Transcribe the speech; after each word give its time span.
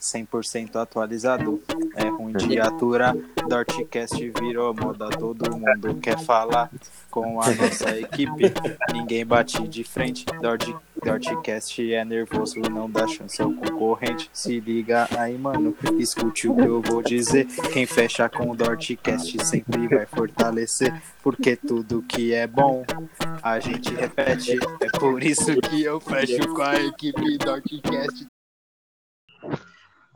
100% 0.00 0.76
atualizado. 0.76 1.62
É 1.94 2.08
ruim 2.08 2.32
de 2.32 2.58
aturar, 2.60 3.16
Dortcast 3.48 4.32
virou 4.40 4.74
moda, 4.74 5.08
todo 5.10 5.56
mundo 5.56 5.94
quer 6.00 6.18
falar 6.18 6.70
com 7.10 7.40
a 7.40 7.50
nossa 7.54 7.98
equipe. 7.98 8.52
Ninguém 8.92 9.24
bate 9.24 9.66
de 9.66 9.82
frente, 9.84 10.24
Dort, 10.40 10.68
Dortcast 11.02 11.92
é 11.92 12.04
nervoso, 12.04 12.60
não 12.60 12.90
dá 12.90 13.06
chance 13.06 13.40
ao 13.40 13.52
concorrente. 13.52 14.30
Se 14.32 14.60
liga 14.60 15.08
aí, 15.16 15.36
mano, 15.36 15.76
escute 15.98 16.48
o 16.48 16.54
que 16.54 16.62
eu 16.62 16.82
vou 16.82 17.02
dizer. 17.02 17.46
Quem 17.72 17.86
fecha 17.86 18.28
com 18.28 18.50
o 18.50 18.56
Dortcast 18.56 19.44
sempre 19.44 19.88
vai 19.88 20.06
fortalecer, 20.06 21.00
porque 21.22 21.56
tudo 21.56 22.02
que 22.02 22.32
é 22.32 22.46
bom 22.46 22.84
a 23.42 23.58
gente 23.60 23.94
repete. 23.94 24.58
É 24.80 24.98
por 24.98 25.22
isso 25.22 25.56
que 25.60 25.82
eu 25.82 26.00
fecho 26.00 26.48
com 26.54 26.62
a 26.62 26.74
equipe 26.74 27.38
Dortcast 27.38 28.26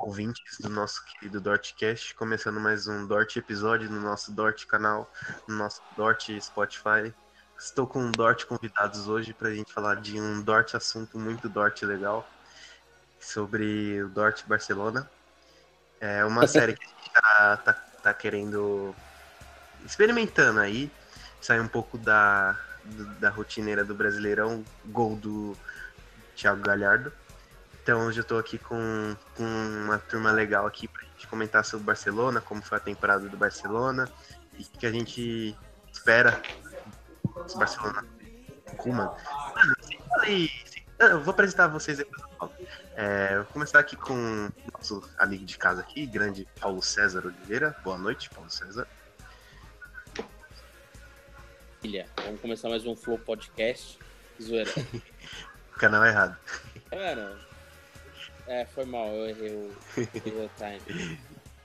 ouvintes 0.02 0.58
do 0.58 0.68
nosso 0.68 1.04
querido 1.04 1.40
Dortcast, 1.40 2.14
começando 2.16 2.58
mais 2.58 2.88
um 2.88 3.06
Dort 3.06 3.36
episódio 3.36 3.88
no 3.88 4.00
nosso 4.00 4.32
Dort 4.32 4.66
canal, 4.66 5.10
no 5.46 5.54
nosso 5.54 5.80
Dort 5.96 6.28
Spotify. 6.40 7.14
Estou 7.56 7.86
com 7.86 8.00
um 8.00 8.10
Dort 8.10 8.44
convidados 8.46 9.06
hoje 9.06 9.32
para 9.32 9.48
a 9.48 9.54
gente 9.54 9.72
falar 9.72 10.00
de 10.00 10.20
um 10.20 10.42
Dort 10.42 10.74
assunto 10.74 11.20
muito 11.20 11.48
Dort 11.48 11.82
legal, 11.82 12.28
sobre 13.20 14.02
o 14.02 14.08
Dort 14.08 14.44
Barcelona. 14.44 15.08
É 16.00 16.24
uma 16.24 16.46
série 16.48 16.74
que 16.74 16.84
a 16.84 16.88
gente 16.88 17.12
tá, 17.12 17.56
tá, 17.58 17.72
tá 18.02 18.12
querendo, 18.12 18.92
experimentando 19.86 20.58
aí, 20.58 20.90
sair 21.40 21.60
um 21.60 21.68
pouco 21.68 21.96
da, 21.96 22.58
da 23.20 23.30
rotineira 23.30 23.84
do 23.84 23.94
Brasileirão, 23.94 24.64
gol 24.86 25.14
do 25.14 25.56
Thiago 26.34 26.60
Galhardo. 26.60 27.12
Então 27.82 28.06
hoje 28.06 28.20
eu 28.20 28.22
estou 28.22 28.38
aqui 28.38 28.58
com, 28.58 29.16
com 29.36 29.42
uma 29.42 29.98
turma 29.98 30.30
legal 30.30 30.66
aqui 30.66 30.86
para 30.86 31.02
gente 31.02 31.26
comentar 31.26 31.64
sobre 31.64 31.82
o 31.82 31.86
Barcelona, 31.86 32.40
como 32.40 32.62
foi 32.62 32.78
a 32.78 32.80
temporada 32.80 33.28
do 33.28 33.36
Barcelona 33.36 34.08
e 34.56 34.62
o 34.62 34.78
que 34.78 34.86
a 34.86 34.92
gente 34.92 35.56
espera 35.92 36.40
do 37.24 37.58
Barcelona. 37.58 38.06
Kuma. 38.76 39.16
Mano, 39.54 39.74
falei, 40.08 40.48
eu 41.00 41.20
vou 41.22 41.32
apresentar 41.32 41.66
vocês 41.66 41.98
depois. 41.98 42.22
É, 42.94 43.36
vou 43.36 43.46
começar 43.46 43.80
aqui 43.80 43.96
com 43.96 44.14
o 44.14 44.72
nosso 44.72 45.02
amigo 45.18 45.44
de 45.44 45.58
casa 45.58 45.80
aqui, 45.80 46.06
grande 46.06 46.46
Paulo 46.60 46.80
César 46.80 47.26
Oliveira. 47.26 47.76
Boa 47.82 47.98
noite, 47.98 48.30
Paulo 48.30 48.48
César. 48.48 48.86
Filha, 51.80 52.06
vamos 52.24 52.40
começar 52.40 52.68
mais 52.68 52.86
um 52.86 52.94
Flow 52.94 53.18
Podcast. 53.18 53.98
Zoeira. 54.40 54.70
Canal 55.78 56.06
errado. 56.06 56.38
Cara, 56.88 57.51
é, 58.46 58.64
foi 58.64 58.84
mal, 58.84 59.08
eu 59.08 59.28
errei 59.28 59.50
o, 59.50 59.70
o 59.96 60.50
time. 60.56 61.18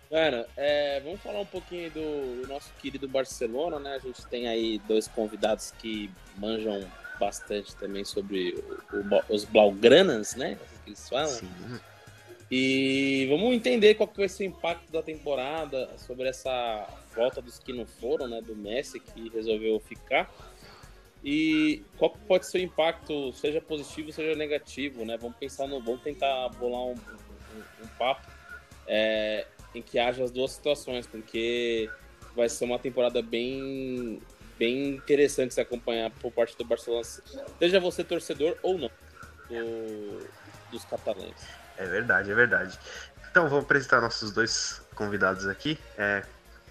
Mano, 0.09 0.45
é, 0.55 1.01
vamos 1.01 1.21
falar 1.21 1.41
um 1.41 1.45
pouquinho 1.45 1.91
do, 1.91 2.41
do, 2.41 2.47
nosso 2.47 2.71
querido 2.81 3.07
Barcelona, 3.09 3.77
né? 3.77 3.95
A 3.95 3.99
gente 3.99 4.25
tem 4.27 4.47
aí 4.47 4.79
dois 4.87 5.07
convidados 5.07 5.71
que 5.77 6.09
manjam 6.37 6.87
bastante 7.19 7.75
também 7.75 8.05
sobre 8.05 8.63
o, 8.93 8.97
o, 8.97 9.23
os 9.35 9.43
Blaugranas, 9.43 10.35
né? 10.35 10.57
Assim 10.63 10.77
que 10.83 10.89
eles 10.89 11.09
falam. 11.09 11.27
Sim. 11.27 11.79
E 12.49 13.27
vamos 13.29 13.53
entender 13.53 13.95
qual 13.95 14.07
que 14.07 14.19
vai 14.19 14.29
ser 14.29 14.43
o 14.43 14.47
impacto 14.47 14.89
da 14.89 15.03
temporada 15.03 15.89
sobre 15.97 16.29
essa 16.29 16.87
volta 17.13 17.41
dos 17.41 17.59
que 17.59 17.73
não 17.73 17.85
foram, 17.85 18.27
né? 18.29 18.41
Do 18.41 18.55
Messi 18.55 19.01
que 19.01 19.27
resolveu 19.29 19.77
ficar. 19.81 20.31
E 21.23 21.83
qual 21.97 22.11
pode 22.11 22.45
ser 22.45 22.59
o 22.59 22.61
impacto, 22.61 23.33
seja 23.33 23.59
positivo, 23.59 24.11
seja 24.11 24.35
negativo, 24.35 25.03
né? 25.03 25.17
Vamos 25.17 25.37
pensar 25.37 25.67
no, 25.67 25.81
vamos 25.81 26.01
tentar 26.01 26.49
bolar 26.49 26.81
um, 26.81 26.93
um, 26.93 27.83
um 27.83 27.87
papo 27.97 28.27
é, 28.87 29.45
em 29.73 29.81
que 29.81 29.99
haja 29.99 30.23
as 30.23 30.31
duas 30.31 30.51
situações, 30.51 31.05
porque 31.05 31.89
vai 32.35 32.47
ser 32.47 32.65
uma 32.65 32.79
temporada 32.79 33.21
bem, 33.21 34.21
bem 34.57 34.89
interessante 34.89 35.53
se 35.53 35.61
acompanhar 35.61 36.11
por 36.11 36.31
parte 36.31 36.57
do 36.57 36.63
Barcelona, 36.63 37.03
seja 37.59 37.79
você 37.79 38.03
torcedor 38.03 38.55
ou 38.61 38.77
não 38.77 38.91
do, 39.49 40.27
dos 40.71 40.85
catalães. 40.85 41.35
É 41.77 41.85
verdade, 41.85 42.31
é 42.31 42.35
verdade. 42.35 42.79
Então 43.29 43.49
vamos 43.49 43.65
apresentar 43.65 44.01
nossos 44.01 44.31
dois 44.31 44.81
convidados 44.95 45.47
aqui. 45.47 45.77
É, 45.97 46.23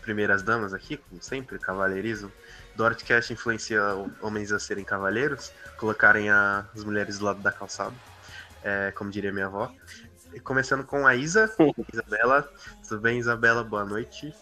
primeiras 0.02 0.42
damas 0.42 0.72
aqui, 0.72 0.96
como 0.96 1.22
sempre, 1.22 1.58
cavalheirismo. 1.58 2.32
Dorotcast 2.76 3.32
influencia 3.32 3.80
homens 4.20 4.52
a 4.52 4.58
serem 4.58 4.84
cavaleiros, 4.84 5.52
colocarem 5.78 6.30
a, 6.30 6.66
as 6.74 6.84
mulheres 6.84 7.18
do 7.18 7.24
lado 7.24 7.40
da 7.40 7.50
calçada, 7.50 7.94
é, 8.62 8.92
como 8.92 9.10
diria 9.10 9.32
minha 9.32 9.46
avó. 9.46 9.72
E 10.34 10.40
começando 10.40 10.84
com 10.84 11.06
a 11.06 11.14
Isa, 11.14 11.50
Isabela. 11.92 12.48
Tudo 12.86 13.00
bem, 13.00 13.18
Isabela? 13.18 13.64
Boa 13.64 13.84
noite. 13.84 14.34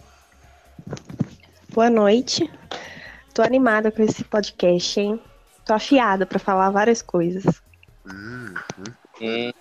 Boa 1.73 1.89
noite. 1.89 2.51
Tô 3.33 3.43
animada 3.43 3.91
com 3.91 4.03
esse 4.03 4.25
podcast, 4.25 4.99
hein? 5.01 5.23
Tô 5.65 5.73
afiada 5.73 6.27
para 6.27 6.39
falar 6.39 6.71
várias 6.71 7.01
coisas. 7.01 7.63
Hum, 8.07 8.55
hum. 8.79 8.85
Hum. 9.21 9.53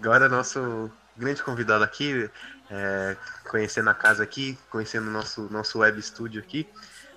Agora 0.00 0.28
nosso 0.28 0.90
grande 1.16 1.42
convidado 1.42 1.84
aqui, 1.84 2.28
é, 2.70 3.16
conhecendo 3.48 3.90
a 3.90 3.94
casa 3.94 4.22
aqui, 4.22 4.58
conhecendo 4.70 5.08
o 5.08 5.10
nosso, 5.10 5.42
nosso 5.50 5.78
web 5.78 5.98
estúdio 5.98 6.40
aqui, 6.40 6.66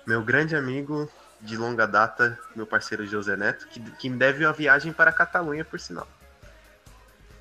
meu 0.08 0.22
grande 0.22 0.56
amigo 0.56 1.06
de 1.38 1.54
longa 1.54 1.86
data, 1.86 2.38
meu 2.56 2.66
parceiro 2.66 3.06
José 3.06 3.36
Neto, 3.36 3.68
que, 3.68 3.78
que 3.78 4.08
me 4.08 4.16
deve 4.16 4.44
uma 4.44 4.54
viagem 4.54 4.90
para 4.90 5.10
a 5.10 5.12
Catalunha, 5.12 5.66
por 5.66 5.78
sinal. 5.78 6.08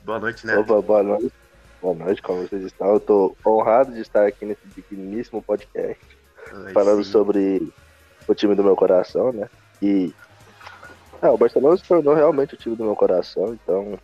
Boa 0.03 0.19
noite, 0.19 0.45
Neto. 0.45 0.59
Opa, 0.59 0.81
boa 0.81 1.01
noite. 1.01 1.31
Boa 1.81 1.95
noite, 1.95 2.21
como 2.21 2.41
vocês 2.41 2.63
estão? 2.65 2.89
Eu 2.89 2.97
estou 2.97 3.37
honrado 3.45 3.93
de 3.93 4.01
estar 4.01 4.27
aqui 4.27 4.45
nesse 4.45 4.67
pequeníssimo 4.67 5.41
podcast, 5.41 6.05
Ai, 6.51 6.73
falando 6.73 7.03
sim. 7.05 7.11
sobre 7.11 7.73
o 8.27 8.35
time 8.35 8.53
do 8.53 8.63
meu 8.63 8.75
coração, 8.75 9.31
né? 9.31 9.49
E 9.81 10.13
é, 11.21 11.29
o 11.29 11.37
Barcelona 11.37 11.77
se 11.77 11.83
tornou 11.83 12.15
realmente 12.15 12.55
o 12.55 12.57
time 12.57 12.75
do 12.75 12.83
meu 12.83 12.95
coração, 12.97 13.53
então 13.53 13.97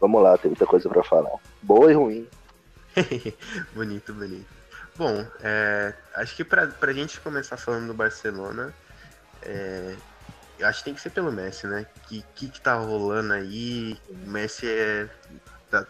vamos 0.00 0.20
lá, 0.20 0.36
tem 0.36 0.50
muita 0.50 0.66
coisa 0.66 0.88
para 0.88 1.04
falar. 1.04 1.38
Boa 1.62 1.88
e 1.92 1.94
ruim. 1.94 2.26
bonito, 3.72 4.12
bonito. 4.12 4.61
Bom, 4.96 5.26
é, 5.40 5.94
acho 6.14 6.36
que 6.36 6.44
pra, 6.44 6.66
pra 6.66 6.92
gente 6.92 7.18
começar 7.20 7.56
falando 7.56 7.88
do 7.88 7.94
Barcelona, 7.94 8.74
é, 9.42 9.96
acho 10.62 10.78
que 10.80 10.84
tem 10.84 10.94
que 10.94 11.00
ser 11.00 11.10
pelo 11.10 11.32
Messi, 11.32 11.66
né? 11.66 11.86
O 11.96 12.08
que, 12.08 12.22
que, 12.34 12.48
que 12.48 12.60
tá 12.60 12.74
rolando 12.74 13.32
aí? 13.32 13.98
O 14.08 14.30
Messi 14.30 14.68
é, 14.68 15.08
tá, 15.70 15.86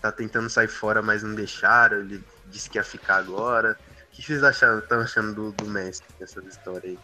tá 0.00 0.12
tentando 0.12 0.48
sair 0.48 0.68
fora, 0.68 1.02
mas 1.02 1.22
não 1.22 1.34
deixaram. 1.34 1.98
Ele 1.98 2.22
disse 2.46 2.70
que 2.70 2.78
ia 2.78 2.84
ficar 2.84 3.16
agora. 3.16 3.78
O 4.08 4.14
que 4.14 4.22
vocês 4.22 4.44
acharam, 4.44 4.78
estão 4.78 5.00
achando 5.00 5.34
do, 5.34 5.52
do 5.52 5.66
Messi 5.68 6.02
nessa 6.20 6.40
história 6.40 6.90
aí? 6.90 6.98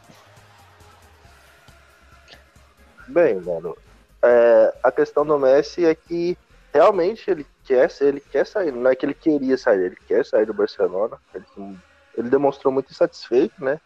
Bem, 3.09 3.41
mano, 3.41 3.77
é, 4.22 4.72
a 4.84 4.93
questão 4.93 5.27
do 5.27 5.37
Messi 5.37 5.84
é 5.84 5.94
que 5.94 6.38
realmente 6.72 7.28
ele 7.28 7.44
quer, 7.70 7.88
ele 8.00 8.20
quer 8.20 8.44
sair, 8.44 8.72
não 8.72 8.91
é 8.91 8.97
que 8.97 9.06
ele 9.06 9.14
queria 9.14 9.56
sair, 9.56 9.84
ele 9.84 9.97
quer 10.08 10.26
sair 10.26 10.44
do 10.44 10.53
Barcelona. 10.53 11.16
Ele, 11.32 11.78
ele 12.16 12.28
demonstrou 12.28 12.72
muito 12.72 12.91
insatisfeito, 12.91 13.64
né? 13.64 13.81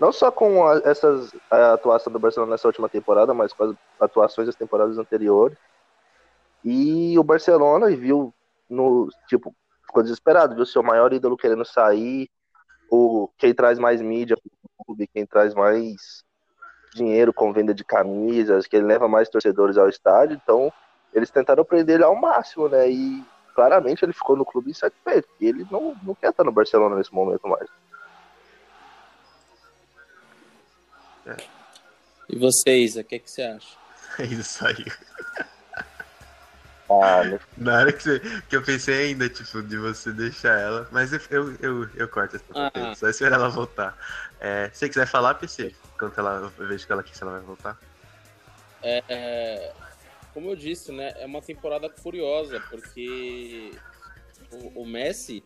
Não 0.00 0.10
só 0.10 0.32
com 0.32 0.66
a, 0.66 0.78
essas, 0.84 1.32
a 1.48 1.74
atuação 1.74 2.12
do 2.12 2.18
Barcelona 2.18 2.50
nessa 2.50 2.66
última 2.66 2.88
temporada, 2.88 3.32
mas 3.32 3.52
com 3.52 3.64
as 3.64 3.76
atuações 4.00 4.46
das 4.46 4.56
temporadas 4.56 4.98
anteriores. 4.98 5.56
E 6.64 7.16
o 7.16 7.22
Barcelona 7.22 7.88
viu 7.94 8.34
no 8.68 9.08
tipo 9.28 9.54
ficou 9.86 10.02
desesperado, 10.02 10.54
viu 10.54 10.66
seu 10.66 10.82
maior 10.82 11.12
ídolo 11.12 11.36
querendo 11.36 11.64
sair, 11.64 12.28
o 12.90 13.28
quem 13.38 13.54
traz 13.54 13.78
mais 13.78 14.00
mídia 14.00 14.36
pro 14.36 14.84
clube, 14.84 15.08
quem 15.08 15.26
traz 15.26 15.54
mais 15.54 16.24
dinheiro 16.94 17.32
com 17.32 17.52
venda 17.52 17.74
de 17.74 17.84
camisas, 17.84 18.66
que 18.66 18.80
leva 18.80 19.08
mais 19.08 19.28
torcedores 19.28 19.76
ao 19.76 19.88
estádio, 19.88 20.40
então 20.42 20.72
eles 21.12 21.30
tentaram 21.30 21.64
prender 21.64 21.96
ele 21.96 22.04
ao 22.04 22.14
máximo, 22.14 22.68
né? 22.68 22.88
E 22.88 23.24
claramente 23.54 24.04
ele 24.04 24.12
ficou 24.12 24.36
no 24.36 24.44
clube 24.44 24.70
insatisfeito. 24.70 25.28
E 25.40 25.46
ele 25.46 25.66
não, 25.70 25.96
não 26.02 26.14
quer 26.14 26.30
estar 26.30 26.44
no 26.44 26.52
Barcelona 26.52 26.96
nesse 26.96 27.12
momento 27.12 27.46
mais. 27.48 27.68
É. 31.26 31.36
E 32.28 32.38
você, 32.38 32.76
Isa, 32.78 33.00
o 33.00 33.04
que, 33.04 33.16
é 33.16 33.18
que 33.18 33.30
você 33.30 33.42
acha? 33.42 33.76
Isso 34.20 34.66
aí. 34.66 34.84
Ah, 36.90 37.22
né? 37.22 37.38
Na 37.56 37.78
hora 37.78 37.92
que, 37.92 38.02
você, 38.02 38.20
que 38.48 38.56
eu 38.56 38.62
pensei 38.62 39.10
ainda, 39.10 39.28
tipo, 39.28 39.62
de 39.62 39.76
você 39.76 40.10
deixar 40.10 40.58
ela, 40.58 40.88
mas 40.90 41.12
eu, 41.12 41.20
eu, 41.30 41.56
eu, 41.60 41.90
eu 41.94 42.08
corto 42.08 42.34
essa 42.34 42.44
ah. 42.54 42.94
só 42.96 43.08
esperar 43.08 43.36
ela 43.36 43.48
voltar. 43.48 43.96
É, 44.40 44.68
se 44.72 44.80
você 44.80 44.88
quiser 44.88 45.06
falar, 45.06 45.34
PC, 45.34 45.72
enquanto 45.94 46.18
ela, 46.18 46.52
eu 46.58 46.66
vejo 46.66 46.84
que 46.84 46.90
ela 46.90 47.00
aqui, 47.00 47.16
se 47.16 47.22
ela 47.22 47.32
vai 47.32 47.42
voltar. 47.42 47.78
É, 48.82 49.04
é 49.08 49.72
como 50.32 50.50
eu 50.50 50.56
disse, 50.56 50.92
né, 50.92 51.14
é 51.16 51.26
uma 51.26 51.42
temporada 51.42 51.88
curiosa, 51.88 52.60
porque 52.70 53.72
o, 54.52 54.82
o 54.82 54.86
Messi, 54.86 55.42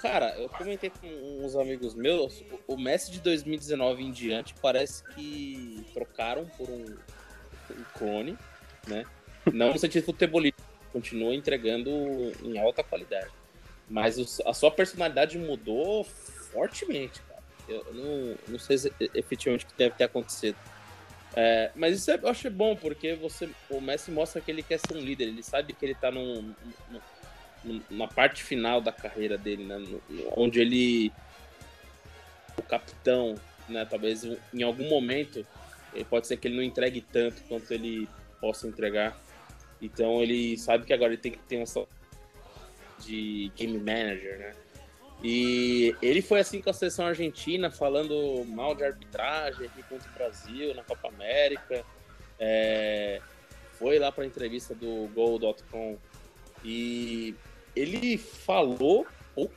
cara, 0.00 0.36
eu 0.38 0.48
comentei 0.48 0.90
com 0.90 1.06
uns 1.44 1.56
amigos 1.56 1.94
meus, 1.94 2.44
o 2.66 2.76
Messi 2.76 3.10
de 3.10 3.20
2019 3.20 4.02
em 4.02 4.10
diante 4.10 4.54
parece 4.60 5.04
que 5.14 5.86
trocaram 5.92 6.46
por 6.56 6.68
um, 6.68 6.84
um 7.70 7.84
clone, 7.94 8.38
né? 8.86 9.04
Não 9.52 9.72
no 9.72 9.78
sentido 9.78 10.04
futebolístico, 10.04 10.62
continua 10.92 11.34
entregando 11.34 11.90
em 12.42 12.58
alta 12.58 12.84
qualidade. 12.84 13.30
Mas 13.88 14.18
o, 14.18 14.48
a 14.48 14.54
sua 14.54 14.70
personalidade 14.70 15.38
mudou 15.38 16.04
fortemente, 16.04 17.20
cara. 17.22 17.42
Eu, 17.68 17.84
eu 17.86 17.94
não, 17.94 18.38
não 18.48 18.58
sei 18.58 18.78
se, 18.78 18.92
efetivamente 19.14 19.64
o 19.64 19.68
que 19.68 19.74
deve 19.76 19.96
ter 19.96 20.04
acontecido. 20.04 20.56
É, 21.34 21.70
mas 21.74 21.96
isso 21.96 22.10
é, 22.10 22.18
eu 22.22 22.28
acho 22.28 22.50
bom, 22.50 22.76
porque 22.76 23.14
você, 23.14 23.48
o 23.70 23.80
Messi 23.80 24.10
mostra 24.10 24.40
que 24.40 24.50
ele 24.50 24.62
quer 24.62 24.78
ser 24.78 24.96
um 24.96 25.00
líder, 25.00 25.28
ele 25.28 25.42
sabe 25.42 25.72
que 25.72 25.84
ele 25.84 25.94
tá 25.94 26.10
num, 26.10 26.54
num, 27.64 27.82
na 27.90 28.06
parte 28.06 28.42
final 28.42 28.80
da 28.80 28.92
carreira 28.92 29.38
dele, 29.38 29.64
né? 29.64 29.82
onde 30.36 30.60
ele. 30.60 31.12
O 32.58 32.62
capitão, 32.62 33.34
né? 33.66 33.86
Talvez 33.88 34.24
em 34.24 34.62
algum 34.62 34.88
momento 34.88 35.46
pode 36.10 36.26
ser 36.26 36.36
que 36.36 36.48
ele 36.48 36.56
não 36.56 36.62
entregue 36.62 37.00
tanto 37.00 37.42
quanto 37.44 37.72
ele 37.72 38.06
possa 38.40 38.66
entregar. 38.66 39.18
Então 39.80 40.22
ele 40.22 40.58
sabe 40.58 40.84
que 40.84 40.92
agora 40.92 41.12
ele 41.12 41.22
tem 41.22 41.32
que 41.32 41.38
ter 41.38 41.56
uma 41.56 41.86
de 42.98 43.50
game 43.56 43.78
manager, 43.78 44.38
né? 44.38 44.52
E 45.22 45.94
ele 46.02 46.20
foi 46.20 46.40
assim 46.40 46.60
com 46.60 46.70
a 46.70 46.72
seleção 46.72 47.06
argentina, 47.06 47.70
falando 47.70 48.44
mal 48.46 48.74
de 48.74 48.84
arbitragem 48.84 49.66
aqui 49.66 49.82
contra 49.84 50.08
o 50.10 50.14
Brasil 50.14 50.74
na 50.74 50.82
Copa 50.82 51.08
América. 51.08 51.84
É, 52.38 53.20
foi 53.78 53.98
lá 53.98 54.10
para 54.10 54.24
a 54.24 54.26
entrevista 54.26 54.74
do 54.74 55.08
Gol.com 55.14 55.96
e 56.64 57.36
ele 57.76 58.18
falou. 58.18 59.06
Oh, 59.36 59.48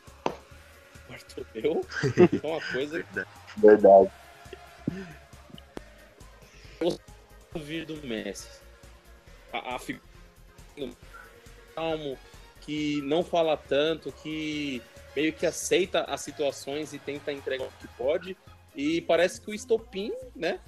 Bartoleu, 1.10 1.86
é 2.44 2.48
uma 2.48 2.62
coisa. 2.72 3.06
Verdade. 3.58 4.12
Ouvir 7.54 7.86
do 7.86 8.06
Messi. 8.06 8.62
A, 9.52 9.76
a 9.76 9.80
figura 9.80 10.04
calmo, 11.76 12.18
que 12.62 13.02
não 13.02 13.24
fala 13.24 13.58
tanto, 13.58 14.12
que 14.12 14.82
meio 15.16 15.34
que 15.34 15.46
aceita 15.46 16.02
as 16.02 16.22
situações 16.22 16.94
e 16.94 17.00
tenta 17.00 17.32
entregar 17.32 17.66
o 17.66 17.72
que 17.80 17.88
pode. 17.98 18.36
E 18.76 19.02
parece 19.02 19.40
que 19.40 19.50
o 19.50 19.54
estopim, 19.54 20.12
né? 20.36 20.60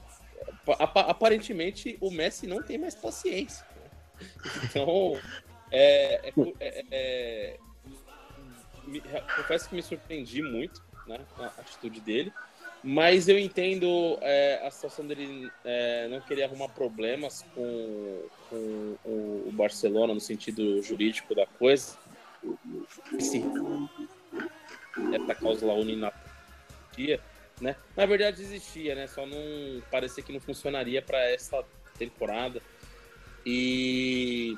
Aparentemente 0.80 1.98
o 2.00 2.10
Messi 2.10 2.48
não 2.48 2.64
tem 2.64 2.78
mais 2.78 2.96
paciência. 2.96 3.66
Então, 4.64 5.20
é, 5.72 6.30
é, 6.30 6.34
é, 6.60 6.86
é 6.92 7.58
me, 8.86 9.02
confesso 9.36 9.68
que 9.68 9.76
me 9.76 9.84
surpreendi 9.84 10.42
muito, 10.42 10.82
né? 11.06 11.20
A 11.38 11.46
atitude 11.60 12.00
dele. 12.00 12.32
Mas 12.84 13.28
eu 13.28 13.38
entendo 13.38 14.18
é, 14.22 14.66
a 14.66 14.72
situação 14.72 15.06
dele 15.06 15.52
é, 15.66 16.08
não 16.08 16.22
querer 16.22 16.44
arrumar 16.44 16.70
problemas 16.70 17.44
com, 17.54 18.24
com 18.50 18.98
o 19.06 19.50
Barcelona 19.52 20.14
no 20.14 20.22
sentido 20.22 20.82
jurídico 20.82 21.36
da 21.36 21.46
coisa. 21.46 21.98
Sim 23.20 23.44
essa 25.14 25.36
cláusula 25.36 25.74
unilateral, 25.74 26.14
né? 27.60 27.76
Na 27.96 28.06
verdade 28.06 28.42
existia, 28.42 28.96
né? 28.96 29.08
Só 29.08 29.26
não 29.26 29.82
parecia 29.92 30.24
que 30.24 30.32
não 30.32 30.40
funcionaria 30.40 31.02
para 31.02 31.20
essa 31.30 31.64
temporada. 31.98 32.62
E 33.46 34.58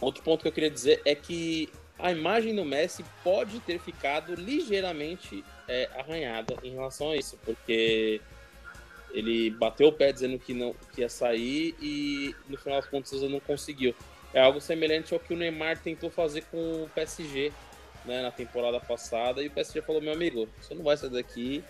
outro 0.00 0.22
ponto 0.22 0.42
que 0.42 0.48
eu 0.48 0.52
queria 0.52 0.70
dizer 0.70 1.02
é 1.04 1.14
que 1.14 1.68
a 1.98 2.10
imagem 2.10 2.54
do 2.54 2.64
Messi 2.64 3.04
pode 3.22 3.60
ter 3.60 3.78
ficado 3.78 4.34
ligeiramente 4.34 5.44
é, 5.68 5.88
arranhada 5.98 6.56
em 6.62 6.72
relação 6.72 7.10
a 7.10 7.16
isso, 7.16 7.38
porque 7.44 8.20
ele 9.12 9.50
bateu 9.50 9.88
o 9.88 9.92
pé 9.92 10.12
dizendo 10.12 10.38
que 10.38 10.54
não 10.54 10.74
que 10.94 11.02
ia 11.02 11.08
sair 11.08 11.74
e 11.80 12.34
no 12.48 12.56
final 12.56 12.80
das 12.80 12.88
contas 12.88 13.12
ele 13.12 13.32
não 13.32 13.40
conseguiu. 13.40 13.94
É 14.32 14.40
algo 14.40 14.60
semelhante 14.60 15.12
ao 15.12 15.20
que 15.20 15.34
o 15.34 15.36
Neymar 15.36 15.78
tentou 15.78 16.10
fazer 16.10 16.42
com 16.50 16.84
o 16.84 16.90
PSG 16.94 17.52
né, 18.04 18.22
na 18.22 18.30
temporada 18.30 18.80
passada, 18.80 19.42
e 19.42 19.48
o 19.48 19.50
PSG 19.50 19.82
falou, 19.82 20.00
meu 20.00 20.12
amigo, 20.12 20.48
você 20.60 20.74
não 20.74 20.82
vai 20.82 20.96
sair 20.96 21.10
daqui 21.10 21.64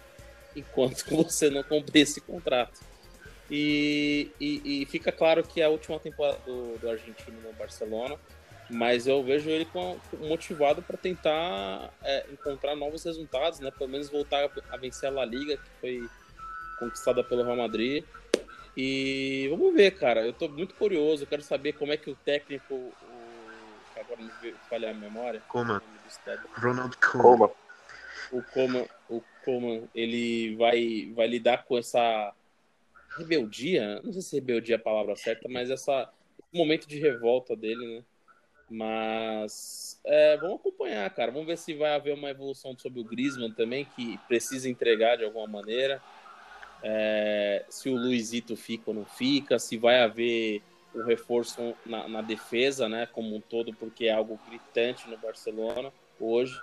enquanto 0.55 1.05
você 1.11 1.51
não 1.51 1.63
cumprir 1.63 2.03
esse 2.03 2.21
contrato. 2.21 2.81
E, 3.51 4.31
e, 4.41 4.83
e, 4.83 4.87
fica 4.87 5.11
claro 5.11 5.43
que 5.43 5.61
é 5.61 5.65
a 5.65 5.69
última 5.69 5.99
temporada 5.99 6.39
do, 6.47 6.79
do 6.79 6.89
argentino 6.89 7.41
no 7.41 7.53
Barcelona, 7.55 8.17
mas 8.69 9.09
eu 9.09 9.23
vejo 9.25 9.51
ele 9.51 9.65
com, 9.65 9.99
motivado 10.21 10.81
para 10.81 10.97
tentar 10.97 11.93
é, 12.03 12.27
encontrar 12.31 12.77
novos 12.77 13.03
resultados, 13.03 13.59
né? 13.59 13.73
Pelo 13.73 13.91
menos 13.91 14.09
voltar 14.09 14.49
a 14.71 14.77
vencer 14.77 15.09
a 15.09 15.13
La 15.13 15.25
Liga, 15.25 15.57
que 15.57 15.71
foi 15.81 16.09
conquistada 16.79 17.25
pelo 17.25 17.43
Real 17.43 17.57
Madrid. 17.57 18.05
E 18.77 19.49
vamos 19.51 19.75
ver, 19.75 19.91
cara. 19.93 20.25
Eu 20.25 20.33
tô 20.33 20.49
muito 20.49 20.75
curioso, 20.77 21.25
eu 21.25 21.27
quero 21.27 21.43
saber 21.43 21.73
como 21.73 21.93
é 21.93 21.97
que 21.97 22.09
o 22.09 22.15
técnico, 22.15 22.73
o, 22.75 22.93
agora 23.99 24.21
me 24.23 24.55
falhar 24.69 24.93
a 24.93 24.95
memória. 24.95 25.43
Como? 25.49 25.81
Ronald 26.55 26.97
Koeman. 26.99 27.51
O 28.33 28.43
Koeman, 28.43 28.87
o 29.09 29.23
Koeman, 29.45 29.89
ele 29.95 30.55
vai, 30.57 31.13
vai 31.15 31.27
lidar 31.27 31.65
com 31.65 31.77
essa 31.77 32.33
rebeldia, 33.17 34.01
não 34.03 34.13
sei 34.13 34.23
se 34.23 34.37
rebeldia 34.37 34.77
é 34.77 34.79
a 34.79 34.83
palavra 34.83 35.17
certa, 35.17 35.49
mas 35.49 35.69
essa 35.69 36.11
esse 36.39 36.57
momento 36.57 36.87
de 36.87 36.99
revolta 36.99 37.55
dele, 37.57 37.97
né? 37.97 38.05
Mas 38.69 40.01
é, 40.05 40.37
vamos 40.37 40.61
acompanhar, 40.61 41.11
cara. 41.11 41.33
Vamos 41.33 41.47
ver 41.47 41.59
se 41.59 41.75
vai 41.75 41.95
haver 41.95 42.15
uma 42.15 42.31
evolução 42.31 42.77
sobre 42.79 43.01
o 43.01 43.05
Griezmann 43.05 43.53
também, 43.53 43.85
que 43.85 44.17
precisa 44.29 44.69
entregar 44.69 45.17
de 45.17 45.25
alguma 45.25 45.47
maneira. 45.47 46.01
É, 46.83 47.65
se 47.69 47.89
o 47.89 47.97
Luizito 47.97 48.57
fica 48.57 48.91
ou 48.91 48.95
não 48.95 49.05
fica, 49.05 49.59
se 49.59 49.77
vai 49.77 50.01
haver 50.01 50.63
o 50.95 51.03
reforço 51.03 51.75
na, 51.85 52.09
na, 52.09 52.23
defesa, 52.23 52.89
né, 52.89 53.07
como 53.07 53.37
um 53.37 53.41
todo, 53.41 53.73
porque 53.75 54.07
é 54.07 54.13
algo 54.13 54.39
gritante 54.49 55.09
no 55.09 55.17
Barcelona 55.19 55.93
hoje. 56.21 56.61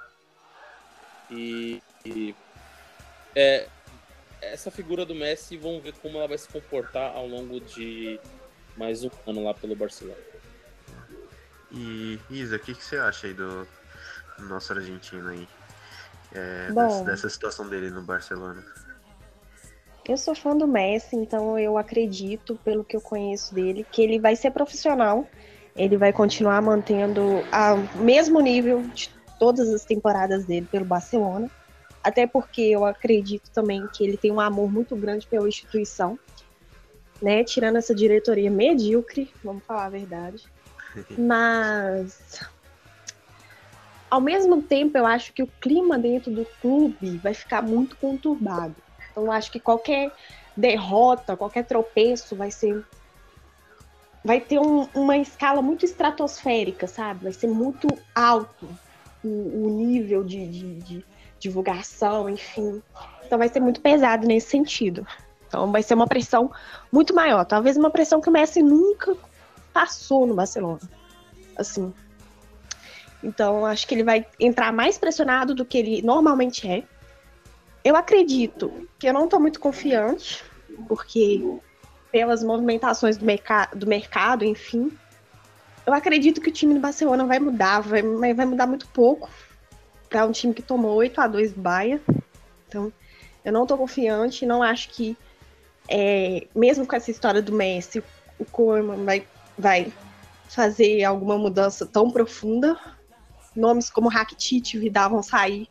E, 1.29 1.81
e 2.05 2.35
é, 3.35 3.67
essa 4.41 4.71
figura 4.71 5.05
do 5.05 5.15
Messi, 5.15 5.57
vamos 5.57 5.83
ver 5.83 5.93
como 5.93 6.17
ela 6.17 6.27
vai 6.27 6.37
se 6.37 6.47
comportar 6.47 7.15
ao 7.15 7.27
longo 7.27 7.59
de 7.59 8.19
mais 8.77 9.03
um 9.03 9.09
ano 9.25 9.43
lá 9.43 9.53
pelo 9.53 9.75
Barcelona. 9.75 10.17
E 11.71 12.19
Isa, 12.29 12.55
o 12.55 12.59
que, 12.59 12.73
que 12.73 12.83
você 12.83 12.97
acha 12.97 13.27
aí 13.27 13.33
do 13.33 13.67
nosso 14.39 14.71
argentino 14.71 15.29
aí? 15.29 15.47
É, 16.33 16.71
dessa, 16.71 17.03
dessa 17.03 17.29
situação 17.29 17.67
dele 17.67 17.89
no 17.89 18.01
Barcelona? 18.01 18.63
Eu 20.07 20.15
sou 20.15 20.33
fã 20.33 20.55
do 20.55 20.67
Messi, 20.67 21.15
então 21.17 21.59
eu 21.59 21.77
acredito, 21.77 22.55
pelo 22.63 22.83
que 22.83 22.95
eu 22.95 23.01
conheço 23.01 23.53
dele, 23.53 23.85
que 23.91 24.01
ele 24.01 24.19
vai 24.19 24.35
ser 24.35 24.51
profissional. 24.51 25.27
Ele 25.75 25.97
vai 25.97 26.13
continuar 26.13 26.61
mantendo 26.61 27.21
o 27.21 27.97
mesmo 27.97 28.39
nível 28.39 28.81
de 28.93 29.09
todas 29.39 29.69
as 29.69 29.85
temporadas 29.85 30.45
dele 30.45 30.67
pelo 30.69 30.85
Barcelona. 30.85 31.49
Até 32.03 32.25
porque 32.25 32.61
eu 32.61 32.85
acredito 32.85 33.49
também 33.51 33.85
que 33.87 34.03
ele 34.03 34.17
tem 34.17 34.31
um 34.31 34.39
amor 34.39 34.71
muito 34.71 34.95
grande 34.95 35.27
pela 35.27 35.47
instituição. 35.47 36.17
Né? 37.21 37.43
Tirando 37.43 37.77
essa 37.77 37.93
diretoria 37.93 38.49
medíocre, 38.49 39.31
vamos 39.43 39.63
falar 39.63 39.85
a 39.85 39.89
verdade. 39.89 40.43
Mas 41.17 42.39
ao 44.09 44.21
mesmo 44.21 44.61
tempo, 44.61 44.97
eu 44.97 45.05
acho 45.05 45.33
que 45.33 45.43
o 45.43 45.47
clima 45.47 45.99
dentro 45.99 46.31
do 46.31 46.45
clube 46.61 47.17
vai 47.17 47.33
ficar 47.33 47.61
muito 47.61 47.97
conturbado. 47.97 48.75
Então, 49.11 49.31
acho 49.31 49.51
que 49.51 49.59
qualquer 49.59 50.11
derrota, 50.55 51.35
qualquer 51.35 51.65
tropeço 51.65 52.35
vai 52.35 52.49
ser. 52.49 52.85
Vai 54.23 54.39
ter 54.39 54.59
um, 54.59 54.87
uma 54.93 55.17
escala 55.17 55.61
muito 55.61 55.85
estratosférica, 55.85 56.87
sabe? 56.87 57.23
Vai 57.23 57.33
ser 57.33 57.47
muito 57.47 57.87
alto 58.15 58.67
o, 59.27 59.65
o 59.65 59.69
nível 59.69 60.23
de, 60.23 60.47
de, 60.47 60.75
de 60.75 61.05
divulgação, 61.39 62.29
enfim. 62.29 62.81
Então, 63.25 63.37
vai 63.37 63.49
ser 63.49 63.59
muito 63.59 63.81
pesado 63.81 64.25
nesse 64.25 64.49
sentido. 64.49 65.05
Então, 65.47 65.71
vai 65.71 65.83
ser 65.83 65.93
uma 65.93 66.07
pressão 66.07 66.51
muito 66.91 67.13
maior. 67.13 67.45
Talvez 67.45 67.77
uma 67.77 67.89
pressão 67.89 68.19
que 68.21 68.29
o 68.29 68.31
Messi 68.31 68.61
nunca 68.61 69.15
passou 69.73 70.25
no 70.25 70.33
Barcelona. 70.33 70.81
Assim. 71.55 71.93
Então, 73.23 73.65
acho 73.65 73.87
que 73.87 73.95
ele 73.95 74.03
vai 74.03 74.25
entrar 74.39 74.71
mais 74.71 74.97
pressionado 74.97 75.55
do 75.55 75.65
que 75.65 75.77
ele 75.77 76.01
normalmente 76.01 76.67
é. 76.67 76.83
Eu 77.83 77.95
acredito 77.95 78.87
que 78.99 79.07
eu 79.07 79.13
não 79.13 79.25
estou 79.25 79.39
muito 79.39 79.59
confiante, 79.59 80.43
porque 80.87 81.41
pelas 82.11 82.43
movimentações 82.43 83.17
do, 83.17 83.25
do 83.75 83.87
mercado, 83.87 84.43
enfim, 84.43 84.91
eu 85.87 85.93
acredito 85.93 86.39
que 86.39 86.49
o 86.49 86.53
time 86.53 86.75
do 86.75 86.79
Barcelona 86.79 87.25
vai 87.25 87.39
mudar, 87.39 87.79
vai, 87.79 88.03
vai 88.33 88.45
mudar 88.45 88.67
muito 88.67 88.87
pouco 88.89 89.29
para 90.07 90.25
um 90.25 90.31
time 90.31 90.53
que 90.53 90.61
tomou 90.61 90.93
8 90.95 91.19
a 91.19 91.27
2 91.27 91.53
do 91.53 91.61
Bahia. 91.61 91.99
Então, 92.67 92.93
eu 93.43 93.51
não 93.51 93.63
estou 93.63 93.77
confiante, 93.77 94.45
não 94.45 94.61
acho 94.61 94.89
que, 94.89 95.17
é, 95.89 96.45
mesmo 96.53 96.85
com 96.85 96.95
essa 96.95 97.09
história 97.09 97.41
do 97.41 97.53
Messi, 97.53 98.03
o 98.37 98.45
Koeman 98.45 99.03
vai, 99.03 99.25
vai 99.57 99.91
fazer 100.47 101.03
alguma 101.03 101.37
mudança 101.37 101.85
tão 101.85 102.11
profunda. 102.11 102.77
Nomes 103.55 103.89
como 103.89 104.09
Rakitic 104.09 104.75
e 104.75 104.77
Vidal 104.77 105.09
vão 105.09 105.23
sair 105.23 105.67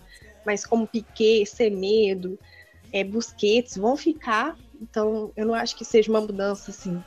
mas 0.46 0.64
como 0.64 0.87
Piquet, 0.87 1.44
Semedo, 1.44 2.38
é, 2.92 3.02
Busquets 3.02 3.76
vão 3.76 3.96
ficar. 3.96 4.56
Então, 4.80 5.32
eu 5.37 5.44
não 5.44 5.54
acho 5.54 5.75
que 5.75 5.85
seja 5.85 6.08
uma 6.08 6.20
mudança 6.20 6.70
assim 6.70 7.02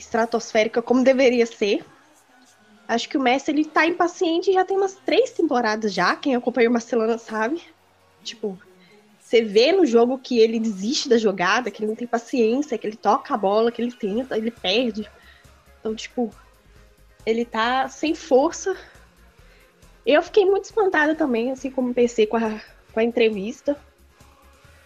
estratosférica 0.00 0.82
como 0.82 1.04
deveria 1.04 1.46
ser, 1.46 1.84
Acho 2.90 3.08
que 3.08 3.16
o 3.16 3.20
Messi 3.20 3.52
ele 3.52 3.64
tá 3.64 3.86
impaciente 3.86 4.52
já 4.52 4.64
tem 4.64 4.76
umas 4.76 4.96
três 4.96 5.30
temporadas 5.30 5.94
já. 5.94 6.16
Quem 6.16 6.34
acompanha 6.34 6.68
o 6.68 6.72
Barcelona 6.72 7.18
sabe. 7.18 7.62
Tipo, 8.24 8.58
você 9.20 9.42
vê 9.42 9.70
no 9.70 9.86
jogo 9.86 10.18
que 10.18 10.40
ele 10.40 10.58
desiste 10.58 11.08
da 11.08 11.16
jogada, 11.16 11.70
que 11.70 11.84
ele 11.84 11.90
não 11.90 11.94
tem 11.94 12.08
paciência, 12.08 12.76
que 12.76 12.84
ele 12.84 12.96
toca 12.96 13.32
a 13.32 13.36
bola, 13.36 13.70
que 13.70 13.80
ele 13.80 13.92
tenta, 13.92 14.36
ele 14.36 14.50
perde. 14.50 15.08
Então, 15.78 15.94
tipo, 15.94 16.34
ele 17.24 17.44
tá 17.44 17.88
sem 17.88 18.12
força. 18.12 18.76
Eu 20.04 20.20
fiquei 20.20 20.44
muito 20.44 20.64
espantada 20.64 21.14
também, 21.14 21.52
assim 21.52 21.70
como 21.70 21.94
pensei 21.94 22.26
com 22.26 22.38
a, 22.38 22.60
com 22.92 22.98
a 22.98 23.04
entrevista. 23.04 23.78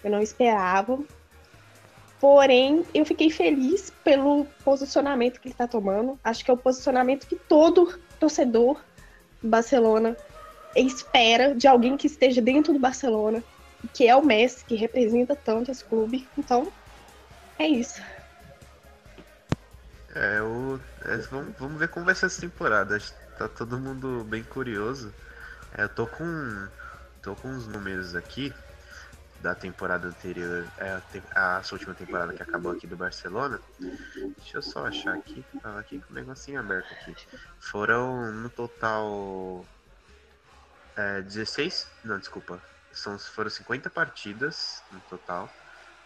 Eu 0.05 0.11
não 0.11 0.21
esperava. 0.21 1.03
Porém, 2.25 2.87
eu 2.95 3.05
fiquei 3.05 3.29
feliz 3.29 3.93
pelo 4.03 4.47
posicionamento 4.65 5.39
que 5.39 5.49
ele 5.49 5.53
está 5.53 5.69
tomando. 5.69 6.19
Acho 6.25 6.43
que 6.43 6.51
é 6.51 6.55
o 6.55 6.57
posicionamento 6.57 7.27
que 7.27 7.37
todo 7.37 8.01
torcedor 8.19 8.81
do 9.43 9.49
Barcelona 9.51 10.17
espera 10.75 11.55
de 11.55 11.69
alguém 11.69 11.99
que 11.99 12.07
esteja 12.07 12.41
dentro 12.41 12.73
do 12.73 12.79
Barcelona, 12.79 13.45
que 13.93 14.09
é 14.09 14.17
o 14.17 14.25
Messi, 14.25 14.65
que 14.65 14.75
representa 14.75 15.37
tanto 15.37 15.71
esse 15.71 15.85
clube. 15.85 16.27
Então, 16.39 16.73
é 17.59 17.69
isso. 17.69 18.01
É, 20.15 20.41
o, 20.41 20.81
é, 21.05 21.19
vamos, 21.31 21.55
vamos 21.59 21.79
ver 21.79 21.89
como 21.89 22.07
vai 22.07 22.15
ser 22.15 22.25
essa 22.25 22.41
temporada. 22.41 22.99
Tá 23.37 23.49
todo 23.49 23.79
mundo 23.79 24.25
bem 24.25 24.43
curioso. 24.43 25.13
É, 25.77 25.83
eu 25.83 25.91
tô 25.91 26.07
com, 26.07 26.69
tô 27.21 27.37
com 27.37 27.49
uns 27.49 27.67
números 27.67 28.15
aqui 28.15 28.51
da 29.45 29.55
temporada 29.55 30.09
anterior, 30.09 30.67
é, 30.79 30.99
a, 31.35 31.59
a 31.59 31.63
última 31.71 31.93
temporada 31.93 32.33
que 32.33 32.43
acabou 32.43 32.73
aqui 32.73 32.87
do 32.87 32.97
Barcelona. 32.97 33.61
Deixa 33.79 34.57
eu 34.57 34.63
só 34.63 34.87
achar 34.87 35.15
aqui, 35.15 35.45
tava 35.63 35.79
aqui 35.79 36.01
com 36.01 36.13
o 36.13 36.15
negocinho 36.15 36.59
aberto 36.59 36.91
aqui. 36.95 37.15
Foram 37.61 38.33
no 38.33 38.49
total 38.49 39.63
é, 40.97 41.21
16, 41.21 41.87
não, 42.03 42.19
desculpa, 42.19 42.59
são, 42.91 43.19
foram 43.19 43.51
50 43.51 43.91
partidas 43.91 44.83
no 44.91 45.01
total, 45.01 45.53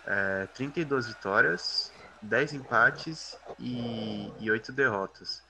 é, 0.05 0.49
32 0.55 1.07
vitórias, 1.07 1.93
10 2.21 2.55
empates 2.55 3.39
e, 3.57 4.33
e 4.41 4.51
8 4.51 4.73
derrotas. 4.73 5.45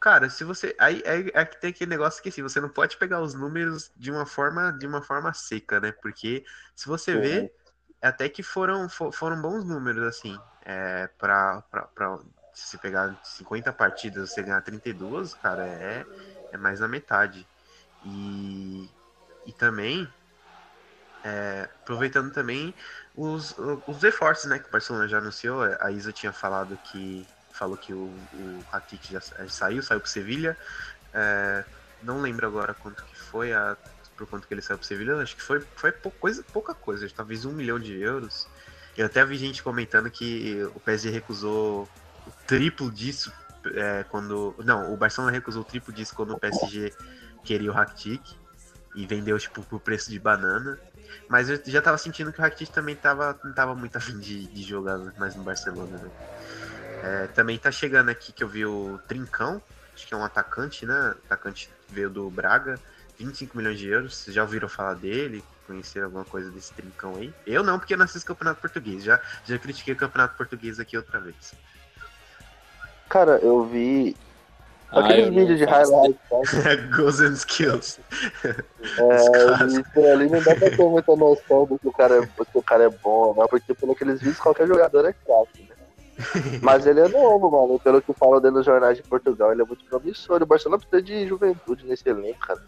Cara, 0.00 0.28
se 0.30 0.44
você. 0.44 0.74
Aí 0.78 1.02
é, 1.04 1.44
que 1.44 1.60
tem 1.60 1.70
aquele 1.70 1.90
negócio 1.90 2.22
que 2.22 2.28
assim, 2.28 2.42
você 2.42 2.60
não 2.60 2.68
pode 2.68 2.96
pegar 2.96 3.20
os 3.20 3.34
números 3.34 3.90
de 3.96 4.10
uma 4.10 4.26
forma 4.26 4.70
de 4.72 4.86
uma 4.86 5.02
forma 5.02 5.32
seca, 5.32 5.80
né? 5.80 5.92
Porque 5.92 6.44
se 6.74 6.86
você 6.86 7.14
uhum. 7.14 7.20
vê, 7.22 7.52
até 8.00 8.28
que 8.28 8.42
foram, 8.42 8.88
for, 8.88 9.12
foram 9.12 9.40
bons 9.40 9.64
números, 9.64 10.02
assim. 10.04 10.36
É, 10.60 11.06
pra, 11.18 11.62
pra, 11.70 11.82
pra, 11.88 12.18
se 12.52 12.68
você 12.68 12.78
pegar 12.78 13.18
50 13.22 13.72
partidas 13.72 14.32
você 14.32 14.42
ganhar 14.42 14.60
32, 14.62 15.34
cara, 15.34 15.66
é, 15.66 16.06
é 16.52 16.56
mais 16.58 16.80
da 16.80 16.88
metade. 16.88 17.48
E, 18.02 18.90
e 19.44 19.52
também, 19.52 20.14
é, 21.22 21.68
aproveitando 21.82 22.32
também 22.32 22.74
os, 23.14 23.54
os 23.86 24.02
reforços, 24.02 24.48
né? 24.50 24.58
Que 24.58 24.68
o 24.68 24.70
Barcelona 24.70 25.08
já 25.08 25.18
anunciou, 25.18 25.62
a 25.80 25.90
Isa 25.90 26.12
tinha 26.12 26.32
falado 26.32 26.78
que 26.78 27.35
falou 27.56 27.76
que 27.76 27.92
o, 27.92 28.04
o 28.04 28.64
Rakitic 28.70 29.12
já 29.12 29.20
saiu, 29.48 29.82
saiu 29.82 30.00
para 30.00 30.08
Sevilha. 30.08 30.56
É, 31.12 31.64
não 32.02 32.20
lembro 32.20 32.46
agora 32.46 32.74
quanto 32.74 33.04
que 33.04 33.16
foi, 33.16 33.52
a, 33.52 33.76
por 34.16 34.26
quanto 34.26 34.46
que 34.46 34.54
ele 34.54 34.62
saiu 34.62 34.78
para 34.78 34.86
Sevilha, 34.86 35.16
acho 35.16 35.36
que 35.36 35.42
foi, 35.42 35.60
foi 35.74 35.92
pouca 35.92 36.18
coisa, 36.18 36.44
pouca 36.52 36.74
coisa, 36.74 37.08
talvez 37.14 37.44
um 37.44 37.52
milhão 37.52 37.78
de 37.78 37.98
euros. 38.00 38.48
Eu 38.96 39.06
até 39.06 39.24
vi 39.24 39.36
gente 39.36 39.62
comentando 39.62 40.10
que 40.10 40.62
o 40.74 40.80
PSG 40.80 41.10
recusou 41.10 41.88
o 42.26 42.30
triplo 42.46 42.90
disso 42.90 43.32
é, 43.74 44.04
quando. 44.04 44.54
Não, 44.64 44.92
o 44.92 44.96
Barcelona 44.96 45.32
recusou 45.32 45.62
o 45.62 45.64
triplo 45.64 45.92
disso 45.92 46.14
quando 46.14 46.32
o 46.32 46.38
PSG 46.38 46.92
queria 47.44 47.70
o 47.70 47.74
Rakitic 47.74 48.22
e 48.94 49.06
vendeu 49.06 49.38
tipo 49.38 49.62
por 49.62 49.80
preço 49.80 50.10
de 50.10 50.18
banana. 50.18 50.78
Mas 51.28 51.50
eu 51.50 51.60
já 51.66 51.82
tava 51.82 51.98
sentindo 51.98 52.32
que 52.32 52.38
o 52.38 52.42
Rakitic 52.42 52.72
também 52.72 52.96
tava, 52.96 53.38
não 53.44 53.52
tava 53.52 53.74
muito 53.74 53.96
afim 53.98 54.18
de, 54.18 54.46
de 54.46 54.62
jogar 54.62 54.98
mais 55.18 55.34
no 55.36 55.42
Barcelona, 55.42 55.98
né? 55.98 56.10
É, 57.02 57.26
também 57.28 57.58
tá 57.58 57.70
chegando 57.70 58.08
aqui 58.08 58.32
que 58.32 58.42
eu 58.42 58.48
vi 58.48 58.64
o 58.64 58.98
Trincão, 59.06 59.60
acho 59.94 60.06
que 60.06 60.14
é 60.14 60.16
um 60.16 60.24
atacante, 60.24 60.86
né? 60.86 61.14
Atacante 61.26 61.70
veio 61.88 62.10
do 62.10 62.28
Braga, 62.30 62.78
25 63.18 63.56
milhões 63.56 63.78
de 63.78 63.88
euros. 63.88 64.16
Vocês 64.16 64.34
já 64.34 64.42
ouviram 64.42 64.68
falar 64.68 64.94
dele? 64.94 65.44
Conheceram 65.66 66.06
alguma 66.06 66.24
coisa 66.24 66.50
desse 66.50 66.72
Trincão 66.72 67.16
aí? 67.16 67.32
Eu 67.46 67.62
não, 67.62 67.78
porque 67.78 67.94
eu 67.94 67.98
não 67.98 68.04
assisto 68.04 68.26
campeonato 68.26 68.60
português. 68.60 69.02
Já, 69.02 69.20
já 69.44 69.58
critiquei 69.58 69.94
o 69.94 69.96
campeonato 69.96 70.36
português 70.36 70.78
aqui 70.78 70.96
outra 70.96 71.20
vez. 71.20 71.54
Cara, 73.08 73.38
eu 73.38 73.64
vi 73.64 74.16
ah, 74.90 75.00
aqueles 75.00 75.28
vídeos 75.28 75.58
de 75.58 75.64
highlights. 75.64 76.18
Goals 76.96 77.20
and 77.20 77.32
skills. 77.34 77.98
É, 78.44 79.66
isso 79.66 80.06
ali 80.12 80.28
não 80.28 80.40
dá 80.42 80.54
pra 80.54 80.70
ter 80.70 80.76
muita 80.78 81.16
noção 81.16 81.66
do 81.66 81.78
que 81.78 81.88
o 81.88 81.92
cara 81.92 82.22
é, 82.22 82.26
que 82.26 82.58
o 82.58 82.62
cara 82.62 82.84
é 82.84 82.88
bom, 82.88 83.34
né? 83.36 83.46
Porque 83.48 83.74
por 83.74 83.90
aqueles 83.90 84.20
vídeos 84.20 84.38
qualquer 84.38 84.66
jogador 84.66 85.04
é 85.04 85.12
craque, 85.12 85.62
né? 85.62 85.85
Mas 86.62 86.86
ele 86.86 87.00
é 87.00 87.08
novo, 87.08 87.50
mano. 87.50 87.78
Pelo 87.78 88.00
que 88.00 88.12
falam 88.14 88.40
dele 88.40 88.54
nos 88.56 88.66
jornais 88.66 88.96
de 88.96 89.02
Portugal, 89.02 89.52
ele 89.52 89.62
é 89.62 89.64
muito 89.64 89.84
promissor. 89.84 90.42
O 90.42 90.46
Barcelona 90.46 90.78
precisa 90.78 91.02
de 91.02 91.28
juventude 91.28 91.84
nesse 91.86 92.08
elenco, 92.08 92.38
cara. 92.40 92.62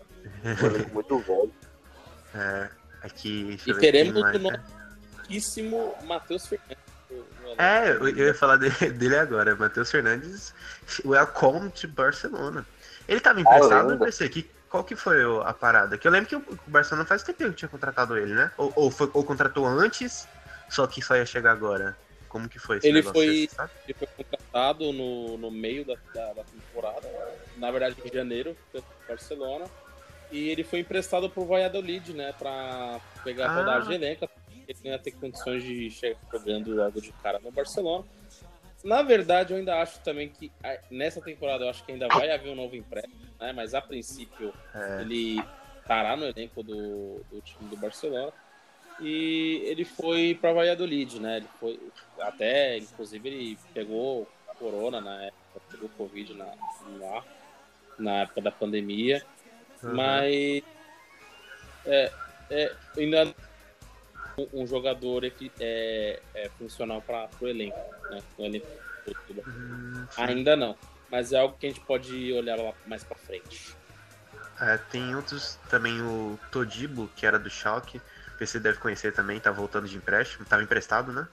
Um 0.44 0.66
elenco 0.66 0.94
muito 0.94 1.18
velho. 1.18 1.52
É, 2.34 2.68
aqui. 3.02 3.58
E 3.66 3.74
teremos 3.74 4.22
o 4.22 4.38
novíssimo 5.28 5.94
Matheus 6.04 6.46
Fernandes. 6.46 6.88
É, 7.56 7.90
eu 7.90 8.08
ia 8.08 8.34
falar 8.34 8.56
dele, 8.56 8.90
dele 8.92 9.16
agora. 9.16 9.56
Matheus 9.56 9.90
Fernandes, 9.90 10.54
welcome 11.04 11.70
to 11.70 11.88
Barcelona. 11.88 12.66
Ele 13.08 13.20
tava 13.20 13.40
emprestado 13.40 13.90
no 13.90 13.98
PC 13.98 14.24
aqui. 14.24 14.50
Qual 14.68 14.84
que 14.84 14.94
foi 14.94 15.16
a 15.44 15.54
parada? 15.54 15.96
Que 15.96 16.06
eu 16.06 16.12
lembro 16.12 16.28
que 16.28 16.36
o 16.36 16.58
Barcelona 16.66 17.06
faz 17.06 17.22
tempo 17.22 17.38
que 17.38 17.52
tinha 17.52 17.68
contratado 17.70 18.18
ele, 18.18 18.34
né? 18.34 18.50
Ou, 18.58 18.70
ou, 18.76 18.90
foi, 18.90 19.10
ou 19.14 19.24
contratou 19.24 19.66
antes, 19.66 20.28
só 20.68 20.86
que 20.86 21.00
só 21.00 21.16
ia 21.16 21.24
chegar 21.24 21.52
agora. 21.52 21.96
Como 22.28 22.48
que 22.48 22.58
foi 22.58 22.78
esse 22.78 22.86
ele 22.86 23.02
foi, 23.02 23.48
ele 23.84 23.94
foi 23.94 24.06
contratado 24.16 24.92
no, 24.92 25.38
no 25.38 25.50
meio 25.50 25.84
da, 25.84 25.94
da, 26.14 26.32
da, 26.34 26.44
temporada, 26.44 27.08
na 27.56 27.70
verdade 27.70 27.96
em 28.04 28.12
janeiro, 28.12 28.56
pelo 28.72 28.84
Barcelona, 29.08 29.64
e 30.30 30.48
ele 30.48 30.62
foi 30.62 30.80
emprestado 30.80 31.30
pro 31.30 31.44
Valladolid, 31.44 32.12
né, 32.12 32.34
pra 32.38 33.00
pegar 33.24 33.48
ah. 33.48 33.50
a 33.50 33.56
rodagem 33.56 33.94
elenca, 33.94 34.28
ele 34.66 34.78
não 34.84 34.90
ia 34.90 34.98
ter 34.98 35.12
condições 35.12 35.62
de 35.62 35.90
chegar 35.90 36.18
jogando 36.30 36.74
logo 36.74 37.00
de 37.00 37.12
cara 37.12 37.38
no 37.38 37.50
Barcelona. 37.50 38.04
Na 38.84 39.02
verdade, 39.02 39.52
eu 39.52 39.58
ainda 39.58 39.80
acho 39.80 39.98
também 40.00 40.28
que 40.28 40.52
nessa 40.90 41.20
temporada 41.20 41.64
eu 41.64 41.70
acho 41.70 41.84
que 41.84 41.92
ainda 41.92 42.06
vai 42.08 42.30
haver 42.30 42.52
um 42.52 42.54
novo 42.54 42.76
empréstimo, 42.76 43.16
né, 43.40 43.52
mas 43.52 43.74
a 43.74 43.80
princípio 43.80 44.52
é. 44.74 45.00
ele 45.00 45.42
estará 45.80 46.16
no 46.16 46.26
elenco 46.26 46.62
do, 46.62 47.24
do 47.30 47.40
time 47.40 47.70
do 47.70 47.76
Barcelona 47.76 48.32
e 49.00 49.62
ele 49.64 49.84
foi 49.84 50.36
para 50.40 50.52
Valladolid, 50.52 51.20
né? 51.20 51.38
Ele 51.38 51.48
foi 51.60 51.80
até, 52.20 52.78
inclusive, 52.78 53.28
ele 53.28 53.58
pegou 53.72 54.28
corona 54.58 55.00
na 55.00 55.22
época, 55.22 55.60
pegou 55.70 55.88
covid 55.90 56.34
na, 56.34 56.46
lá, 56.98 57.24
na 57.98 58.12
época 58.22 58.42
da 58.42 58.50
pandemia, 58.50 59.24
uhum. 59.82 59.94
mas 59.94 60.62
é, 61.86 62.12
é, 62.50 62.74
ainda 62.96 63.34
um, 64.36 64.62
um 64.62 64.66
jogador 64.66 65.24
é, 65.24 66.20
é 66.34 66.48
funcional 66.58 67.00
para 67.00 67.28
o 67.40 67.46
elenco, 67.46 67.78
né? 68.10 68.22
O 68.36 68.44
elenco 68.44 68.66
uhum, 69.46 70.06
ainda 70.16 70.56
não, 70.56 70.76
mas 71.10 71.32
é 71.32 71.38
algo 71.38 71.56
que 71.58 71.66
a 71.66 71.70
gente 71.70 71.80
pode 71.80 72.32
olhar 72.32 72.56
lá 72.56 72.72
mais 72.86 73.04
para 73.04 73.16
frente. 73.16 73.76
É, 74.60 74.76
tem 74.76 75.14
outros 75.14 75.56
também 75.70 76.00
o 76.02 76.38
Todibo, 76.50 77.08
que 77.14 77.24
era 77.24 77.38
do 77.38 77.48
Schalke, 77.48 78.00
PC 78.38 78.60
deve 78.60 78.78
conhecer 78.78 79.12
também, 79.12 79.40
tá 79.40 79.50
voltando 79.50 79.88
de 79.88 79.96
empréstimo, 79.96 80.44
tava 80.44 80.62
emprestado, 80.62 81.12
né? 81.12 81.26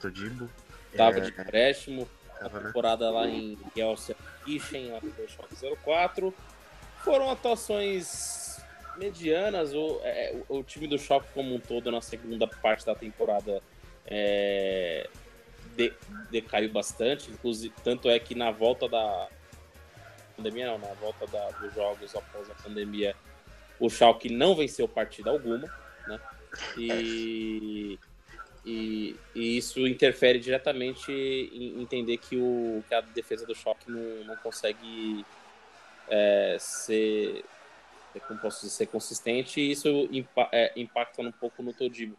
Todibo. 0.00 0.50
Tava 0.96 1.18
é... 1.18 1.20
de 1.20 1.30
empréstimo, 1.30 2.08
tava, 2.38 2.58
a 2.58 2.60
né? 2.60 2.66
temporada 2.66 3.06
né? 3.06 3.10
lá 3.12 3.26
em 3.28 3.58
Gelsenkirchen, 3.74 4.90
lá 4.90 5.00
no 5.00 5.28
Schalke 5.28 5.76
04. 5.84 6.34
Foram 7.04 7.30
atuações 7.30 8.60
medianas, 8.96 9.72
o, 9.72 10.00
é, 10.02 10.36
o, 10.48 10.58
o, 10.58 10.62
time 10.62 10.86
do 10.86 10.98
Schalke 10.98 11.28
como 11.32 11.54
um 11.54 11.60
todo 11.60 11.90
na 11.90 12.00
segunda 12.00 12.46
parte 12.46 12.84
da 12.84 12.94
temporada 12.94 13.62
é, 14.06 15.08
de, 15.76 15.92
decaiu 16.30 16.70
bastante, 16.70 17.30
inclusive, 17.30 17.74
tanto 17.82 18.10
é 18.10 18.18
que 18.18 18.34
na 18.34 18.50
volta 18.50 18.88
da 18.88 19.28
pandemia, 20.36 20.66
não, 20.66 20.78
na 20.78 20.92
volta 20.94 21.26
da, 21.26 21.50
dos 21.50 21.74
jogos 21.74 22.14
após 22.14 22.50
a 22.50 22.54
pandemia, 22.54 23.14
o 23.78 23.88
Schalke 23.88 24.28
não 24.28 24.54
venceu 24.54 24.86
partida 24.86 25.30
alguma, 25.30 25.68
né? 26.06 26.20
E, 26.76 27.98
e, 28.64 29.16
e, 29.34 29.56
isso 29.56 29.86
interfere 29.86 30.38
diretamente 30.38 31.10
em 31.12 31.80
entender 31.80 32.18
que, 32.18 32.36
o, 32.36 32.84
que 32.88 32.94
a 32.94 33.00
defesa 33.00 33.46
do 33.46 33.54
choque 33.54 33.90
não, 33.90 34.24
não 34.24 34.36
consegue 34.36 35.24
é, 36.08 36.56
ser, 36.60 37.44
como 38.26 38.40
posso 38.40 38.60
dizer, 38.60 38.76
ser 38.76 38.86
consistente 38.86 39.60
e 39.60 39.70
isso 39.70 39.88
impa, 40.10 40.48
é, 40.52 40.72
impacta 40.76 41.22
um 41.22 41.32
pouco 41.32 41.62
no 41.62 41.72
Todibo. 41.72 42.16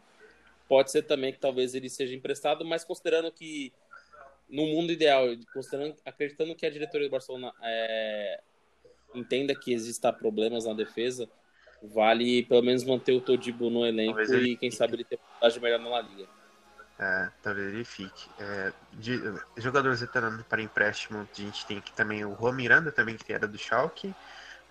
Pode 0.68 0.90
ser 0.90 1.02
também 1.02 1.32
que 1.32 1.38
talvez 1.38 1.74
ele 1.74 1.88
seja 1.88 2.14
emprestado, 2.14 2.64
mas 2.64 2.84
considerando 2.84 3.30
que 3.30 3.72
no 4.48 4.66
mundo 4.66 4.92
ideal, 4.92 5.26
considerando, 5.52 5.96
acreditando 6.04 6.54
que 6.54 6.66
a 6.66 6.70
diretoria 6.70 7.08
do 7.08 7.10
Barcelona 7.10 7.52
é, 7.62 8.40
entenda 9.14 9.54
que 9.54 9.72
existam 9.72 10.12
problemas 10.12 10.64
na 10.64 10.74
defesa, 10.74 11.28
vale 11.92 12.44
pelo 12.44 12.62
menos 12.62 12.84
manter 12.84 13.12
o 13.12 13.20
Todibo 13.20 13.70
no 13.70 13.84
elenco 13.84 14.16
Talvez 14.16 14.46
e 14.46 14.56
quem 14.56 14.70
sabe 14.70 14.94
ele 14.94 15.04
ter 15.04 15.18
vantagem 15.34 15.60
melhor 15.60 15.80
na 15.80 15.88
La 15.88 16.00
Liga. 16.00 16.26
É, 16.98 17.28
talvez 17.42 17.74
ele 17.74 17.84
fique. 17.84 18.28
É, 18.38 18.72
de, 18.92 19.20
jogadores 19.56 20.00
veteranos 20.00 20.44
para 20.46 20.62
empréstimo, 20.62 21.20
a 21.20 21.40
gente 21.40 21.66
tem 21.66 21.78
aqui 21.78 21.92
também 21.92 22.24
o 22.24 22.36
Juan 22.36 22.52
Miranda, 22.52 22.92
também 22.92 23.16
que 23.16 23.32
era 23.32 23.46
do 23.46 23.58
Schalke. 23.58 24.14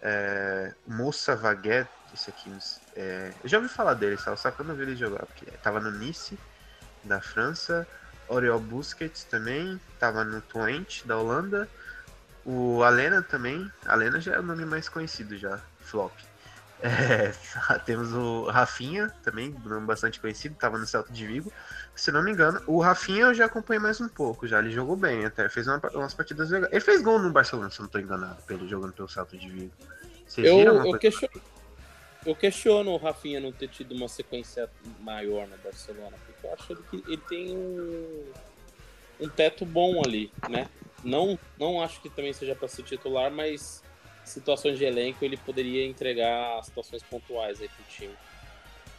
É, 0.02 0.74
Moussa 0.88 1.36
Vaguet, 1.36 1.88
esse 2.14 2.30
aqui, 2.30 2.52
é, 2.96 3.34
eu 3.44 3.50
já 3.50 3.58
ouvi 3.58 3.70
falar 3.70 3.94
dele, 3.94 4.18
só 4.18 4.52
que 4.52 4.60
eu 4.60 4.66
não 4.66 4.76
vi 4.76 4.84
ele 4.84 4.96
jogar, 4.96 5.26
porque 5.26 5.46
tava 5.58 5.80
no 5.80 5.92
Nice, 5.92 6.38
da 7.04 7.22
França. 7.22 7.88
Oriol 8.28 8.60
Busquets 8.60 9.26
também, 9.26 9.80
tava 10.00 10.24
no 10.24 10.42
Twente, 10.42 11.06
da 11.06 11.18
Holanda. 11.18 11.70
O 12.46 12.84
Alena 12.84 13.22
também, 13.22 13.72
Alena 13.86 14.20
já 14.20 14.34
é 14.34 14.40
o 14.40 14.44
nome 14.44 14.66
mais 14.66 14.90
conhecido 14.90 15.38
já, 15.38 15.60
Flop. 15.80 16.14
É, 16.84 17.32
temos 17.86 18.12
o 18.12 18.44
Rafinha 18.50 19.10
também, 19.24 19.56
nome 19.64 19.88
bastante 19.88 20.20
conhecido, 20.20 20.54
estava 20.54 20.78
no 20.78 20.86
Celta 20.86 21.14
de 21.14 21.26
Vigo. 21.26 21.52
Se 21.96 22.12
não 22.12 22.22
me 22.22 22.32
engano, 22.32 22.62
o 22.68 22.82
Rafinha 22.82 23.22
eu 23.22 23.34
já 23.34 23.46
acompanhei 23.46 23.80
mais 23.80 24.02
um 24.02 24.10
pouco, 24.10 24.46
já 24.46 24.60
ele 24.60 24.70
jogou 24.70 24.98
bem 24.98 25.26
até, 25.26 25.48
fez 25.48 25.66
uma, 25.66 25.80
umas 25.94 26.14
partidas 26.14 26.50
legais. 26.50 26.74
Ele 26.74 26.82
fez 26.82 27.02
gol 27.02 27.20
no 27.20 27.32
Barcelona, 27.32 27.70
se 27.70 27.80
não 27.80 27.86
estou 27.86 28.02
enganado, 28.02 28.42
pelo 28.44 28.68
jogando 28.68 28.92
pelo 28.92 29.08
Celta 29.08 29.38
de 29.38 29.50
Vigo. 29.50 29.72
Vocês 30.28 30.46
eu, 30.46 30.58
viram 30.58 30.86
eu, 30.86 31.00
questiono, 31.00 31.42
eu 32.26 32.36
questiono 32.36 32.92
o 32.92 32.98
Rafinha 32.98 33.40
não 33.40 33.54
ter 33.54 33.70
tido 33.70 33.96
uma 33.96 34.10
sequência 34.10 34.70
maior 35.00 35.48
no 35.48 35.58
Barcelona, 35.60 36.18
porque 36.26 36.46
eu 36.46 36.54
acho 36.54 36.76
que 36.84 37.04
ele 37.08 37.22
tem 37.30 37.56
um, 37.56 38.26
um 39.22 39.30
teto 39.30 39.66
bom 39.66 40.02
ali, 40.04 40.30
né? 40.50 40.68
Não, 41.02 41.40
não 41.58 41.82
acho 41.82 42.02
que 42.02 42.10
também 42.10 42.34
seja 42.34 42.56
para 42.56 42.68
ser 42.68 42.84
titular, 42.84 43.32
mas 43.32 43.82
situações 44.26 44.78
de 44.78 44.86
elenco, 44.86 45.24
ele 45.24 45.38
poderia 45.38 45.86
entregar 45.86 46.64
situações 46.64 47.04
pontuais 47.04 47.62
aí 47.62 47.70
pro 47.70 47.84
time. 47.90 48.14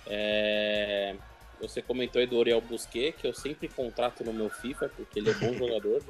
É... 0.06 1.16
Você 1.60 1.80
comentou 1.80 2.20
aí 2.20 2.26
do 2.26 2.36
Oriel 2.36 2.60
Busquet, 2.60 3.12
que 3.12 3.26
eu 3.26 3.32
sempre 3.32 3.68
contrato 3.68 4.24
no 4.24 4.32
meu 4.32 4.50
FIFA, 4.50 4.90
porque 4.90 5.18
ele 5.18 5.30
é 5.30 5.34
bom 5.34 5.54
jogador. 5.56 6.02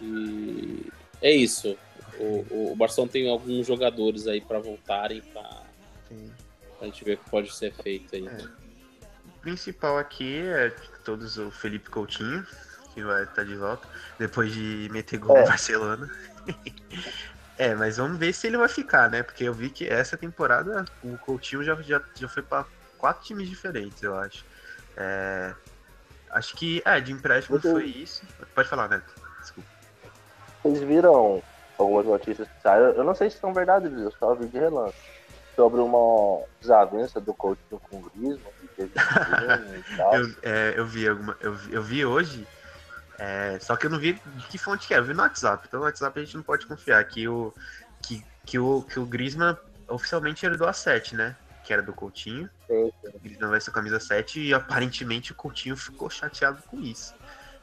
E 0.00 0.86
é 1.20 1.32
isso. 1.32 1.76
O, 2.18 2.72
o 2.72 2.76
Barcelona 2.76 3.10
tem 3.10 3.28
alguns 3.28 3.66
jogadores 3.66 4.26
aí 4.28 4.40
para 4.40 4.58
voltarem 4.58 5.20
para 5.20 5.62
a 6.80 6.84
gente 6.84 7.04
ver 7.04 7.14
o 7.14 7.18
que 7.18 7.30
pode 7.30 7.52
ser 7.52 7.72
feito 7.74 8.14
aí. 8.14 8.26
É. 8.26 8.44
O 9.26 9.40
principal 9.40 9.98
aqui 9.98 10.38
é 10.38 10.70
todos 11.04 11.38
o 11.38 11.50
Felipe 11.50 11.90
Coutinho, 11.90 12.46
que 12.92 13.02
vai 13.02 13.24
estar 13.24 13.44
de 13.44 13.56
volta, 13.56 13.88
depois 14.18 14.52
de 14.52 14.88
meter 14.92 15.18
gol 15.18 15.36
é. 15.36 15.40
no 15.40 15.46
Barcelona. 15.46 16.10
É, 17.56 17.74
mas 17.74 17.96
vamos 17.96 18.18
ver 18.18 18.32
se 18.32 18.46
ele 18.46 18.56
vai 18.56 18.68
ficar, 18.68 19.10
né? 19.10 19.22
Porque 19.22 19.44
eu 19.44 19.54
vi 19.54 19.70
que 19.70 19.86
essa 19.88 20.16
temporada 20.16 20.84
o 21.02 21.16
Coutinho 21.18 21.62
já, 21.62 21.74
já, 21.82 22.02
já 22.14 22.28
foi 22.28 22.42
para 22.42 22.64
quatro 22.98 23.24
times 23.24 23.48
diferentes, 23.48 24.02
eu 24.02 24.16
acho. 24.16 24.44
É, 24.96 25.54
acho 26.30 26.56
que, 26.56 26.82
é, 26.84 27.00
de 27.00 27.12
empréstimo 27.12 27.60
foi 27.60 27.84
isso. 27.84 28.22
Pode 28.54 28.68
falar, 28.68 28.88
Neto. 28.88 29.14
Desculpa. 29.40 29.68
Vocês 30.62 30.80
viram 30.80 31.42
algumas 31.78 32.06
notícias 32.06 32.48
que 32.48 32.62
saíram? 32.62 32.90
Eu 32.92 33.04
não 33.04 33.14
sei 33.14 33.30
se 33.30 33.38
são 33.38 33.52
verdadeiras, 33.52 34.00
eu 34.00 34.12
só 34.12 34.34
vi 34.34 34.46
de 34.46 34.58
relance. 34.58 34.96
Sobre 35.54 35.80
uma 35.80 36.42
desavença 36.60 37.20
do 37.20 37.32
Coutinho 37.32 37.80
com 37.88 37.98
o 37.98 38.10
Griezmann, 38.10 38.52
que 38.60 38.66
teve 38.74 38.90
e 39.78 39.96
tal. 39.96 40.14
eu, 40.16 40.26
é, 40.42 40.74
eu 40.76 40.84
vi 40.84 41.06
alguma. 41.06 41.36
Eu, 41.40 41.56
eu 41.70 41.80
vi 41.80 42.04
hoje 42.04 42.44
é, 43.18 43.58
só 43.60 43.76
que 43.76 43.86
eu 43.86 43.90
não 43.90 43.98
vi 43.98 44.14
de 44.14 44.46
que 44.48 44.58
fonte 44.58 44.86
que 44.86 44.94
é, 44.94 44.98
eu 44.98 45.04
vi 45.04 45.14
no 45.14 45.22
WhatsApp. 45.22 45.64
Então 45.66 45.80
no 45.80 45.86
WhatsApp 45.86 46.18
a 46.18 46.24
gente 46.24 46.36
não 46.36 46.42
pode 46.42 46.66
confiar 46.66 47.02
que 47.04 47.28
o, 47.28 47.52
que, 48.02 48.24
que 48.44 48.58
o, 48.58 48.82
que 48.82 48.98
o 48.98 49.06
Griezmann 49.06 49.56
oficialmente 49.88 50.44
herdou 50.44 50.66
a 50.66 50.72
7, 50.72 51.14
né? 51.14 51.36
Que 51.64 51.72
era 51.72 51.82
do 51.82 51.92
Coutinho. 51.92 52.50
Sim, 52.66 52.92
sim. 53.00 53.08
O 53.14 53.20
Griezmann 53.20 53.50
vai 53.50 53.60
ser 53.60 53.70
camisa 53.70 54.00
7 54.00 54.40
e 54.40 54.54
aparentemente 54.54 55.32
o 55.32 55.34
Coutinho 55.34 55.76
ficou 55.76 56.10
chateado 56.10 56.62
com 56.68 56.80
isso. 56.80 57.14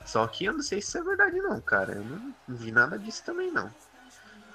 Só 0.06 0.26
que 0.28 0.46
eu 0.46 0.54
não 0.54 0.62
sei 0.62 0.82
se 0.82 0.88
isso 0.88 0.98
é 0.98 1.04
verdade 1.04 1.38
não, 1.38 1.60
cara. 1.62 1.94
Eu 1.94 2.04
não, 2.04 2.34
não 2.48 2.56
vi 2.56 2.72
nada 2.72 2.98
disso 2.98 3.24
também 3.24 3.52
não. 3.52 3.70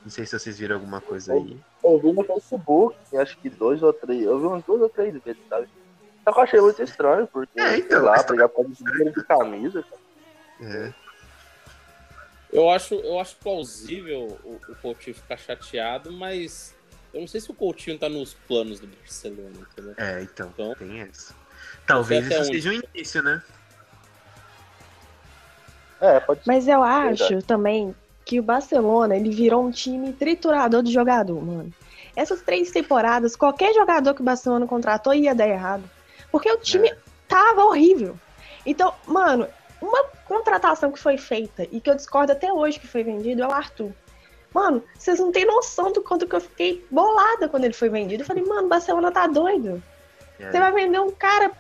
Não 0.03 0.11
sei 0.11 0.25
se 0.25 0.39
vocês 0.39 0.59
viram 0.59 0.77
alguma 0.77 1.01
coisa 1.01 1.33
aí. 1.33 1.59
Eu, 1.83 1.99
vi 1.99 2.13
no 2.13 2.25
Facebook, 2.25 2.97
acho 3.17 3.37
que 3.39 3.51
dois 3.51 3.83
ou 3.83 3.93
três. 3.93 4.23
Eu 4.23 4.39
vi 4.39 4.47
uns 4.47 4.65
dois 4.65 4.81
ou 4.81 4.89
três 4.89 5.13
vezes, 5.23 5.43
sabe? 5.49 5.69
Só 6.25 6.33
que 6.33 6.39
eu 6.39 6.43
achei 6.43 6.61
muito 6.61 6.83
estranho, 6.83 7.27
porque, 7.27 7.61
é, 7.61 7.79
então, 7.79 7.99
sei 7.99 8.09
lá, 8.09 8.23
pegar 8.23 8.49
pra 8.49 8.65
de 8.65 9.25
camisa, 9.25 9.83
cara. 9.83 10.06
É. 10.61 10.93
Eu 12.53 12.71
acho, 12.71 12.95
eu 12.95 13.19
acho 13.19 13.37
plausível 13.37 14.39
o, 14.43 14.61
o 14.69 14.77
Coutinho 14.77 15.15
ficar 15.15 15.37
chateado, 15.37 16.13
mas 16.13 16.75
eu 17.13 17.21
não 17.21 17.29
sei 17.29 17.41
se 17.41 17.51
o 17.51 17.55
Coutinho 17.55 17.99
tá 17.99 18.09
nos 18.09 18.35
planos 18.35 18.81
do 18.81 18.87
Barcelona, 18.87 19.67
entendeu? 19.71 19.95
É, 19.97 20.23
então, 20.23 20.51
então 20.53 20.75
tem 20.75 21.01
essa. 21.01 21.35
Talvez 21.87 22.27
isso 22.27 22.39
onde... 22.39 22.47
seja 22.47 22.71
o 22.71 22.73
um 22.73 22.83
início, 22.95 23.23
né? 23.23 23.43
É, 26.01 26.21
pode 26.21 26.45
ser. 26.45 26.47
Mas 26.47 26.69
eu 26.69 26.83
acho 26.83 27.25
Verdade. 27.25 27.47
também 27.47 27.95
que 28.25 28.41
o 28.41 28.43
Barcelona, 28.43 29.17
ele 29.17 29.31
virou 29.31 29.65
um 29.65 29.71
time 29.71 30.13
triturador 30.13 30.83
de 30.83 30.93
jogador, 30.93 31.41
mano. 31.43 31.73
Essas 32.15 32.43
três 32.43 32.71
temporadas, 32.71 33.37
qualquer 33.37 33.73
jogador 33.75 34.15
que 34.15 34.21
o 34.21 34.25
Barcelona 34.25 34.67
contratou 34.67 35.15
ia 35.15 35.35
dar 35.35 35.49
errado. 35.49 35.89
Porque 36.31 36.51
o 36.51 36.59
time 36.59 36.89
é. 36.89 36.97
tava 37.29 37.65
horrível. 37.65 38.19
Então, 38.65 38.93
mano, 39.07 39.47
uma 39.81 40.05
contratação 40.27 40.93
que 40.93 40.99
foi 40.99 41.17
feita 41.17 41.67
e 41.71 41.81
que 41.81 41.89
eu 41.89 41.95
discordo 41.95 42.33
até 42.33 42.53
hoje 42.53 42.79
que 42.79 42.87
foi 42.87 43.03
vendido 43.03 43.43
é 43.43 43.47
o 43.47 43.53
Arthur. 43.53 43.93
Mano, 44.53 44.83
vocês 44.97 45.19
não 45.21 45.31
têm 45.31 45.45
noção 45.45 45.93
do 45.93 46.03
quanto 46.03 46.27
que 46.27 46.35
eu 46.35 46.41
fiquei 46.41 46.85
bolada 46.91 47.49
quando 47.49 47.65
ele 47.65 47.75
foi 47.75 47.89
vendido. 47.89 48.23
Eu 48.23 48.27
falei, 48.27 48.43
mano, 48.45 48.69
Barcelona 48.69 49.13
tá 49.13 49.27
doido. 49.27 49.83
É. 50.39 50.51
Você 50.51 50.59
vai 50.59 50.73
vender 50.73 51.01
um 51.01 51.11
cara 51.11 51.53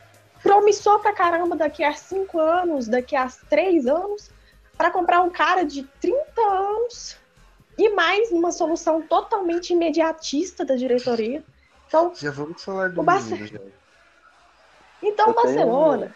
promissor 0.43 1.01
pra 1.01 1.13
caramba 1.13 1.57
daqui 1.57 1.85
a 1.85 1.93
cinco 1.93 2.39
anos, 2.39 2.89
daqui 2.89 3.15
a 3.15 3.29
três 3.49 3.87
anos, 3.87 4.31
para 4.77 4.91
comprar 4.91 5.23
um 5.23 5.31
cara 5.31 5.65
de 5.65 5.83
30 6.01 6.41
anos 6.41 7.17
e 7.77 7.91
mais 7.91 8.31
uma 8.31 8.51
solução 8.51 9.03
totalmente 9.03 9.73
imediatista 9.73 10.65
da 10.65 10.75
diretoria. 10.75 11.45
Então, 11.87 12.13
já 12.15 12.31
vamos 12.31 12.63
falar 12.63 12.91
do 12.91 13.03
Barce... 13.03 13.61
Então, 15.03 15.31
o 15.31 15.35
Barcelona 15.35 16.15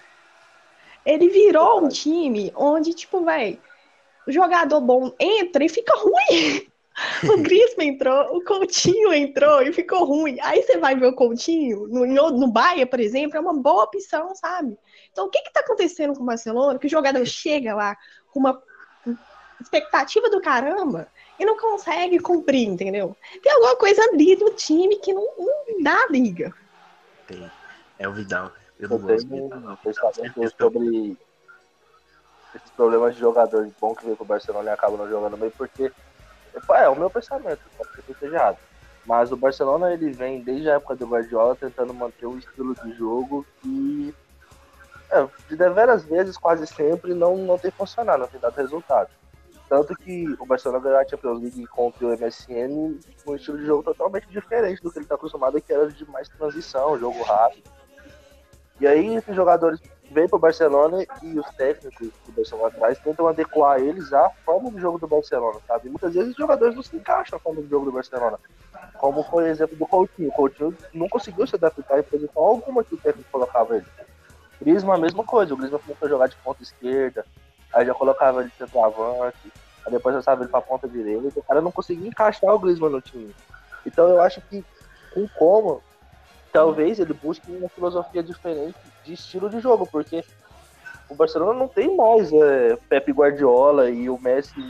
ele 1.05 1.29
virou 1.29 1.85
um 1.85 1.89
time 1.89 2.53
onde, 2.55 2.95
tipo, 2.95 3.25
vai, 3.25 3.59
o 4.27 4.33
jogador 4.33 4.81
bom 4.81 5.13
entra 5.19 5.65
e 5.65 5.69
fica 5.69 5.95
ruim. 5.97 6.67
O 7.25 7.39
Griezmann 7.39 7.89
entrou, 7.89 8.37
o 8.37 8.45
Coutinho 8.45 9.15
entrou 9.15 9.63
e 9.63 9.73
ficou 9.73 10.05
ruim. 10.05 10.37
Aí 10.43 10.63
você 10.63 10.77
vai 10.77 10.95
ver 10.95 11.07
o 11.07 11.15
Coutinho 11.15 11.87
no, 11.89 12.31
no 12.31 12.47
Bahia, 12.49 12.87
por 12.87 13.01
exemplo, 13.01 13.39
é 13.39 13.41
uma 13.41 13.55
boa 13.55 13.85
opção, 13.85 14.35
sabe? 14.35 14.77
Então, 15.11 15.25
o 15.25 15.31
que 15.31 15.41
que 15.41 15.53
tá 15.53 15.61
acontecendo 15.61 16.13
com 16.13 16.23
o 16.23 16.27
Barcelona? 16.27 16.79
Que 16.79 16.87
o 16.87 16.91
jogador 16.91 17.25
chega 17.25 17.75
lá 17.75 17.97
com 18.31 18.41
uma 18.41 18.63
expectativa 19.61 20.29
do 20.29 20.41
caramba 20.41 21.09
e 21.39 21.45
não 21.45 21.57
consegue 21.57 22.19
cumprir, 22.19 22.69
entendeu? 22.69 23.17
Tem 23.43 23.53
alguma 23.53 23.77
coisa 23.77 24.03
ali 24.03 24.37
do 24.37 24.51
time 24.51 24.97
que 24.97 25.15
não, 25.15 25.27
não 25.39 25.83
dá 25.83 26.07
liga. 26.11 26.53
Tem. 27.27 27.51
É 27.99 28.09
o 28.09 28.13
Vidal. 28.13 28.53
Eu 28.81 28.89
não 28.89 28.99
gosto 28.99 29.35
um 29.35 29.77
pensamento 29.77 30.57
sobre 30.59 31.17
esses 32.55 32.71
problemas 32.71 33.15
de 33.15 33.21
jogador 33.21 33.71
bom 33.81 33.95
que 33.95 34.05
veio 34.05 34.17
pro 34.17 34.25
Barcelona 34.25 34.71
e 34.71 34.73
acaba 34.73 34.97
não 34.97 35.09
jogando 35.09 35.37
bem, 35.37 35.51
porque 35.51 35.93
é 36.75 36.89
o 36.89 36.97
meu 36.97 37.11
pensamento, 37.11 37.61
pode 37.77 37.95
ser 37.95 38.03
que 38.03 38.13
esteja 38.13 38.37
errado. 38.37 38.59
Mas 39.07 39.31
o 39.33 39.37
Barcelona 39.37 39.93
ele 39.93 40.11
vem 40.11 40.43
desde 40.43 40.71
a 40.71 40.75
época 40.75 40.97
do 40.97 41.07
Guardiola 41.07 41.57
tentando 41.57 41.95
manter 41.95 42.27
um 42.27 42.39
estilo 42.39 42.75
de 42.75 42.93
jogo 42.95 43.47
que 43.61 44.15
é, 45.11 45.27
de 45.49 45.57
deveras 45.57 46.05
vezes, 46.05 46.37
quase 46.37 46.67
sempre, 46.67 47.15
não, 47.15 47.37
não 47.37 47.59
tem 47.59 47.71
funcionado, 47.71 48.21
não 48.21 48.29
tem 48.29 48.41
dado 48.41 48.57
resultado. 48.57 49.11
Tanto 49.69 49.95
que 49.97 50.37
o 50.39 50.47
Barcelona 50.47 50.83
ganhou 50.83 50.99
a 50.99 51.09
Champions 51.09 51.41
League 51.41 51.67
contra 51.69 52.07
o 52.07 52.11
MSN 52.11 52.99
com 53.25 53.33
um 53.33 53.37
estilo 53.37 53.59
de 53.59 53.67
jogo 53.67 53.83
totalmente 53.83 54.27
diferente 54.29 54.83
do 54.83 54.91
que 54.91 54.99
ele 54.99 55.05
está 55.05 55.15
acostumado, 55.15 55.61
que 55.61 55.73
era 55.73 55.89
de 55.89 56.09
mais 56.11 56.29
transição, 56.29 56.99
jogo 56.99 57.23
rápido. 57.23 57.71
E 58.81 58.87
aí 58.87 59.15
esses 59.15 59.37
jogadores 59.37 59.79
vêm 60.11 60.27
para 60.27 60.37
o 60.37 60.41
Barcelona 60.41 61.05
e 61.23 61.39
os 61.39 61.47
técnicos 61.51 62.09
do 62.27 62.33
Barcelona 62.33 62.69
atrás 62.69 62.99
tentam 62.99 63.29
adequar 63.29 63.79
eles 63.79 64.13
à 64.13 64.31
forma 64.45 64.71
do 64.71 64.81
jogo 64.81 64.99
do 64.99 65.07
Barcelona, 65.07 65.61
sabe? 65.69 65.89
Muitas 65.89 66.15
vezes 66.15 66.31
os 66.31 66.37
jogadores 66.37 66.75
não 66.75 66.83
se 66.83 66.97
encaixam 66.97 67.39
na 67.39 67.43
forma 67.43 67.61
do 67.61 67.69
jogo 67.69 67.85
do 67.85 67.93
Barcelona. 67.93 68.39
Como 68.99 69.23
foi 69.25 69.45
o 69.45 69.47
exemplo 69.47 69.77
do 69.77 69.87
Coutinho. 69.87 70.31
O 70.31 70.33
Coutinho 70.33 70.77
não 70.95 71.09
conseguiu 71.09 71.47
se 71.47 71.57
adaptar 71.57 71.99
em 71.99 72.03
posição 72.03 72.43
alguma 72.43 72.83
que 72.83 72.95
o 72.95 72.99
técnico 72.99 73.31
colocava 73.31 73.77
ele. 73.77 73.87
Griezmann, 74.61 74.97
a 74.97 75.01
mesma 75.01 75.25
coisa. 75.25 75.53
O 75.53 75.57
Griezmann 75.57 75.81
começou 75.81 76.07
a 76.07 76.09
jogar 76.09 76.27
de 76.29 76.37
ponta 76.37 76.63
esquerda, 76.63 77.25
aí 77.73 77.87
já 77.87 77.95
colocava 77.95 78.41
ele 78.41 78.51
de 78.51 78.57
centroavante, 78.57 79.53
aí 79.85 79.93
depois 79.93 80.17
passava 80.17 80.43
ele 80.43 80.51
para 80.51 80.61
ponta 80.61 80.89
direita. 80.89 81.39
O 81.39 81.43
cara 81.43 81.61
não 81.61 81.71
conseguia 81.71 82.09
encaixar 82.09 82.55
o 82.55 82.59
Griezmann 82.59 82.93
no 82.93 83.01
time. 83.01 83.35
Então 83.87 84.09
eu 84.09 84.21
acho 84.21 84.41
que 84.43 84.65
com 85.15 85.29
como 85.39 85.83
talvez 86.53 86.99
ele 86.99 87.13
busque 87.13 87.51
uma 87.51 87.69
filosofia 87.69 88.23
diferente 88.23 88.77
de 89.05 89.15
estilo 89.15 89.49
de 89.49 89.61
jogo, 89.61 89.87
porque 89.87 90.25
o 91.09 91.15
Barcelona 91.15 91.59
não 91.59 91.69
tem 91.69 91.97
mais 91.97 92.33
é, 92.33 92.77
Pepe 92.89 93.13
Guardiola 93.13 93.91
e 93.91 94.09
o 94.09 94.19
Messi 94.19 94.61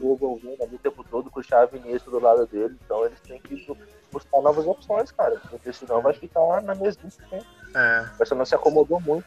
resolvendo 0.00 0.62
ali 0.62 0.74
o 0.74 0.78
tempo 0.78 1.04
todo 1.04 1.30
com 1.30 1.40
o 1.40 1.42
Xavi 1.42 1.78
Iniesta 1.78 2.10
do 2.10 2.18
lado 2.18 2.46
dele. 2.46 2.76
Então 2.84 3.04
eles 3.04 3.20
têm 3.20 3.40
que 3.40 3.66
buscar 4.10 4.40
novas 4.40 4.66
opções, 4.66 5.10
cara. 5.12 5.40
Porque 5.48 5.72
senão 5.72 6.00
vai 6.00 6.12
ficar 6.12 6.62
na 6.62 6.74
mesma 6.74 7.08
tempo. 7.30 7.46
É. 7.74 8.08
O 8.14 8.18
Barcelona 8.18 8.44
se 8.44 8.54
acomodou 8.54 9.00
muito. 9.00 9.26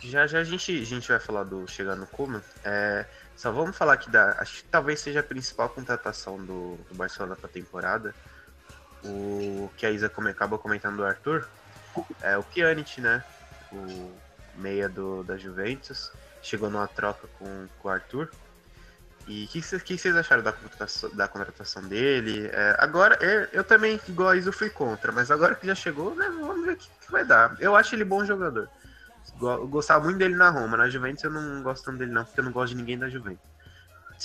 Já 0.00 0.26
já 0.26 0.38
a 0.38 0.44
gente, 0.44 0.80
a 0.80 0.84
gente 0.84 1.08
vai 1.08 1.20
falar 1.20 1.44
do 1.44 1.68
chegar 1.68 1.94
no 1.94 2.06
Kuma. 2.06 2.42
É, 2.64 3.04
só 3.36 3.52
vamos 3.52 3.76
falar 3.76 3.94
aqui 3.94 4.10
da. 4.10 4.32
Acho 4.38 4.62
que 4.62 4.64
talvez 4.64 5.00
seja 5.00 5.20
a 5.20 5.22
principal 5.22 5.68
contratação 5.68 6.38
do, 6.38 6.76
do 6.88 6.94
Barcelona 6.94 7.36
para 7.36 7.46
a 7.46 7.52
temporada. 7.52 8.14
O 9.04 9.70
que 9.76 9.86
a 9.86 9.90
Isa 9.90 10.08
come, 10.08 10.30
acaba 10.30 10.58
comentando 10.58 10.96
do 10.96 11.04
Arthur. 11.04 11.48
É 12.22 12.36
o 12.36 12.42
Pjanic, 12.42 13.00
né? 13.00 13.24
O 13.72 14.12
meia 14.56 14.88
do, 14.88 15.22
da 15.24 15.36
Juventus. 15.36 16.12
Chegou 16.42 16.70
numa 16.70 16.88
troca 16.88 17.28
com, 17.38 17.66
com 17.78 17.88
o 17.88 17.90
Arthur. 17.90 18.30
E 19.26 19.44
o 19.44 19.48
que, 19.48 19.60
que, 19.80 19.98
vocês 19.98 20.16
acharam 20.16 20.42
da 20.42 20.52
contratação, 20.52 21.10
da 21.14 21.28
contratação 21.28 21.82
dele? 21.82 22.48
É, 22.52 22.76
agora, 22.78 23.16
eu, 23.22 23.48
eu, 23.52 23.64
também, 23.64 24.00
igual 24.08 24.30
a 24.30 24.36
Isa, 24.36 24.50
fui 24.50 24.70
contra, 24.70 25.12
mas 25.12 25.30
agora 25.30 25.54
que 25.54 25.66
já 25.66 25.74
chegou, 25.74 26.14
né, 26.14 26.28
vamos 26.28 26.64
ver 26.64 26.72
o 26.72 26.76
que, 26.76 26.88
que, 26.88 27.12
vai 27.12 27.24
dar. 27.24 27.56
Eu 27.60 27.76
acho 27.76 27.94
ele 27.94 28.04
bom 28.04 28.24
jogador. 28.24 28.68
Eu 29.40 29.68
gostava 29.68 30.04
muito 30.04 30.18
dele 30.18 30.34
na 30.34 30.50
Roma. 30.50 30.76
Na 30.76 30.88
Juventus 30.88 31.22
eu 31.22 31.30
não 31.30 31.62
gosto 31.62 31.84
tanto 31.84 31.98
dele, 31.98 32.10
não, 32.10 32.24
porque 32.24 32.40
eu 32.40 32.44
não 32.44 32.52
gosto 32.52 32.70
de 32.70 32.78
ninguém 32.78 32.98
da 32.98 33.08
Juventus. 33.08 33.44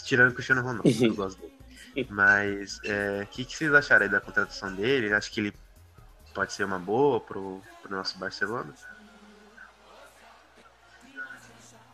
Tirando 0.04 0.32
o 0.32 0.34
Cristiano 0.34 0.62
Ronaldo, 0.62 0.90
eu 0.90 1.14
gosto 1.16 1.40
dele. 1.40 1.55
Mas, 2.10 2.78
o 2.80 2.82
é, 2.86 3.28
que, 3.32 3.46
que 3.46 3.56
vocês 3.56 3.74
acharam 3.74 4.04
aí 4.06 4.12
da 4.12 4.20
contratação 4.20 4.74
dele? 4.74 5.14
Acho 5.14 5.32
que 5.32 5.40
ele 5.40 5.54
pode 6.34 6.52
ser 6.54 6.66
uma 6.66 6.80
boa 6.80 7.20
pro, 7.20 7.62
pro 7.82 7.96
nosso 7.96 8.18
Barcelona? 8.18 8.74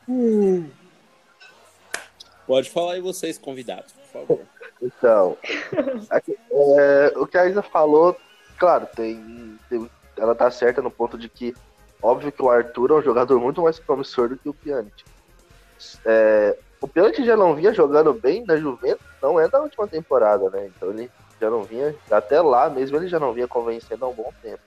Hum. 0.09 0.69
Pode 2.47 2.69
falar 2.69 2.93
aí 2.93 3.01
vocês, 3.01 3.37
convidados, 3.37 3.93
por 3.93 4.05
favor. 4.05 4.45
Então, 4.81 5.37
aqui, 6.09 6.35
é, 6.51 7.13
o 7.15 7.27
que 7.27 7.37
a 7.37 7.45
Isa 7.45 7.61
falou, 7.61 8.19
claro, 8.57 8.87
tem, 8.95 9.57
tem, 9.69 9.89
ela 10.17 10.33
tá 10.33 10.49
certa 10.49 10.81
no 10.81 10.89
ponto 10.89 11.17
de 11.17 11.29
que, 11.29 11.53
óbvio 12.01 12.31
que 12.31 12.41
o 12.41 12.49
Arthur 12.49 12.91
é 12.91 12.93
um 12.95 13.01
jogador 13.01 13.39
muito 13.39 13.61
mais 13.61 13.79
promissor 13.79 14.29
do 14.29 14.37
que 14.37 14.49
o 14.49 14.53
Pjanic. 14.53 15.05
É, 16.03 16.57
o 16.81 16.87
Pjanic 16.87 17.23
já 17.23 17.37
não 17.37 17.55
vinha 17.55 17.73
jogando 17.73 18.13
bem 18.13 18.43
na 18.45 18.57
Juventus, 18.57 19.05
não 19.21 19.39
é 19.39 19.47
da 19.47 19.61
última 19.61 19.87
temporada, 19.87 20.49
né? 20.49 20.69
Então 20.75 20.89
ele 20.89 21.09
já 21.39 21.49
não 21.49 21.63
vinha, 21.63 21.95
até 22.09 22.41
lá 22.41 22.69
mesmo 22.69 22.97
ele 22.97 23.07
já 23.07 23.19
não 23.19 23.33
vinha 23.33 23.47
convencendo 23.47 24.03
há 24.03 24.09
um 24.09 24.13
bom 24.13 24.31
tempo. 24.41 24.61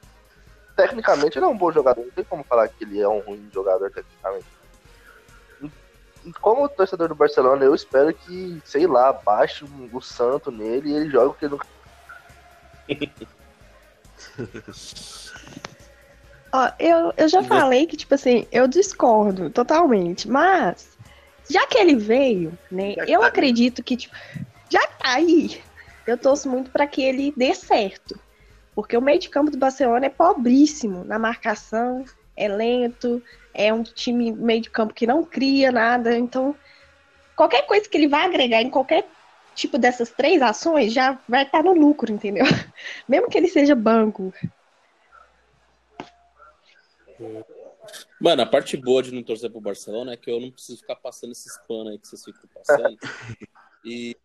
Tecnicamente 0.77 1.39
ele 1.39 1.45
é 1.45 1.49
um 1.49 1.57
bom 1.57 1.71
jogador, 1.71 2.03
não 2.03 2.11
tem 2.11 2.25
como 2.25 2.45
falar 2.45 2.69
que 2.69 2.85
ele 2.85 3.01
é 3.01 3.09
um 3.09 3.21
ruim 3.21 3.49
jogador 3.53 3.91
tecnicamente 3.91 4.47
como 6.41 6.69
torcedor 6.69 7.09
do 7.09 7.15
Barcelona, 7.15 7.65
eu 7.65 7.75
espero 7.75 8.13
que, 8.15 8.61
sei 8.65 8.87
lá, 8.87 9.13
baixe 9.13 9.65
o 9.93 10.01
santo 10.01 10.51
nele 10.51 10.91
e 10.91 10.95
ele 10.95 11.11
jogue 11.11 11.27
o 11.27 11.35
que 11.35 11.49
nunca. 11.49 11.67
Ó, 16.53 16.71
eu, 16.79 17.13
eu 17.17 17.29
já 17.29 17.43
falei 17.43 17.87
que, 17.87 17.97
tipo 17.97 18.15
assim, 18.15 18.47
eu 18.53 18.69
discordo 18.69 19.51
totalmente, 19.51 20.29
mas 20.29 20.94
já 21.49 21.67
que 21.67 21.79
ele 21.79 21.97
veio, 21.97 22.59
né, 22.71 22.95
eu 23.07 23.21
tá 23.21 23.27
acredito 23.27 23.81
aí. 23.81 23.85
que, 23.85 23.97
tipo, 23.97 24.15
já 24.71 24.87
tá 24.87 25.15
aí, 25.15 25.61
eu 26.07 26.17
torço 26.17 26.49
muito 26.49 26.71
para 26.71 26.87
que 26.87 27.03
ele 27.03 27.33
dê 27.37 27.55
certo. 27.55 28.19
Porque 28.75 28.97
o 28.97 29.03
meio 29.03 29.21
de 29.21 29.29
campo 29.29 29.51
do 29.51 29.59
Barcelona 29.59 30.07
é 30.07 30.11
pobríssimo 30.11 31.05
na 31.05 31.19
marcação, 31.19 32.05
é 32.37 32.49
lento, 32.49 33.23
é 33.53 33.73
um 33.73 33.83
time 33.83 34.33
meio 34.33 34.63
de 34.63 34.71
campo 34.71 34.93
que 34.93 35.07
não 35.07 35.25
cria 35.25 35.71
nada. 35.71 36.17
Então, 36.19 36.57
qualquer 37.37 37.63
coisa 37.67 37.89
que 37.89 37.97
ele 37.97 38.09
vai 38.09 38.25
agregar 38.25 38.61
em 38.61 38.71
qualquer 38.71 39.07
tipo 39.55 39.79
dessas 39.79 40.11
três 40.11 40.43
ações 40.43 40.93
já 40.93 41.19
vai 41.29 41.45
estar 41.45 41.63
no 41.63 41.73
lucro, 41.73 42.13
entendeu? 42.13 42.45
Mesmo 43.09 43.29
que 43.29 43.39
ele 43.39 43.49
seja 43.49 43.75
banco. 43.75 44.33
Mano, 48.21 48.43
a 48.43 48.47
parte 48.47 48.77
boa 48.77 49.03
de 49.03 49.13
não 49.13 49.23
torcer 49.23 49.51
pro 49.51 49.61
Barcelona 49.61 50.13
é 50.13 50.17
que 50.17 50.31
eu 50.31 50.41
não 50.41 50.51
preciso 50.51 50.79
ficar 50.79 50.97
passando 50.97 51.33
esses 51.33 51.57
panos 51.69 51.93
aí 51.93 51.99
que 51.99 52.09
vocês 52.09 52.25
ficam 52.25 52.49
passando. 52.55 52.99
e, 53.85 54.17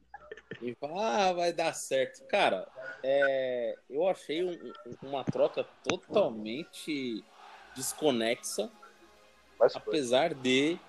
e 0.62 0.76
falar, 0.76 1.30
ah, 1.30 1.34
vai 1.34 1.54
dar 1.54 1.74
certo. 1.74 2.26
Cara, 2.28 2.68
é, 3.04 3.76
eu 3.90 4.08
achei 4.08 4.44
um, 4.44 4.74
uma 5.02 5.24
troca 5.24 5.66
totalmente 5.84 7.24
desconexa 7.76 8.70
mas 9.60 9.76
apesar 9.76 10.34
de 10.34 10.80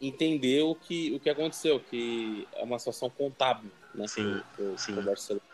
entender 0.00 0.62
o 0.62 0.74
que, 0.74 1.14
o 1.14 1.20
que 1.20 1.28
aconteceu, 1.28 1.78
que 1.78 2.48
é 2.54 2.62
uma 2.62 2.78
situação 2.78 3.10
contábil, 3.10 3.70
né? 3.94 4.08
Sim, 4.08 4.40
pro, 4.56 4.78
sim. 4.78 4.94
Pro 4.94 5.02
Barcelona. 5.02 5.44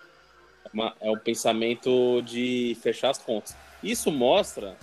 É, 0.64 0.70
uma, 0.72 0.96
é 1.00 1.10
um 1.10 1.18
pensamento 1.18 2.22
de 2.22 2.78
fechar 2.80 3.10
as 3.10 3.18
contas. 3.18 3.56
Isso 3.82 4.12
mostra 4.12 4.76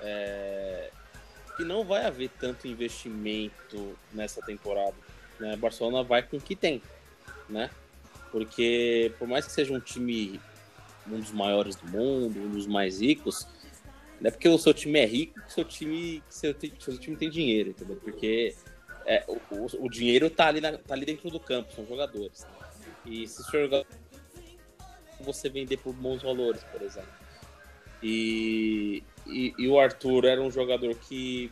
é, 0.00 0.90
que 1.62 1.64
não 1.64 1.84
vai 1.84 2.04
haver 2.04 2.28
tanto 2.40 2.66
investimento 2.66 3.96
nessa 4.12 4.42
temporada. 4.42 4.96
Né? 5.38 5.54
Barcelona 5.56 6.02
vai 6.02 6.20
com 6.20 6.36
o 6.36 6.40
que 6.40 6.56
tem, 6.56 6.82
né? 7.48 7.70
Porque 8.32 9.12
por 9.18 9.28
mais 9.28 9.46
que 9.46 9.52
seja 9.52 9.72
um 9.72 9.78
time 9.78 10.40
um 11.06 11.20
dos 11.20 11.30
maiores 11.30 11.76
do 11.76 11.86
mundo, 11.86 12.38
um 12.38 12.50
dos 12.50 12.66
mais 12.66 13.00
ricos, 13.00 13.46
não 14.20 14.28
é 14.28 14.30
porque 14.30 14.48
o 14.48 14.58
seu 14.58 14.74
time 14.74 15.00
é 15.00 15.06
rico 15.06 15.40
que 15.40 15.52
seu 15.52 15.64
time, 15.64 16.22
que 16.28 16.34
seu, 16.34 16.54
seu 16.80 16.98
time 16.98 17.16
tem 17.16 17.30
dinheiro, 17.30 17.70
entendeu? 17.70 17.96
Porque 17.96 18.54
é, 19.04 19.24
o, 19.28 19.34
o, 19.54 19.86
o, 19.86 19.90
dinheiro 19.90 20.30
tá 20.30 20.46
ali, 20.46 20.60
na, 20.60 20.78
tá 20.78 20.94
ali 20.94 21.04
dentro 21.04 21.28
do 21.30 21.40
campo, 21.40 21.72
são 21.74 21.86
jogadores. 21.86 22.46
E 23.04 23.26
se 23.26 23.42
jogar 23.50 23.84
você 25.20 25.48
vender 25.48 25.76
por 25.78 25.92
bons 25.92 26.22
valores, 26.22 26.62
por 26.64 26.82
exemplo. 26.82 27.21
E, 28.02 29.02
e, 29.26 29.54
e, 29.58 29.68
o 29.68 29.78
Arthur 29.78 30.24
era 30.24 30.40
um 30.40 30.50
jogador 30.50 30.94
que 30.94 31.50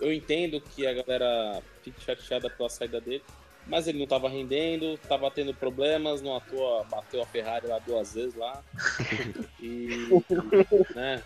eu 0.00 0.12
entendo 0.12 0.60
que 0.60 0.86
a 0.86 0.94
galera 0.94 1.62
fique 1.82 2.02
chateada 2.02 2.48
pela 2.48 2.70
saída 2.70 3.00
dele, 3.00 3.22
mas 3.66 3.86
ele 3.86 3.98
não 3.98 4.04
estava 4.04 4.28
rendendo, 4.28 4.94
estava 4.94 5.30
tendo 5.30 5.52
problemas, 5.54 6.22
não 6.22 6.36
atua, 6.36 6.84
bateu 6.90 7.22
a 7.22 7.26
Ferrari 7.26 7.66
lá 7.66 7.78
duas 7.78 8.14
vezes 8.14 8.34
lá. 8.34 8.62
E, 9.62 10.08
né, 10.94 11.22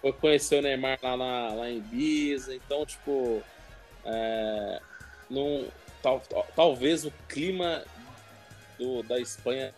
foi 0.00 0.12
conhecer 0.12 0.58
o 0.58 0.62
Neymar 0.62 0.98
lá, 1.00 1.16
na, 1.16 1.54
lá 1.54 1.70
em 1.70 1.76
Ibiza, 1.76 2.52
então, 2.54 2.84
tipo, 2.84 3.40
é, 4.04 4.80
não, 5.30 5.68
tal, 6.02 6.20
talvez 6.56 7.04
o 7.04 7.12
clima 7.28 7.84
do, 8.78 9.02
da 9.04 9.20
Espanha 9.20 9.72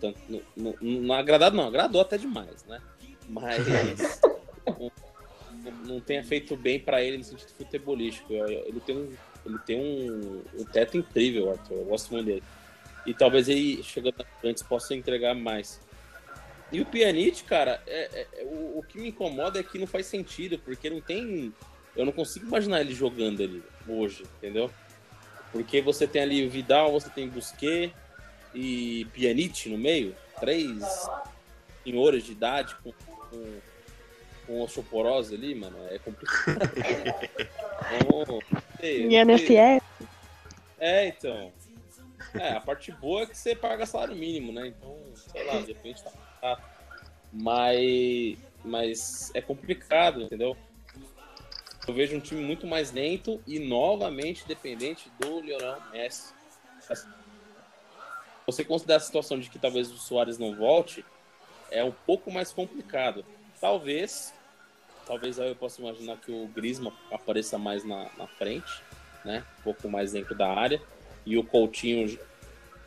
tanto, 0.00 0.18
não, 0.28 0.42
não, 0.56 0.74
não 0.80 1.14
agradado, 1.14 1.56
não, 1.56 1.66
agradou 1.66 2.00
até 2.00 2.16
demais, 2.16 2.64
né? 2.64 2.80
Mas 3.28 4.20
não, 4.66 4.92
não 5.84 6.00
tenha 6.00 6.24
feito 6.24 6.56
bem 6.56 6.78
para 6.78 7.02
ele 7.02 7.18
no 7.18 7.24
sentido 7.24 7.50
futebolístico. 7.56 8.32
Ele 8.32 8.80
tem 8.80 8.96
um, 8.96 9.12
ele 9.44 9.58
tem 9.66 9.80
um, 9.80 10.42
um 10.58 10.64
teto 10.64 10.96
incrível, 10.96 11.50
Arthur. 11.50 11.78
Eu 11.78 11.84
gosto 11.84 12.12
muito 12.12 12.26
dele. 12.26 12.42
E 13.06 13.14
talvez 13.14 13.48
ele, 13.48 13.82
chegando 13.82 14.14
antes, 14.44 14.62
possa 14.62 14.94
entregar 14.94 15.34
mais. 15.34 15.80
E 16.70 16.80
o 16.80 16.86
Pjanic, 16.86 17.44
cara, 17.44 17.82
é, 17.86 18.26
é, 18.36 18.44
o, 18.44 18.78
o, 18.78 18.82
que 18.86 18.98
me 18.98 19.08
incomoda 19.08 19.58
é 19.58 19.62
que 19.62 19.78
não 19.78 19.86
faz 19.86 20.06
sentido, 20.06 20.58
porque 20.58 20.90
não 20.90 21.00
tem. 21.00 21.52
Eu 21.96 22.04
não 22.04 22.12
consigo 22.12 22.46
imaginar 22.46 22.80
ele 22.80 22.94
jogando 22.94 23.42
ali 23.42 23.62
hoje, 23.88 24.24
entendeu? 24.36 24.70
Porque 25.50 25.80
você 25.80 26.06
tem 26.06 26.22
ali 26.22 26.46
o 26.46 26.50
Vidal, 26.50 26.92
você 26.92 27.08
tem 27.08 27.28
Busquet 27.28 27.92
e 28.54 29.06
Pjanic 29.12 29.68
no 29.68 29.78
meio, 29.78 30.14
três 30.40 30.82
senhores 31.84 32.24
de 32.24 32.32
idade 32.32 32.74
com, 32.76 32.92
com, 32.92 33.60
com 34.46 34.62
osteoporose 34.62 35.34
ali, 35.34 35.54
mano, 35.54 35.76
é 35.90 35.98
complicado. 35.98 36.58
então, 38.02 38.38
e 38.82 39.24
NFS? 39.24 39.82
É, 40.78 41.08
então. 41.08 41.52
É, 42.34 42.52
a 42.52 42.60
parte 42.60 42.92
boa 42.92 43.22
é 43.22 43.26
que 43.26 43.36
você 43.36 43.56
paga 43.56 43.86
salário 43.86 44.14
mínimo, 44.14 44.52
né? 44.52 44.68
Então, 44.68 44.96
sei 45.14 45.44
lá, 45.44 45.60
de 45.60 45.72
repente 45.72 46.02
tá 46.02 46.10
Tá? 46.40 46.58
Mas, 47.32 48.38
mas 48.64 49.30
é 49.34 49.40
complicado, 49.40 50.22
entendeu? 50.22 50.56
Eu 51.86 51.94
vejo 51.94 52.16
um 52.16 52.20
time 52.20 52.42
muito 52.42 52.66
mais 52.66 52.92
lento 52.92 53.42
e 53.46 53.58
novamente 53.58 54.46
dependente 54.46 55.10
do 55.18 55.40
Lionel 55.40 55.80
Messi. 55.90 56.32
Você 58.48 58.64
considera 58.64 58.96
a 58.96 59.00
situação 59.00 59.38
de 59.38 59.50
que 59.50 59.58
talvez 59.58 59.92
o 59.92 59.98
Soares 59.98 60.38
não 60.38 60.56
volte, 60.56 61.04
é 61.70 61.84
um 61.84 61.92
pouco 61.92 62.32
mais 62.32 62.50
complicado. 62.50 63.22
Talvez, 63.60 64.32
talvez 65.06 65.36
eu 65.36 65.54
possa 65.54 65.82
imaginar 65.82 66.16
que 66.16 66.32
o 66.32 66.46
Griezmann 66.46 66.94
apareça 67.12 67.58
mais 67.58 67.84
na, 67.84 68.10
na 68.16 68.26
frente, 68.26 68.82
né? 69.22 69.44
Um 69.58 69.62
pouco 69.64 69.86
mais 69.90 70.12
dentro 70.12 70.34
da 70.34 70.48
área. 70.50 70.80
E 71.26 71.36
o 71.36 71.44
Coutinho 71.44 72.18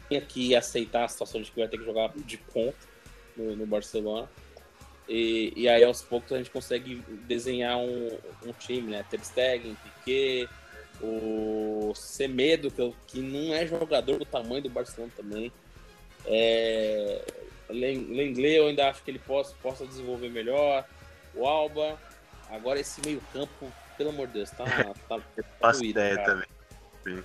tinha 0.07 0.19
que 0.19 0.55
aceitar 0.55 1.03
a 1.03 1.07
situação 1.07 1.39
de 1.39 1.51
que 1.51 1.59
vai 1.59 1.67
ter 1.67 1.77
que 1.77 1.85
jogar 1.85 2.11
de 2.15 2.37
ponta 2.37 2.87
no, 3.37 3.55
no 3.55 3.67
Barcelona. 3.67 4.27
E, 5.07 5.53
e, 5.55 5.69
aí 5.69 5.83
aos 5.83 6.01
poucos 6.01 6.31
a 6.31 6.37
gente 6.37 6.49
consegue 6.49 7.03
desenhar 7.27 7.77
um, 7.77 8.17
um 8.47 8.51
time, 8.53 8.89
né? 8.89 9.05
Ter 9.07 9.23
Stegen, 9.23 9.75
Piquet, 9.75 10.49
O 11.03 11.93
Semedo, 11.95 12.69
que, 12.71 12.79
eu- 12.81 12.95
que 13.07 13.19
não 13.19 13.53
é 13.53 13.65
jogador 13.65 14.17
do 14.19 14.25
tamanho 14.25 14.61
do 14.61 14.69
Barcelona 14.69 15.11
também. 15.15 15.51
É, 16.25 17.21
Len- 17.69 18.07
Lenglet, 18.13 18.55
eu 18.57 18.67
ainda 18.67 18.89
acho 18.89 19.01
que 19.03 19.09
ele 19.11 19.19
possa, 19.19 19.55
possa 19.61 19.85
desenvolver 19.85 20.29
melhor. 20.29 20.85
O 21.33 21.45
Alba. 21.47 21.97
Agora 22.49 22.79
esse 22.79 23.01
meio-campo, 23.05 23.71
pelo 23.97 24.09
amor 24.09 24.27
de 24.27 24.33
Deus, 24.33 24.51
tá. 24.51 24.65
tá 25.07 25.19
doído, 25.71 25.85
ideia 25.85 26.23
também. 26.23 26.47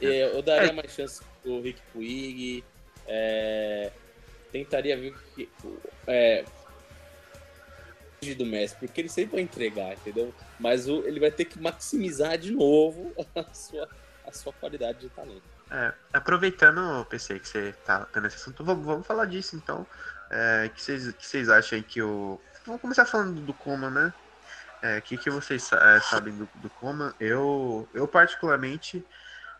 É, 0.00 0.24
Eu 0.34 0.40
daria 0.42 0.72
mais 0.72 0.90
chance 0.92 1.20
pro 1.42 1.60
Rick 1.60 1.80
Puig. 1.92 2.64
É, 3.06 3.90
tentaria 4.52 4.96
ver 4.96 5.10
o 5.10 5.18
que. 5.34 5.48
É, 6.06 6.44
do 8.20 8.46
Messi, 8.46 8.74
porque 8.76 9.00
ele 9.00 9.08
sempre 9.08 9.36
vai 9.36 9.42
entregar, 9.42 9.92
entendeu? 9.92 10.34
Mas 10.58 10.88
o, 10.88 11.06
ele 11.06 11.20
vai 11.20 11.30
ter 11.30 11.44
que 11.44 11.60
maximizar 11.60 12.38
de 12.38 12.50
novo 12.50 13.14
a 13.34 13.54
sua, 13.54 13.88
a 14.26 14.32
sua 14.32 14.52
qualidade 14.52 15.00
de 15.00 15.08
talento. 15.10 15.42
É, 15.70 15.92
aproveitando, 16.12 17.04
PC, 17.06 17.38
que 17.40 17.48
você 17.48 17.72
tá 17.84 18.06
tendo 18.12 18.26
esse 18.26 18.36
assunto, 18.36 18.64
vamos, 18.64 18.84
vamos 18.84 19.06
falar 19.06 19.26
disso 19.26 19.56
então. 19.56 19.86
É, 20.30 20.70
que 20.74 20.82
vocês 20.82 21.12
que 21.12 21.26
vocês 21.26 21.48
acham 21.48 21.80
que 21.82 22.02
o. 22.02 22.40
Vamos 22.64 22.80
começar 22.80 23.04
falando 23.04 23.40
do 23.40 23.54
Coma, 23.54 23.90
né? 23.90 24.12
O 24.98 25.02
que, 25.02 25.16
que 25.16 25.30
vocês 25.30 25.68
é, 25.72 26.00
sabem 26.00 26.36
do, 26.36 26.48
do 26.56 26.70
Coma? 26.70 27.14
Eu, 27.18 27.88
eu 27.92 28.06
particularmente, 28.06 29.04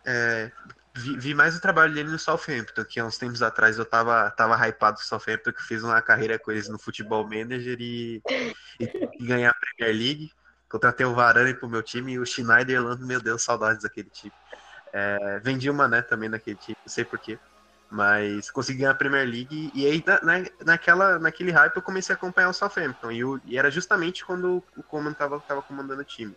é, 0.05 0.53
vi, 0.97 1.19
vi 1.19 1.35
mais 1.35 1.57
o 1.57 1.61
trabalho 1.61 1.95
dele 1.95 2.11
no 2.11 2.19
Southampton, 2.19 2.85
que 2.85 3.01
há 3.01 3.05
uns 3.05 3.19
tempos 3.19 3.43
atrás 3.43 3.79
eu 3.79 3.85
tava, 3.85 4.31
tava 4.33 4.57
hypado 4.69 4.97
com 4.99 5.03
o 5.03 5.07
Southampton, 5.07 5.53
que 5.53 5.63
fez 5.63 5.83
uma 5.85 6.01
carreira 6.03 6.39
com 6.39 6.51
eles 6.53 6.69
no 6.69 6.79
Futebol 6.79 7.25
Manager 7.25 7.77
e, 7.81 8.23
e, 8.81 9.27
ganhar 9.27 9.51
a 9.51 9.55
Premier 9.55 9.97
League. 9.97 10.31
Contratei 10.69 11.07
o 11.07 11.15
Varane 11.15 11.55
pro 11.55 11.69
meu 11.69 11.83
time 11.83 12.15
e 12.15 12.19
o 12.19 12.27
Schneider, 12.27 12.83
meu 12.99 13.21
Deus, 13.21 13.43
saudades 13.43 13.83
daquele 13.83 14.11
time. 14.11 14.35
É, 14.93 15.41
vendi 15.41 15.71
o 15.71 15.75
Mané 15.75 16.03
também 16.03 16.29
naquele 16.29 16.57
time, 16.57 16.77
não 16.85 16.93
sei 16.93 17.05
porquê. 17.05 17.41
Mas 17.91 18.51
consegui 18.51 18.81
ganhar 18.81 18.93
a 18.93 18.95
Premier 18.95 19.27
League 19.29 19.71
e 19.75 19.87
aí 19.87 20.03
na, 20.07 20.21
na- 20.23 20.51
naquela, 20.65 21.19
naquele 21.21 21.53
hype 21.53 21.77
eu 21.77 21.83
comecei 21.83 22.15
a 22.15 22.17
acompanhar 22.17 22.49
o 22.51 22.53
Southampton 22.55 23.13
e, 23.13 23.25
o- 23.25 23.41
e 23.45 23.59
era 23.59 23.71
justamente 23.71 24.25
quando 24.27 24.65
o 24.77 24.83
Coman 24.85 25.15
tava, 25.15 25.41
tava 25.43 25.63
comandando 25.63 26.03
o 26.03 26.05
time. 26.05 26.37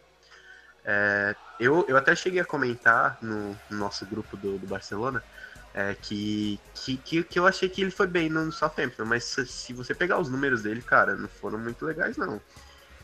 É, 0.92 1.36
eu, 1.60 1.86
eu 1.88 1.96
até 1.96 2.16
cheguei 2.16 2.40
a 2.40 2.46
comentar 2.46 3.20
no, 3.22 3.56
no 3.70 3.78
nosso 3.78 4.08
grupo 4.08 4.36
do, 4.36 4.58
do 4.58 4.66
Barcelona 4.66 5.24
é, 5.72 5.94
que, 5.94 6.60
que, 6.74 6.98
que, 6.98 7.38
eu 7.38 7.46
achei 7.46 7.70
que 7.70 7.80
ele 7.80 7.92
foi 7.92 8.08
bem 8.08 8.28
no 8.28 8.52
Southampton, 8.52 9.06
mas 9.06 9.24
se, 9.26 9.46
se 9.46 9.72
você 9.72 9.94
pegar 9.94 10.20
os 10.20 10.30
números 10.30 10.64
dele, 10.64 10.82
cara, 10.82 11.16
não 11.16 11.28
foram 11.28 11.60
muito 11.60 11.86
legais 11.86 12.18
não. 12.18 12.42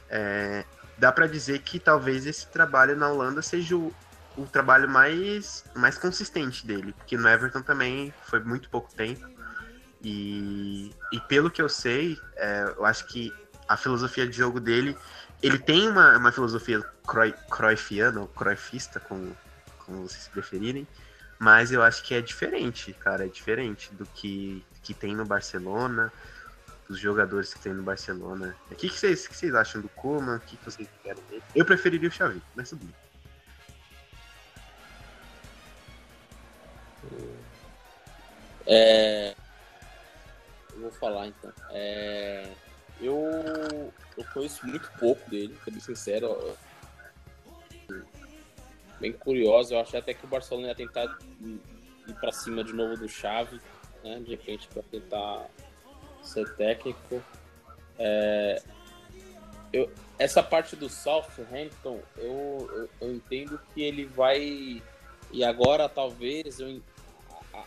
É, 0.10 0.65
dá 0.98 1.12
pra 1.12 1.28
dizer 1.28 1.60
que 1.60 1.80
talvez 1.80 2.26
esse 2.26 2.48
trabalho 2.48 2.95
na 2.95 3.08
Holanda 3.08 3.43
seja 3.43 3.78
o, 3.78 3.93
o 4.36 4.48
trabalho 4.48 4.89
mais, 4.89 5.63
mais 5.76 5.95
consistente 5.95 6.65
dele, 6.65 6.91
porque 6.93 7.15
no 7.15 7.30
Everton 7.30 7.62
também 7.62 8.12
foi 8.24 8.39
muito 8.39 8.67
pouco 8.67 8.91
tempo. 8.95 9.30
E, 10.02 10.91
e 11.12 11.19
pelo 11.21 11.52
que 11.52 11.62
eu 11.62 11.69
sei, 11.69 12.19
é, 12.36 12.74
eu 12.78 12.84
acho 12.84 13.06
que 13.06 13.32
a 13.67 13.78
filosofia 13.78 14.28
de 14.28 14.38
jogo 14.38 14.60
dele, 14.60 14.98
ele 15.41 15.60
tem 15.60 15.88
uma, 15.88 16.17
uma 16.17 16.32
filosofia 16.32 16.82
cruyffiana 17.50 18.21
ou 18.21 18.28
cruyffista, 18.28 19.00
como, 19.00 19.36
como 19.80 20.08
vocês 20.08 20.28
preferirem, 20.28 20.88
mas 21.38 21.71
eu 21.71 21.84
acho 21.84 22.04
que 22.04 22.13
é 22.13 22.21
diferente, 22.21 22.93
cara, 22.93 23.26
é 23.26 23.28
diferente 23.28 23.93
do 23.93 24.06
que, 24.06 24.65
que 24.82 24.93
tem 24.93 25.15
no 25.15 25.26
Barcelona, 25.26 26.12
dos 26.88 27.00
jogadores 27.00 27.54
que 27.54 27.60
tem 27.60 27.74
no 27.74 27.84
Barcelona. 27.84 28.56
O 28.71 28.76
que, 28.76 28.89
que, 28.89 28.98
vocês, 28.98 29.28
que 29.28 29.36
vocês 29.36 29.54
acham 29.54 29.82
do 29.82 29.89
Koeman? 29.89 30.38
O 30.38 30.39
que, 30.39 30.56
que 30.58 30.65
vocês 30.65 30.88
querem 31.04 31.24
dele? 31.26 31.43
Eu 31.54 31.65
preferiria 31.65 32.10
o 32.10 32.12
Xavi, 32.12 32.41
mas 32.56 32.69
tudo 32.69 32.86
bem. 32.86 32.95
É, 38.67 39.36
eu 40.74 40.82
vou 40.82 40.91
falar 40.91 41.28
então. 41.28 41.52
É, 41.71 42.52
eu, 43.01 43.91
eu 44.17 44.25
conheço 44.34 44.65
muito 44.67 44.89
pouco 44.99 45.29
dele, 45.29 45.55
pra 45.63 45.73
ser 45.73 45.81
sincero. 45.81 46.55
Bem 48.99 49.12
curioso, 49.12 49.73
eu 49.73 49.79
achei 49.79 49.99
até 49.99 50.13
que 50.13 50.25
o 50.25 50.27
Barcelona 50.27 50.69
ia 50.69 50.75
tentar 50.75 51.17
ir 51.41 52.13
pra 52.19 52.31
cima 52.31 52.63
de 52.63 52.73
novo 52.73 52.95
do 52.97 53.10
Xavi, 53.10 53.60
né? 54.03 54.19
De 54.21 54.31
repente 54.31 54.67
pra 54.69 54.81
tentar 54.84 55.47
ser 56.23 56.49
técnico. 56.55 57.21
É, 57.99 58.62
eu, 59.73 59.91
essa 60.17 60.41
parte 60.41 60.75
do 60.77 60.88
Southampton, 60.89 61.99
eu, 62.17 62.69
eu, 62.71 62.89
eu 63.08 63.13
entendo 63.13 63.60
que 63.73 63.81
ele 63.84 64.05
vai. 64.05 64.81
E 65.31 65.43
agora 65.43 65.89
talvez 65.89 66.60
eu, 66.62 66.81
a- 67.53 67.65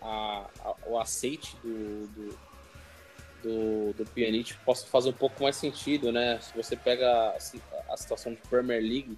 a- 0.00 0.46
a- 0.64 0.74
o 0.86 0.98
aceite 0.98 1.56
do, 1.56 2.06
do, 2.08 2.38
do, 3.42 3.92
do 3.94 4.04
Pjanic 4.06 4.54
possa 4.64 4.86
fazer 4.86 5.10
um 5.10 5.12
pouco 5.14 5.42
mais 5.42 5.56
sentido, 5.56 6.10
né? 6.12 6.38
Se 6.40 6.56
você 6.56 6.76
pega 6.76 7.08
a, 7.10 7.36
a 7.92 7.96
situação 7.96 8.32
de 8.34 8.40
Premier 8.48 8.80
League, 8.80 9.16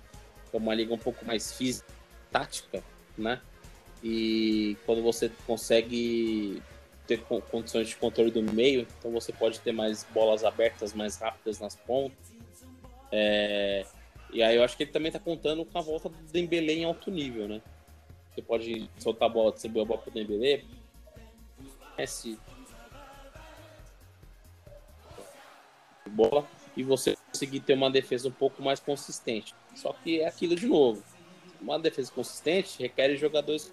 que 0.51 0.57
é 0.57 0.59
uma 0.59 0.75
liga 0.75 0.93
um 0.95 0.99
pouco 0.99 1.25
mais 1.25 1.53
física, 1.53 1.87
tática, 2.31 2.83
né? 3.17 3.41
E 4.03 4.77
quando 4.87 5.03
você 5.03 5.31
consegue 5.47 6.63
ter 7.07 7.19
co- 7.23 7.43
condições 7.43 7.89
de 7.89 7.97
controle 7.97 8.31
do 8.31 8.43
meio, 8.43 8.87
então 8.99 9.11
você 9.11 9.33
pode 9.33 9.61
ter 9.61 9.73
mais 9.73 10.05
bolas 10.13 10.45
abertas, 10.45 10.93
mais 10.95 11.17
rápidas 11.19 11.59
nas 11.59 11.75
pontas. 11.77 12.19
É, 13.13 13.85
E 14.33 14.43
aí 14.43 14.57
eu 14.57 14.63
acho 14.65 14.77
que 14.77 14.85
ele 14.85 14.93
também 14.93 15.11
tá 15.11 15.19
contando 15.19 15.65
com 15.65 15.77
a 15.79 15.83
volta 15.83 16.09
do 16.09 16.17
Dembélé 16.33 16.73
em 16.75 16.85
alto 16.85 17.11
nível, 17.11 17.49
né? 17.49 17.61
Você 18.35 18.41
pode 18.43 18.89
soltar 18.99 19.29
a 19.29 19.33
bola, 19.33 19.51
distribuir 19.53 19.83
a 19.83 19.87
bola 19.87 20.01
pro 20.01 20.11
Dembélé. 20.13 20.63
Messi. 26.07 26.17
Bola. 26.17 26.47
E 26.77 26.83
você 26.83 27.17
conseguir 27.33 27.61
ter 27.61 27.75
uma 27.75 27.91
defesa 27.91 28.29
um 28.29 28.33
pouco 28.33 28.63
mais 28.63 28.81
consistente. 28.81 29.55
Só 29.75 29.93
que 29.93 30.21
é 30.21 30.29
aquilo 30.29 30.55
de 30.55 30.67
novo. 30.67 31.03
Uma 31.61 31.79
defesa 31.79 32.11
consistente 32.13 32.81
requer 32.81 33.17
jogadores 33.17 33.73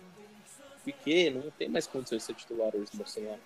pequenos, 0.84 1.44
não 1.46 1.52
tem 1.52 1.70
mais 1.70 1.86
condições 1.86 2.20
de 2.20 2.24
ser 2.24 2.34
titular 2.34 2.70
hoje 2.76 2.90
no 2.94 3.00
Barcelona. 3.00 3.40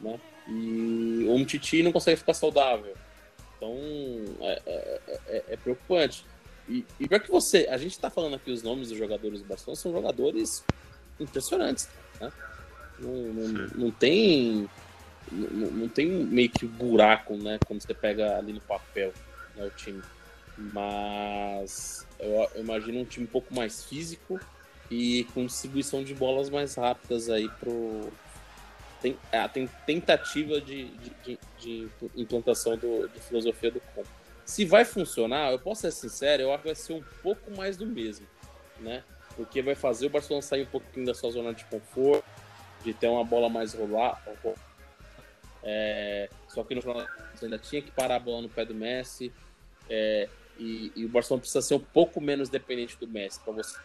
Né? 0.00 0.20
E 0.46 1.24
o 1.28 1.34
Umtiti 1.34 1.82
não 1.82 1.92
consegue 1.92 2.18
ficar 2.18 2.34
saudável. 2.34 2.94
Então 3.56 3.74
é, 4.40 4.62
é- 4.66 5.00
é- 5.26 5.44
é 5.48 5.56
preocupante. 5.56 6.24
E, 6.68 6.84
e 7.00 7.08
pior 7.08 7.20
que 7.20 7.30
você, 7.30 7.66
a 7.70 7.78
gente 7.78 7.98
tá 7.98 8.10
falando 8.10 8.36
aqui 8.36 8.50
os 8.50 8.62
nomes 8.62 8.90
dos 8.90 8.98
jogadores 8.98 9.40
do 9.40 9.48
Barcelona, 9.48 9.76
são 9.80 9.90
jogadores 9.92 10.62
impressionantes. 11.18 11.88
Né? 12.20 12.30
Não, 12.98 13.12
não, 13.12 13.68
não 13.74 13.90
tem. 13.90 14.68
Não, 15.32 15.88
tem 15.88 16.08
meio 16.08 16.50
que 16.50 16.66
buraco, 16.66 17.36
né? 17.36 17.58
Quando 17.66 17.82
você 17.82 17.94
pega 17.94 18.36
ali 18.38 18.52
no 18.52 18.60
papel 18.60 19.12
né, 19.54 19.64
o 19.64 19.70
time. 19.70 20.02
Mas 20.56 22.06
eu, 22.18 22.48
eu 22.54 22.62
imagino 22.62 23.00
um 23.00 23.04
time 23.04 23.26
um 23.26 23.30
pouco 23.30 23.54
mais 23.54 23.84
físico 23.84 24.40
e 24.90 25.24
com 25.34 25.46
distribuição 25.46 26.02
de 26.02 26.14
bolas 26.14 26.50
mais 26.50 26.74
rápidas 26.74 27.28
aí 27.28 27.48
pro. 27.60 28.08
Tem, 29.00 29.16
ah, 29.32 29.48
tem 29.48 29.68
tentativa 29.86 30.60
de, 30.60 30.88
de, 31.24 31.38
de- 31.58 31.88
implantação 32.16 32.76
do, 32.76 33.08
de 33.08 33.20
filosofia 33.20 33.70
do 33.70 33.80
comp. 33.94 34.06
Se 34.44 34.64
vai 34.64 34.84
funcionar, 34.84 35.52
eu 35.52 35.58
posso 35.58 35.82
ser 35.82 35.92
sincero, 35.92 36.42
eu 36.42 36.52
acho 36.52 36.62
que 36.62 36.68
vai 36.68 36.74
ser 36.74 36.94
um 36.94 37.04
pouco 37.22 37.50
mais 37.56 37.76
do 37.76 37.86
mesmo, 37.86 38.26
né? 38.80 39.04
Porque 39.36 39.62
vai 39.62 39.76
fazer 39.76 40.06
o 40.06 40.10
Barcelona 40.10 40.42
sair 40.42 40.62
um 40.62 40.66
pouquinho 40.66 41.06
da 41.06 41.14
sua 41.14 41.30
zona 41.30 41.54
de 41.54 41.64
conforto, 41.66 42.24
de 42.82 42.92
ter 42.92 43.06
uma 43.06 43.22
bola 43.22 43.48
mais 43.48 43.74
rolar. 43.74 44.20
É, 45.62 46.30
só 46.48 46.62
que 46.64 46.74
no 46.74 46.80
final 46.82 47.06
ainda 47.42 47.58
tinha 47.58 47.82
que 47.82 47.90
parar 47.92 48.16
a 48.16 48.20
bola 48.20 48.42
no 48.42 48.48
pé 48.48 48.64
do 48.64 48.74
Messi. 48.74 49.32
é, 49.88 50.28
e, 50.58 50.92
e 50.96 51.04
o 51.04 51.08
Barcelona 51.08 51.40
precisa 51.40 51.62
ser 51.62 51.74
um 51.74 51.80
pouco 51.80 52.20
menos 52.20 52.48
dependente 52.48 52.98
do 52.98 53.06
Messi 53.06 53.40
para 53.44 53.52
você 53.52 53.78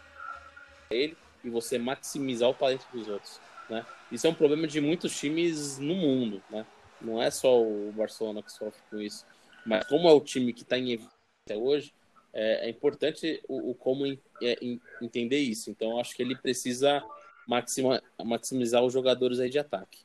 ele 0.92 1.18
e 1.44 1.50
você 1.50 1.78
maximizar 1.78 2.50
o 2.50 2.54
talento 2.54 2.86
dos 2.94 3.08
outros, 3.08 3.40
né? 3.70 3.86
Isso 4.12 4.28
é 4.28 4.30
um 4.30 4.34
problema 4.36 4.68
de 4.68 4.80
muitos 4.80 5.18
times 5.18 5.78
no 5.80 5.96
mundo, 5.96 6.42
né? 6.50 6.66
Não 7.02 7.22
é 7.22 7.30
só 7.32 7.62
o 7.62 7.92
Barcelona 7.92 8.42
que 8.42 8.52
sofre 8.52 8.82
com 8.90 9.02
isso, 9.02 9.26
mas 9.66 9.86
como 9.88 10.08
é 10.08 10.14
o 10.14 10.22
time 10.22 10.54
que 10.54 10.62
está 10.64 10.78
em 10.78 11.00
até 11.46 11.58
hoje, 11.58 11.94
é, 12.34 12.68
é 12.68 12.70
importante 12.70 13.42
o, 13.48 13.72
o 13.72 13.76
como 13.76 14.06
en- 14.06 14.18
é, 14.42 14.58
en- 14.62 14.80
entender 15.02 15.40
isso. 15.40 15.70
Então, 15.70 16.00
acho 16.00 16.16
que 16.16 16.22
ele 16.24 16.36
precisa 16.36 17.04
maxima, 17.48 18.02
maximizar 18.24 18.84
os 18.84 18.94
jogadores 18.94 19.40
aí 19.40 19.50
de 19.50 19.60
ataque. 19.60 20.00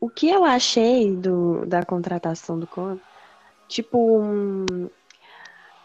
O 0.00 0.08
que 0.08 0.30
eu 0.30 0.44
achei 0.44 1.14
do, 1.14 1.66
da 1.66 1.84
contratação 1.84 2.58
do 2.58 2.66
Conan, 2.66 2.98
tipo, 3.68 4.18
um, 4.20 4.64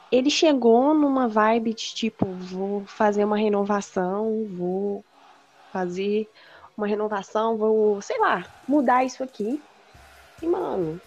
ele 0.09 0.29
chegou 0.29 0.93
numa 0.93 1.27
vibe 1.27 1.73
de 1.73 1.93
tipo, 1.93 2.33
vou 2.35 2.85
fazer 2.85 3.25
uma 3.25 3.37
renovação, 3.37 4.47
vou 4.55 5.05
fazer 5.71 6.29
uma 6.77 6.87
renovação, 6.87 7.57
vou, 7.57 8.01
sei 8.01 8.17
lá, 8.19 8.49
mudar 8.67 9.03
isso 9.03 9.21
aqui. 9.23 9.61
E, 10.41 10.47
mano, 10.47 11.01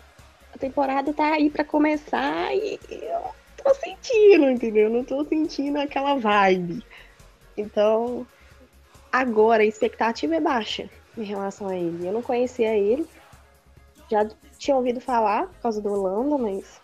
a 0.53 0.59
temporada 0.59 1.15
tá 1.15 1.33
aí 1.35 1.51
pra 1.51 1.65
começar 1.65 2.55
e 2.55 2.79
eu 2.91 3.35
tô 3.57 3.75
sentindo, 3.75 4.51
entendeu? 4.51 4.91
Não 4.91 5.05
tô 5.05 5.25
sentindo 5.25 5.79
aquela 5.79 6.17
vibe. 6.17 6.87
Então, 7.57 8.27
agora 9.11 9.63
a 9.63 9.67
expectativa 9.67 10.37
é 10.37 10.41
baixa 10.41 10.91
em 11.19 11.25
relação 11.25 11.69
a 11.69 11.77
ele. 11.77 12.07
Eu 12.07 12.13
não 12.13 12.23
conhecia 12.23 12.77
ele, 12.77 13.07
já 14.11 14.27
tinha 14.59 14.77
ouvido 14.77 15.01
falar 15.01 15.47
por 15.49 15.61
causa 15.61 15.83
do 15.83 15.93
Holanda, 15.93 16.39
mas 16.39 16.81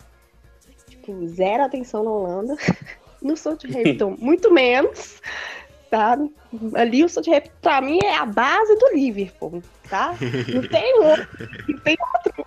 tipo, 0.87 1.25
zero 1.27 1.63
atenção 1.63 2.03
na 2.03 2.11
Holanda. 2.11 2.55
No 3.21 3.35
Southampton, 3.37 4.15
muito 4.19 4.51
menos, 4.51 5.21
tá? 5.89 6.17
Ali 6.75 7.03
o 7.03 7.09
Southampton, 7.09 7.51
pra 7.61 7.81
mim, 7.81 7.99
é 8.03 8.15
a 8.15 8.25
base 8.25 8.75
do 8.75 8.93
Liverpool, 8.93 9.63
tá? 9.89 10.15
Não 10.53 10.67
tem 10.67 10.99
outro, 11.01 11.27
não 11.67 11.79
tem 11.79 11.97
outro. 12.13 12.45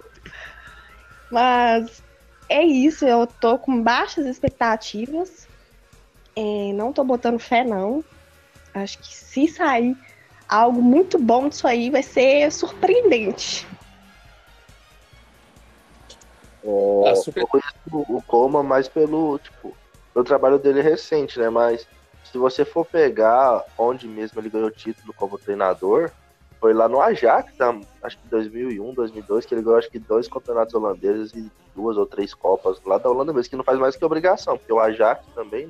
Mas 1.31 2.03
é 2.49 2.63
isso, 2.63 3.05
eu 3.05 3.27
tô 3.27 3.59
com 3.59 3.83
baixas 3.83 4.27
expectativas. 4.27 5.49
É, 6.37 6.73
não 6.73 6.93
tô 6.93 7.03
botando 7.03 7.39
fé, 7.39 7.65
não. 7.65 8.05
Acho 8.73 8.99
que 8.99 9.15
se 9.15 9.49
sair 9.49 9.97
algo 10.49 10.81
muito 10.81 11.19
bom 11.19 11.49
disso 11.49 11.67
aí, 11.67 11.91
vai 11.91 12.03
ser 12.03 12.51
surpreendente. 12.51 13.67
É, 16.65 17.11
ah, 17.11 17.15
Eu 17.37 17.47
conheço 17.47 17.75
o 17.93 18.23
Coma 18.27 18.63
mais 18.63 18.89
pelo, 18.89 19.39
tipo, 19.39 19.77
pelo 20.13 20.25
trabalho 20.25 20.59
dele 20.59 20.81
recente, 20.81 21.39
né? 21.39 21.49
Mas 21.49 21.87
se 22.25 22.39
você 22.39 22.65
for 22.65 22.85
pegar 22.85 23.65
onde 23.77 24.07
mesmo 24.07 24.41
ele 24.41 24.51
ganhou 24.51 24.69
o 24.69 24.73
título 24.73 25.13
como 25.15 25.39
treinador, 25.39 26.11
foi 26.61 26.75
lá 26.75 26.89
no 26.89 27.01
Ajax, 27.01 27.57
tá? 27.57 27.75
acho 28.03 28.19
que 28.19 28.29
2001, 28.29 28.93
2002, 28.93 29.47
que 29.47 29.55
ele 29.55 29.63
ganhou 29.63 29.79
acho 29.79 29.91
que 29.91 29.99
dois 29.99 30.29
campeonatos 30.29 30.75
holandeses 30.75 31.33
e 31.33 31.51
duas 31.75 31.97
ou 31.97 32.05
três 32.05 32.35
copas 32.35 32.81
lá 32.85 32.99
da 32.99 33.09
Holanda 33.09 33.33
mesmo, 33.33 33.51
que 33.51 33.57
não 33.57 33.65
faz 33.65 33.79
mais 33.79 33.97
que 33.97 34.05
obrigação, 34.05 34.59
porque 34.59 34.73
o 34.73 34.81
Ajax 34.81 35.25
também. 35.35 35.69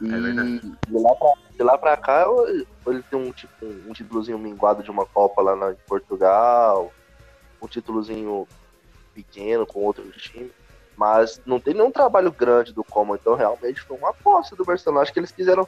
E 0.00 0.12
é 0.12 0.18
de, 0.18 0.98
lá 0.98 1.14
pra, 1.14 1.32
de 1.52 1.62
lá 1.62 1.78
pra 1.78 1.96
cá, 1.96 2.26
ele 2.86 3.02
tem 3.02 3.18
um, 3.18 3.30
tipo, 3.30 3.64
um 3.64 3.92
títulozinho 3.92 4.38
minguado 4.38 4.82
de 4.82 4.90
uma 4.90 5.06
Copa 5.06 5.40
lá 5.40 5.54
na, 5.54 5.72
em 5.72 5.78
Portugal, 5.86 6.92
um 7.62 7.66
títulozinho 7.66 8.46
pequeno 9.14 9.66
com 9.66 9.80
outro 9.80 10.10
time. 10.12 10.50
Mas 10.96 11.40
não 11.44 11.58
tem 11.58 11.74
nenhum 11.74 11.90
trabalho 11.90 12.30
grande 12.30 12.72
do 12.72 12.84
Como, 12.84 13.14
então 13.14 13.34
realmente 13.34 13.80
foi 13.80 13.96
uma 13.96 14.10
aposta 14.10 14.54
do 14.54 14.64
Barcelona. 14.64 15.02
Acho 15.02 15.12
que 15.12 15.18
eles 15.18 15.32
quiseram 15.32 15.66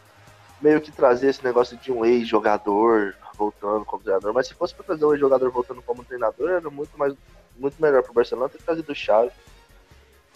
meio 0.61 0.81
que 0.81 0.93
trazer 0.93 1.29
esse 1.29 1.45
negócio 1.45 1.77
de 1.77 1.93
um 1.93 2.05
ex-jogador 2.05 3.15
voltando 3.37 3.85
como 3.85 4.03
treinador, 4.03 4.33
mas 4.33 4.47
se 4.47 4.55
fosse 4.55 4.75
para 4.75 4.87
trazer 4.87 5.05
um 5.05 5.13
ex-jogador 5.13 5.51
voltando 5.51 5.83
como 5.83 6.05
treinador, 6.05 6.51
era 6.51 6.71
muito 6.71 6.97
mais 6.97 7.15
muito 7.59 7.81
melhor 7.81 8.03
pro 8.03 8.13
Barcelona 8.13 8.49
ter 8.49 8.63
trazido 8.63 8.93
o 8.93 8.95
Xavi. 8.95 9.31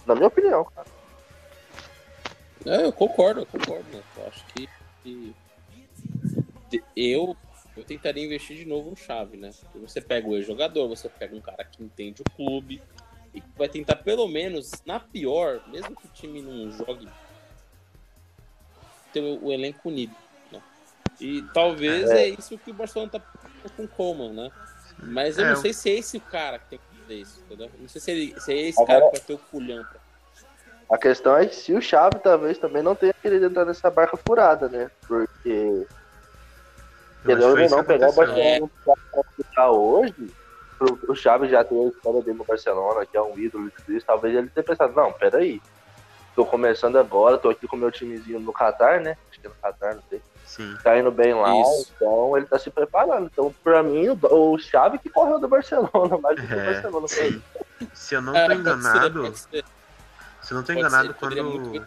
Na 0.06 0.14
minha 0.14 0.28
opinião, 0.28 0.64
cara. 0.64 0.86
É, 2.66 2.84
eu 2.84 2.92
concordo, 2.92 3.40
eu 3.40 3.46
concordo. 3.46 3.84
Né? 3.92 4.02
Eu 4.16 4.26
acho 4.26 4.44
que, 4.46 4.68
que, 5.02 5.34
eu 6.96 7.36
eu 7.76 7.84
tentaria 7.84 8.24
investir 8.24 8.56
de 8.56 8.64
novo 8.64 8.90
no 8.90 8.96
Chave, 8.96 9.36
né? 9.36 9.50
Você 9.76 10.00
pega 10.00 10.28
o 10.28 10.36
ex-jogador, 10.36 10.88
você 10.88 11.08
pega 11.08 11.34
um 11.34 11.40
cara 11.40 11.64
que 11.64 11.82
entende 11.82 12.20
o 12.20 12.30
clube 12.30 12.82
e 13.32 13.42
vai 13.56 13.68
tentar 13.68 13.96
pelo 13.96 14.26
menos, 14.28 14.70
na 14.84 14.98
pior, 15.00 15.62
mesmo 15.68 15.96
que 15.96 16.06
o 16.06 16.10
time 16.10 16.42
não 16.42 16.70
jogue, 16.72 17.08
ter 19.12 19.20
o, 19.20 19.46
o 19.46 19.52
elenco 19.52 19.88
unido. 19.88 20.14
Né? 20.52 20.60
E 21.20 21.42
talvez 21.54 22.10
é. 22.10 22.24
é. 22.24 22.28
isso 22.28 22.58
que 22.58 22.70
o 22.70 22.74
Barcelona 22.74 23.12
tá 23.12 23.22
com 23.76 23.84
o 23.84 23.88
Coman, 23.88 24.32
né? 24.32 24.52
Mas 24.98 25.38
eu 25.38 25.46
é. 25.46 25.50
não 25.50 25.56
sei 25.56 25.72
se 25.72 25.90
é 25.90 25.94
esse 25.94 26.16
o 26.18 26.20
cara 26.20 26.58
que 26.58 26.70
tem 26.70 26.78
que 26.78 27.00
fazer 27.00 27.14
isso, 27.14 27.40
entendeu? 27.40 27.70
Não 27.78 27.88
sei 27.88 28.00
se, 28.00 28.10
ele, 28.10 28.40
se 28.40 28.52
é 28.52 28.56
esse 28.68 28.82
Agora... 28.82 29.00
cara 29.00 29.10
que 29.10 29.18
vai 29.18 29.26
ter 29.26 29.34
o 29.34 29.38
culhão 29.38 29.84
pra 29.84 30.00
a 30.90 30.98
questão 30.98 31.36
é 31.36 31.46
se 31.48 31.72
o 31.72 31.80
Chave 31.80 32.18
talvez 32.18 32.58
também 32.58 32.82
não 32.82 32.94
tenha 32.94 33.14
querido 33.14 33.46
entrar 33.46 33.64
nessa 33.64 33.90
barca 33.90 34.16
furada, 34.16 34.68
né? 34.68 34.90
Porque 35.06 35.86
Querendo 37.24 37.46
ou 37.46 37.68
não, 37.68 37.84
pegar 37.84 38.08
o 38.08 38.12
Barcelona 38.12 38.70
é. 39.56 39.68
hoje, 39.68 40.34
o 41.08 41.14
Chaves 41.14 41.50
já 41.50 41.62
tem 41.62 41.84
a 41.84 41.88
história 41.88 42.22
dele 42.22 42.38
no 42.38 42.44
Barcelona, 42.44 43.04
que 43.04 43.16
é 43.16 43.20
um 43.20 43.38
ídolo 43.38 43.68
e 43.68 43.70
tudo 43.70 43.92
isso, 43.92 44.06
talvez 44.06 44.34
ele 44.34 44.48
tenha 44.48 44.64
pensado, 44.64 44.94
não, 44.94 45.12
peraí, 45.12 45.60
tô 46.34 46.46
começando 46.46 46.96
agora, 46.96 47.38
tô 47.38 47.50
aqui 47.50 47.68
com 47.68 47.76
meu 47.76 47.90
timezinho 47.90 48.40
no 48.40 48.52
Qatar, 48.52 49.00
né? 49.00 49.16
Acho 49.30 49.40
que 49.40 49.46
é 49.46 49.50
no 49.50 49.56
Qatar, 49.56 49.94
não 49.94 50.02
sei. 50.08 50.22
Sim. 50.46 50.76
Tá 50.82 50.98
indo 50.98 51.12
bem 51.12 51.32
lá, 51.34 51.54
isso. 51.60 51.92
então 51.94 52.36
ele 52.36 52.46
tá 52.46 52.58
se 52.58 52.70
preparando. 52.70 53.30
Então, 53.32 53.54
pra 53.62 53.82
mim, 53.82 54.08
o, 54.08 54.18
o 54.52 54.58
Chave 54.58 54.98
que 54.98 55.08
correu 55.08 55.38
do 55.38 55.46
Barcelona, 55.46 56.18
mais 56.18 56.40
do 56.40 56.46
que 56.46 56.54
o 56.54 56.60
é, 56.60 56.72
Barcelona. 56.72 57.08
Se 57.92 58.14
eu 58.14 58.22
não 58.22 58.32
tô 58.32 58.52
enganado. 58.52 59.32
Se 60.50 60.54
não 60.54 60.64
tô 60.64 60.72
enganado, 60.72 61.14
quando. 61.14 61.86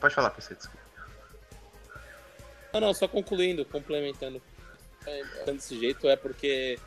Pode 0.00 0.14
falar, 0.14 0.30
PC, 0.30 0.54
desculpa. 0.54 0.82
Não, 2.72 2.80
não, 2.80 2.94
só 2.94 3.06
concluindo, 3.06 3.66
complementando 3.66 4.40
é, 5.06 5.22
desse 5.44 5.78
jeito 5.78 6.08
é 6.08 6.16
porque 6.16 6.78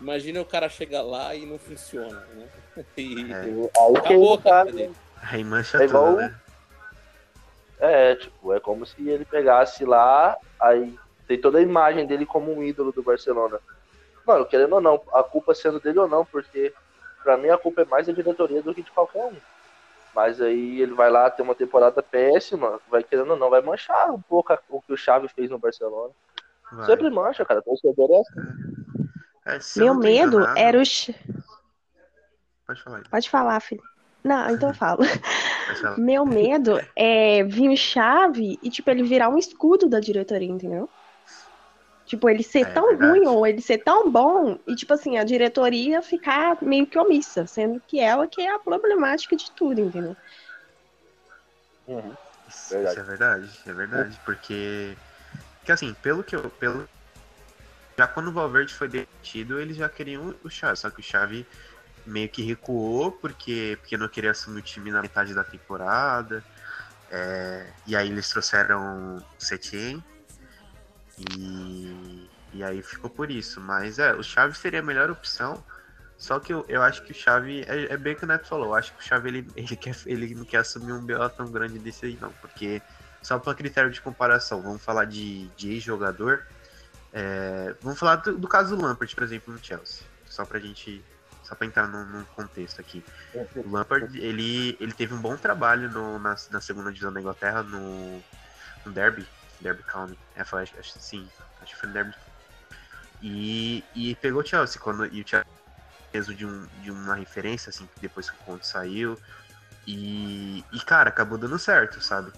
imagina 0.00 0.40
o 0.40 0.44
cara 0.44 0.68
chegar 0.68 1.02
lá 1.02 1.34
e 1.34 1.44
não 1.44 1.58
funciona, 1.58 2.20
né? 2.32 2.46
E 2.96 3.32
é. 3.32 3.98
acabou 3.98 4.34
a 4.34 4.40
cara 4.40 4.70
dele. 4.70 4.94
Aí 5.20 5.42
mancha 5.42 5.82
é 5.82 5.86
igual... 5.86 6.12
tudo, 6.12 6.16
né? 6.18 6.40
É, 7.80 8.14
tipo, 8.14 8.52
é 8.52 8.60
como 8.60 8.86
se 8.86 9.08
ele 9.08 9.24
pegasse 9.24 9.84
lá, 9.84 10.36
aí 10.60 10.96
tem 11.26 11.40
toda 11.40 11.58
a 11.58 11.62
imagem 11.62 12.06
dele 12.06 12.24
como 12.24 12.56
um 12.56 12.62
ídolo 12.62 12.92
do 12.92 13.02
Barcelona. 13.02 13.58
Mano, 14.24 14.46
querendo 14.46 14.76
ou 14.76 14.80
não, 14.80 15.02
a 15.12 15.24
culpa 15.24 15.56
sendo 15.56 15.80
dele 15.80 15.98
ou 15.98 16.06
não, 16.06 16.24
porque 16.24 16.72
pra 17.24 17.36
mim 17.36 17.48
a 17.48 17.58
culpa 17.58 17.82
é 17.82 17.84
mais 17.84 18.06
da 18.06 18.12
diretoria 18.12 18.62
do 18.62 18.72
que 18.72 18.82
de 18.84 18.92
qualquer 18.92 19.24
um. 19.24 19.36
Mas 20.14 20.40
aí 20.40 20.80
ele 20.80 20.94
vai 20.94 21.10
lá 21.10 21.30
ter 21.30 21.42
uma 21.42 21.54
temporada 21.54 22.02
péssima, 22.02 22.80
vai 22.88 23.02
querendo 23.02 23.32
ou 23.32 23.36
não, 23.36 23.50
vai 23.50 23.60
manchar 23.60 24.10
um 24.10 24.20
pouco 24.20 24.56
o 24.68 24.80
que 24.80 24.92
o 24.92 24.96
Xavi 24.96 25.28
fez 25.28 25.50
no 25.50 25.58
Barcelona. 25.58 26.12
Vai. 26.72 26.86
Sempre 26.86 27.10
mancha, 27.10 27.44
cara. 27.44 27.62
Torcedor 27.62 28.10
é 28.10 29.56
assim. 29.56 29.80
É, 29.80 29.84
Meu 29.84 29.94
medo 29.94 30.38
enganado... 30.38 30.58
era 30.58 30.80
os. 30.80 31.10
Pode 32.66 32.82
falar. 32.82 32.96
Aí. 32.98 33.04
Pode 33.10 33.30
falar, 33.30 33.60
filho. 33.60 33.82
Não, 34.22 34.50
então 34.50 34.68
eu 34.68 34.74
falo. 34.74 35.00
Meu 35.96 36.26
medo 36.26 36.80
é 36.96 37.42
vir 37.44 37.70
o 37.70 37.76
chave 37.76 38.58
e, 38.62 38.70
tipo, 38.70 38.90
ele 38.90 39.02
virar 39.02 39.28
um 39.28 39.38
escudo 39.38 39.88
da 39.88 40.00
diretoria, 40.00 40.48
entendeu? 40.48 40.88
Tipo, 42.08 42.28
ele 42.28 42.42
ser 42.42 42.62
é, 42.62 42.64
tão 42.64 42.88
verdade. 42.88 43.18
ruim 43.18 43.26
ou 43.28 43.46
ele 43.46 43.60
ser 43.60 43.78
tão 43.78 44.10
bom 44.10 44.58
e, 44.66 44.74
tipo 44.74 44.94
assim, 44.94 45.18
a 45.18 45.24
diretoria 45.24 46.00
ficar 46.00 46.56
meio 46.62 46.86
que 46.86 46.98
omissa, 46.98 47.46
sendo 47.46 47.80
que 47.86 48.00
ela 48.00 48.26
que 48.26 48.40
é 48.40 48.54
a 48.54 48.58
problemática 48.58 49.36
de 49.36 49.50
tudo, 49.50 49.82
entendeu? 49.82 50.16
Uhum. 51.86 52.16
Isso, 52.48 52.76
isso, 52.78 52.98
é 52.98 53.02
verdade, 53.02 53.50
é 53.66 53.72
verdade, 53.74 54.18
porque 54.24 54.96
que 55.68 55.72
assim, 55.72 55.92
pelo 56.02 56.24
que 56.24 56.34
eu. 56.34 56.48
Pelo... 56.48 56.88
Já 57.96 58.06
quando 58.06 58.28
o 58.28 58.32
Valverde 58.32 58.72
foi 58.72 58.88
demitido, 58.88 59.60
eles 59.60 59.76
já 59.76 59.86
queriam 59.86 60.34
o 60.42 60.48
Xavi, 60.48 60.78
só 60.78 60.88
que 60.88 61.00
o 61.00 61.02
Xavi 61.02 61.46
meio 62.06 62.28
que 62.30 62.42
recuou 62.42 63.12
porque, 63.12 63.76
porque 63.80 63.98
não 63.98 64.08
queria 64.08 64.30
assumir 64.30 64.60
o 64.60 64.62
time 64.62 64.90
na 64.90 65.02
metade 65.02 65.34
da 65.34 65.44
temporada. 65.44 66.42
É, 67.10 67.66
e 67.86 67.94
aí 67.94 68.08
eles 68.08 68.30
trouxeram 68.30 69.16
o 69.16 69.22
Setien. 69.38 70.02
E, 71.18 72.28
e 72.54 72.62
aí 72.64 72.82
ficou 72.82 73.10
por 73.10 73.30
isso. 73.30 73.60
Mas 73.60 73.98
é, 73.98 74.14
o 74.14 74.22
Xavi 74.22 74.56
seria 74.56 74.80
a 74.80 74.82
melhor 74.82 75.10
opção. 75.10 75.62
Só 76.16 76.40
que 76.40 76.52
eu, 76.52 76.64
eu 76.68 76.82
acho 76.82 77.02
que 77.04 77.12
o 77.12 77.14
Xavi. 77.14 77.62
É, 77.62 77.92
é 77.92 77.96
bem 77.96 78.14
que 78.14 78.24
o 78.24 78.26
Neto 78.26 78.46
falou. 78.46 78.66
Eu 78.66 78.74
acho 78.74 78.92
que 78.92 79.00
o 79.00 79.06
Xavi 79.06 79.28
ele, 79.28 79.50
ele, 79.54 79.76
quer, 79.76 79.96
ele 80.06 80.34
não 80.34 80.44
quer 80.44 80.58
assumir 80.58 80.92
um 80.92 81.04
BO 81.04 81.28
tão 81.30 81.50
grande 81.50 81.78
desse 81.78 82.06
aí, 82.06 82.18
não. 82.20 82.32
Porque 82.40 82.82
só 83.22 83.38
para 83.38 83.54
critério 83.54 83.90
de 83.90 84.00
comparação, 84.00 84.62
vamos 84.62 84.82
falar 84.82 85.04
de, 85.04 85.48
de 85.48 85.72
ex-jogador. 85.72 86.44
É, 87.12 87.74
vamos 87.80 87.98
falar 87.98 88.16
do, 88.16 88.36
do, 88.36 88.48
caso 88.48 88.76
do 88.76 88.82
Lampard, 88.82 89.14
por 89.14 89.24
exemplo, 89.24 89.52
no 89.52 89.62
Chelsea. 89.62 90.04
Só 90.26 90.44
pra 90.44 90.58
gente. 90.58 91.02
Só 91.42 91.54
pra 91.54 91.66
entrar 91.66 91.88
num, 91.88 92.04
num 92.04 92.24
contexto 92.24 92.80
aqui. 92.80 93.02
O 93.56 93.70
Lampard, 93.70 94.20
ele, 94.20 94.76
ele 94.78 94.92
teve 94.92 95.14
um 95.14 95.20
bom 95.20 95.34
trabalho 95.36 95.90
no, 95.90 96.18
na, 96.18 96.36
na 96.50 96.60
segunda 96.60 96.90
divisão 96.90 97.12
da 97.12 97.20
Inglaterra, 97.20 97.62
no, 97.62 98.22
no 98.84 98.92
Derby. 98.92 99.26
Derby 99.60 99.82
County. 99.84 100.18
É, 100.34 100.44
foi, 100.44 100.62
acho, 100.62 100.78
acho, 100.78 101.00
sim, 101.00 101.28
acho 101.60 101.74
que 101.74 101.80
foi 101.80 101.88
no 101.88 101.94
Derby. 101.94 102.14
E, 103.20 103.84
e 103.94 104.14
pegou 104.16 104.42
o 104.42 104.46
Chelsea. 104.46 104.80
Quando, 104.80 105.06
e 105.06 105.22
o 105.22 105.28
Chelsea 105.28 105.44
peso 106.10 106.34
de, 106.34 106.46
um, 106.46 106.66
de 106.80 106.90
uma 106.90 107.14
referência, 107.14 107.70
assim, 107.70 107.88
depois 108.00 108.30
que 108.30 108.36
o 108.36 108.44
Conte 108.44 108.66
saiu. 108.66 109.18
E, 109.86 110.64
e, 110.72 110.80
cara, 110.80 111.08
acabou 111.08 111.38
dando 111.38 111.58
certo, 111.58 112.00
sabe? 112.00 112.32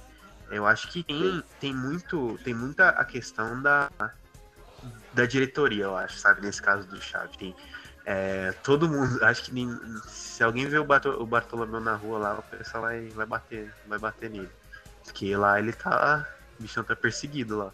Eu 0.50 0.66
acho 0.66 0.88
que 0.88 1.02
tem, 1.04 1.42
tem 1.58 1.74
muito. 1.74 2.38
Tem 2.44 2.54
muita 2.54 2.90
a 2.90 3.04
questão 3.04 3.60
da, 3.62 3.90
da 5.12 5.26
diretoria, 5.26 5.84
eu 5.84 5.96
acho, 5.96 6.18
sabe? 6.18 6.42
Nesse 6.42 6.60
caso 6.60 6.86
do 6.88 7.00
Chave. 7.00 7.36
Tem, 7.36 7.54
é, 8.04 8.52
todo 8.64 8.88
mundo. 8.88 9.18
Acho 9.24 9.44
que 9.44 9.52
nem, 9.52 9.68
se 10.08 10.42
alguém 10.42 10.66
vê 10.66 10.78
o, 10.78 10.84
Bartol, 10.84 11.20
o 11.20 11.26
Bartolomeu 11.26 11.80
na 11.80 11.94
rua 11.94 12.18
lá, 12.18 12.38
o 12.38 12.42
pessoal 12.42 12.84
vai, 12.84 13.08
vai 13.08 13.26
bater, 13.26 13.72
vai 13.86 13.98
bater 13.98 14.30
nele. 14.30 14.50
Porque 15.04 15.36
lá 15.36 15.58
ele 15.58 15.72
tá. 15.72 16.26
O 16.60 16.62
bichão 16.62 16.84
tá 16.84 16.94
perseguido 16.94 17.58
lá. 17.58 17.72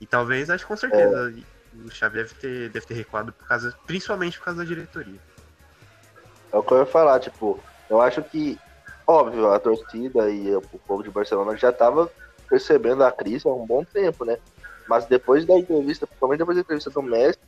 E 0.00 0.06
talvez, 0.06 0.50
acho 0.50 0.66
com 0.66 0.76
certeza, 0.76 1.32
é. 1.34 1.84
o 1.86 1.90
Chave 1.90 2.18
deve 2.18 2.34
ter, 2.34 2.68
deve 2.68 2.86
ter 2.86 2.94
recuado 2.94 3.32
por 3.32 3.48
causa. 3.48 3.74
Principalmente 3.86 4.38
por 4.38 4.44
causa 4.44 4.60
da 4.60 4.68
diretoria. 4.68 5.18
É 6.52 6.56
o 6.56 6.62
que 6.62 6.72
eu 6.72 6.78
ia 6.78 6.86
falar, 6.86 7.18
tipo, 7.18 7.58
eu 7.90 8.00
acho 8.00 8.22
que 8.22 8.58
óbvio, 9.06 9.52
a 9.52 9.58
torcida 9.58 10.28
e 10.28 10.54
o 10.54 10.60
povo 10.60 11.02
de 11.02 11.10
Barcelona 11.10 11.56
já 11.56 11.72
tava 11.72 12.10
percebendo 12.48 13.04
a 13.04 13.12
crise 13.12 13.46
há 13.46 13.52
um 13.52 13.66
bom 13.66 13.84
tempo, 13.84 14.24
né? 14.24 14.38
Mas 14.88 15.06
depois 15.06 15.44
da 15.44 15.54
entrevista, 15.54 16.06
principalmente 16.06 16.38
depois 16.38 16.56
da 16.56 16.62
entrevista 16.62 16.90
do 16.90 17.02
Messi, 17.02 17.38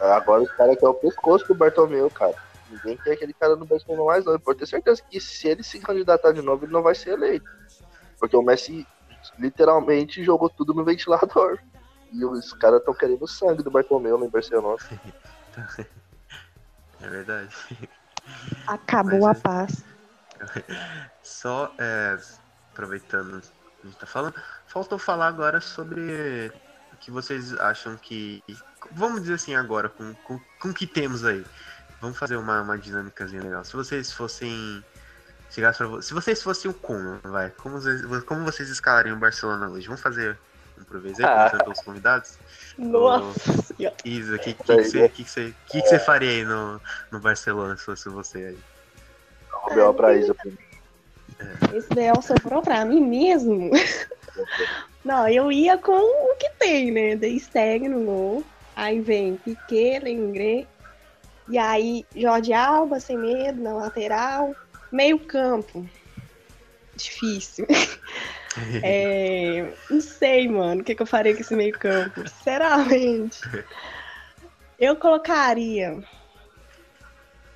agora 0.00 0.42
os 0.42 0.50
caras 0.52 0.76
querem 0.76 0.88
o 0.88 0.94
pescoço 0.94 1.46
do 1.48 1.54
Bartomeu, 1.54 2.10
cara. 2.10 2.34
Ninguém 2.70 2.96
quer 2.96 3.12
aquele 3.12 3.32
cara 3.32 3.54
no 3.54 3.64
Barcelona 3.64 4.04
mais 4.04 4.24
não. 4.24 4.38
Pode 4.38 4.58
ter 4.58 4.66
certeza 4.66 5.02
que 5.08 5.20
se 5.20 5.46
ele 5.48 5.62
se 5.62 5.78
candidatar 5.78 6.32
de 6.32 6.42
novo, 6.42 6.64
ele 6.64 6.72
não 6.72 6.82
vai 6.82 6.94
ser 6.94 7.10
eleito. 7.10 7.48
Porque 8.18 8.36
o 8.36 8.42
Messi 8.42 8.86
literalmente 9.38 10.24
jogou 10.24 10.48
tudo 10.48 10.74
no 10.74 10.84
ventilador. 10.84 11.58
E 12.12 12.24
os 12.24 12.52
caras 12.52 12.80
estão 12.80 12.94
querendo 12.94 13.22
o 13.22 13.28
sangue 13.28 13.62
do 13.62 13.70
Bartomeu 13.70 14.18
no 14.18 14.30
Barcelona. 14.30 14.78
É 17.00 17.08
verdade. 17.08 17.54
Acabou 18.66 19.20
Mas 19.20 19.36
a 19.36 19.38
é- 19.38 19.42
paz. 19.42 19.84
Só 21.22 21.72
é, 21.78 22.18
aproveitando 22.72 23.38
o 23.38 23.40
que 23.40 23.82
a 23.82 23.86
gente 23.86 23.98
tá 23.98 24.06
falando, 24.06 24.34
faltou 24.66 24.98
falar 24.98 25.28
agora 25.28 25.60
sobre 25.60 26.52
o 26.92 26.96
que 26.96 27.10
vocês 27.10 27.52
acham 27.58 27.96
que. 27.96 28.42
Vamos 28.92 29.22
dizer 29.22 29.34
assim 29.34 29.54
agora, 29.54 29.88
com, 29.88 30.14
com, 30.14 30.40
com 30.60 30.68
o 30.68 30.74
que 30.74 30.86
temos 30.86 31.24
aí. 31.24 31.44
Vamos 32.00 32.18
fazer 32.18 32.36
uma, 32.36 32.60
uma 32.62 32.78
dinâmicazinha 32.78 33.42
legal. 33.42 33.64
Se 33.64 33.74
vocês 33.74 34.12
fossem. 34.12 34.84
Chegasse 35.56 35.78
pra 35.78 36.02
Se 36.02 36.12
vocês 36.12 36.42
fossem 36.42 36.70
o 36.70 36.74
Kuma, 36.74 37.18
vai. 37.24 37.50
Como 37.50 37.80
vocês, 37.80 38.02
como 38.24 38.44
vocês 38.44 38.68
escalariam 38.68 39.16
o 39.16 39.20
Barcelona 39.20 39.68
hoje? 39.68 39.86
Vamos 39.86 40.02
fazer 40.02 40.38
um 40.78 40.96
aí, 40.96 41.24
Ah. 41.24 41.36
começando 41.48 41.64
pelos 41.64 41.80
convidados? 41.80 42.38
Nossa 42.76 43.62
senhora. 43.62 43.96
Isa, 44.04 44.36
o 44.36 44.38
que, 44.38 44.52
que, 44.52 44.62
que, 44.62 44.72
você, 44.74 45.08
que, 45.08 45.24
que, 45.24 45.30
você, 45.30 45.54
que, 45.66 45.82
que 45.82 45.88
você 45.88 45.98
faria 45.98 46.30
aí 46.30 46.44
no, 46.44 46.80
no 47.10 47.18
Barcelona 47.18 47.76
se 47.76 47.84
fosse 47.84 48.08
você 48.10 48.38
aí? 48.38 48.58
Roubeu 49.50 49.94
pra 49.94 50.14
Isa 50.14 50.34
primeiro. 50.34 50.66
Esse 51.74 51.88
Del 51.90 52.20
sobrou 52.22 52.62
pra 52.62 52.84
mim 52.84 53.00
mesmo. 53.00 53.70
Não, 55.04 55.28
eu 55.28 55.50
ia 55.50 55.78
com 55.78 55.92
o 55.92 56.36
que 56.36 56.50
tem, 56.58 56.90
né? 56.90 57.16
The 57.16 57.38
Steg 57.38 57.88
no 57.88 58.04
gol. 58.04 58.44
Aí 58.74 59.00
vem 59.00 59.36
Piquet, 59.36 60.00
Lengret. 60.00 60.68
E 61.48 61.58
aí, 61.58 62.04
Jorge 62.14 62.52
Alba, 62.52 62.98
sem 62.98 63.16
medo, 63.16 63.62
na 63.62 63.72
lateral. 63.72 64.54
Meio 64.96 65.26
campo. 65.26 65.86
Difícil. 66.96 67.66
É, 68.82 69.76
não 69.90 70.00
sei, 70.00 70.48
mano, 70.48 70.80
o 70.80 70.84
que, 70.84 70.94
que 70.94 71.02
eu 71.02 71.06
faria 71.06 71.34
com 71.34 71.40
esse 71.40 71.54
meio 71.54 71.78
campo. 71.78 72.26
Sinceramente. 72.26 73.38
Eu 74.78 74.96
colocaria. 74.96 76.02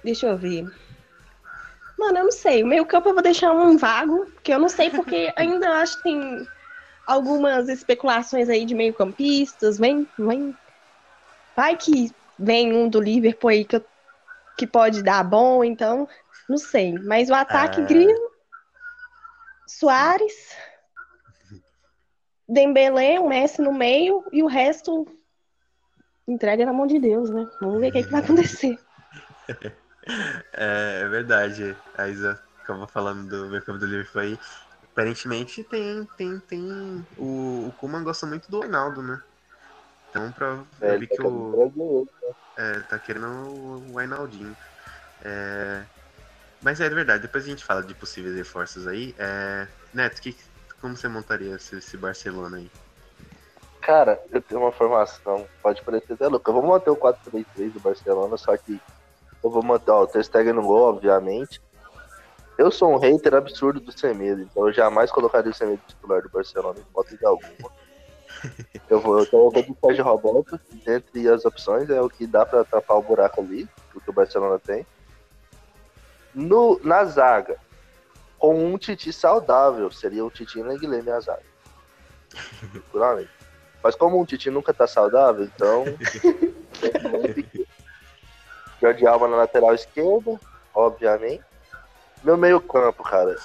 Deixa 0.05 0.27
eu 0.27 0.37
ver. 0.37 0.71
Mano, 1.99 2.19
eu 2.19 2.25
não 2.25 2.33
sei. 2.33 2.63
O 2.63 2.67
meio 2.67 2.85
campo 2.87 3.09
eu 3.09 3.15
vou 3.15 3.23
deixar 3.23 3.53
um 3.53 3.77
vago, 3.79 4.27
porque 4.35 4.53
eu 4.53 4.59
não 4.59 4.69
sei, 4.69 4.91
porque 4.91 5.33
ainda 5.37 5.71
acho 5.81 5.97
que 5.99 6.03
tem 6.03 6.49
algumas 7.07 7.69
especulações 7.69 8.49
aí 8.49 8.65
de 8.67 8.75
meio 8.75 8.93
campistas. 8.95 9.79
Vem, 9.79 10.07
vem. 10.19 10.57
Vai 11.57 11.77
que 11.77 12.15
vem 12.39 12.73
um 12.73 12.89
do 12.89 13.01
Liverpool 13.01 13.51
aí 13.51 13.65
que, 13.65 13.77
eu- 13.77 13.85
que 14.57 14.67
pode 14.67 15.03
dar 15.03 15.23
bom, 15.25 15.65
então. 15.65 16.07
Não 16.51 16.59
sei. 16.59 16.99
Mas 16.99 17.31
o 17.31 17.35
ataque 17.35 17.81
Ah. 17.81 17.85
Grilo, 17.85 18.33
Soares, 19.69 20.57
Dembélé, 22.49 23.21
o 23.21 23.29
Messi 23.29 23.63
no 23.63 23.73
meio 23.73 24.25
e 24.33 24.43
o 24.43 24.49
resto 24.49 25.07
entrega 26.27 26.67
na 26.67 26.73
mão 26.73 26.89
de 26.89 26.99
Deus, 26.99 27.31
né? 27.31 27.49
Vamos 27.61 27.81
ver 27.81 27.91
o 27.91 27.93
que, 27.93 28.03
que 28.03 28.11
vai 28.11 28.21
acontecer. 28.21 28.79
É, 30.55 31.03
é 31.03 31.09
verdade. 31.09 31.77
A 31.97 32.09
Isa 32.09 32.43
acabou 32.63 32.89
falando 32.89 33.29
do 33.29 33.49
meu 33.51 33.63
campo 33.63 33.79
do 33.79 33.87
Liverpool 33.87 34.23
aí. 34.23 34.39
Aparentemente 34.83 35.63
tem, 35.63 36.05
tem, 36.17 36.41
tem. 36.41 37.07
O, 37.19 37.69
o 37.69 37.73
Kuman 37.79 38.03
gosta 38.03 38.27
muito 38.27 38.51
do 38.51 38.61
Ronaldo, 38.61 39.03
né? 39.03 39.23
Então 40.09 40.33
pra 40.33 40.65
É, 40.81 40.97
vi 40.97 41.07
tá 41.07 41.15
que 41.15 41.23
querendo 41.23 41.37
o. 41.37 41.51
brasileiro. 41.53 42.09
É, 42.57 42.81
tá 42.81 42.99
querendo 42.99 43.27
o 43.29 43.95
Wijnaldinho. 43.95 44.57
É, 45.23 45.85
mas 46.63 46.81
é 46.81 46.89
verdade, 46.89 47.23
depois 47.23 47.45
a 47.45 47.49
gente 47.49 47.65
fala 47.65 47.83
de 47.83 47.95
possíveis 47.95 48.35
reforços 48.37 48.87
aí. 48.87 49.15
É, 49.19 49.67
Neto, 49.93 50.21
que, 50.21 50.37
como 50.81 50.97
você 50.97 51.09
montaria 51.09 51.57
esse, 51.57 51.77
esse 51.77 51.97
Barcelona 51.97 52.59
aí? 52.59 52.71
Cara, 53.81 54.21
eu 54.31 54.43
tenho 54.43 54.61
uma 54.61 54.73
formação, 54.73 55.47
pode 55.63 55.83
parecer 55.83 56.13
até 56.13 56.29
louca. 56.29 56.51
Eu 56.51 56.55
vou 56.55 56.67
manter 56.67 56.91
o 56.91 56.97
4-3-3 56.97 57.73
do 57.73 57.81
Barcelona, 57.81 58.37
só 58.37 58.57
que 58.57 58.81
eu 59.43 59.51
vou 59.51 59.63
manter 59.63 59.91
ó, 59.91 60.03
o 60.03 60.07
Ter 60.07 60.23
Stegen 60.23 60.53
no 60.53 60.63
gol, 60.63 60.91
obviamente. 60.91 61.63
Eu 62.59 62.71
sou 62.71 62.93
um 62.93 62.99
hater 62.99 63.35
absurdo 63.35 63.81
do 63.81 63.91
Semedo, 63.91 64.43
então 64.43 64.67
eu 64.67 64.73
jamais 64.73 65.11
colocaria 65.11 65.51
o 65.51 65.55
Semedo 65.55 65.81
titular 65.89 66.21
do 66.21 66.29
Barcelona 66.29 66.79
em 66.79 66.83
hipótese 66.83 67.17
de 67.17 67.27
alguma. 67.27 67.51
Eu 68.89 69.01
vou, 69.01 69.19
eu 69.19 69.27
vou 69.31 69.53
de 69.53 69.77
Sérgio 69.81 70.05
Roberto, 70.05 70.59
dentre 70.85 71.29
as 71.29 71.45
opções, 71.45 71.91
é 71.91 72.01
o 72.01 72.09
que 72.09 72.27
dá 72.27 72.45
pra 72.47 72.65
tapar 72.65 72.97
o 72.97 73.03
buraco 73.03 73.41
ali, 73.41 73.69
o 73.95 74.01
que 74.01 74.11
o 74.11 74.13
Barcelona 74.13 74.59
tem. 74.59 74.85
No, 76.35 76.81
na 76.85 77.05
zaga, 77.05 77.57
com 78.39 78.73
um 78.73 78.79
Titi 78.79 79.13
saudável, 79.13 79.91
seria 79.91 80.25
o 80.25 80.31
Titi 80.31 80.59
e 80.59 80.63
Lenglet 80.63 81.03
minha 81.03 81.21
zaga. 81.21 81.43
Mas 83.83 83.95
como 83.95 84.21
um 84.21 84.25
Titi 84.25 84.51
nunca 84.51 84.75
tá 84.75 84.87
saudável, 84.87 85.45
então. 85.45 85.85
Jordi 88.81 89.07
Alba 89.07 89.29
na 89.29 89.37
lateral 89.37 89.75
esquerda, 89.75 90.41
obviamente. 90.75 91.45
Meu 92.23 92.37
meio 92.37 92.61
campo, 92.61 93.03
cara. 93.03 93.37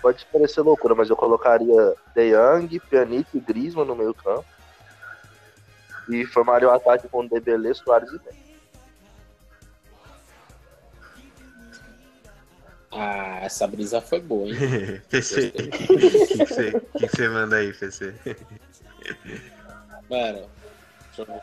Pode 0.00 0.24
parecer 0.26 0.60
loucura, 0.60 0.94
mas 0.94 1.10
eu 1.10 1.16
colocaria 1.16 1.94
De 2.14 2.22
Young, 2.22 2.68
Pjanic 2.80 3.28
e 3.34 3.40
Griezmann 3.40 3.86
no 3.86 3.96
meio 3.96 4.14
campo. 4.14 4.44
E 6.08 6.24
formaria 6.26 6.68
o 6.68 6.72
ataque 6.72 7.08
com 7.08 7.26
Dembélé, 7.26 7.74
Soares 7.74 8.08
e 8.10 8.20
Messi. 8.24 8.45
Ah, 12.90 13.40
essa 13.42 13.66
brisa 13.66 14.00
foi 14.00 14.20
boa, 14.20 14.48
hein? 14.48 14.54
PC, 15.10 15.52
o 15.56 16.98
que, 16.98 17.08
você, 17.08 17.28
manda 17.28 17.56
aí, 17.56 17.72
PC? 17.72 18.14
Mano, 20.08 20.48
deixa 21.16 21.32
eu. 21.32 21.40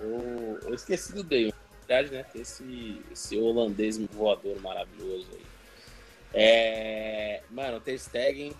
Eu, 0.00 0.58
eu 0.62 0.74
esqueci 0.74 1.12
do 1.12 1.22
Day. 1.22 1.52
Verdade, 1.86 2.10
né? 2.10 2.24
Esse, 2.34 3.02
esse 3.12 3.38
holandês 3.38 3.98
voador 3.98 4.60
maravilhoso 4.60 5.28
aí. 5.32 5.42
É, 6.34 7.42
mano, 7.50 7.78
Ter 7.80 7.98
Stegen, 7.98 8.52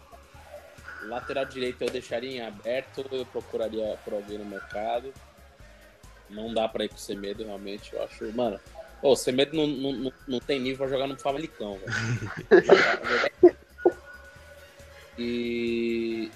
lateral 1.05 1.47
direito 1.47 1.83
eu 1.83 1.91
deixaria 1.91 2.31
em 2.31 2.41
aberto, 2.41 3.05
eu 3.11 3.25
procuraria 3.27 3.99
por 4.05 4.13
alguém 4.13 4.39
no 4.39 4.45
mercado. 4.45 5.13
Não 6.29 6.53
dá 6.53 6.69
pra 6.69 6.85
ir 6.85 6.89
com 6.89 6.97
Semedo, 6.97 7.45
realmente. 7.45 7.93
Eu 7.93 8.03
acho. 8.03 8.31
Mano, 8.33 8.61
ô, 9.03 9.13
o 9.13 9.17
Semedo 9.17 9.57
não, 9.57 9.67
não, 9.67 10.13
não, 10.27 10.41
tem 10.41 10.61
nível 10.61 10.79
pra 10.79 10.89
jogar 10.89 11.07
no 11.07 11.19
Famalicão, 11.19 11.79
velho. 11.79 13.57
e 15.19 16.31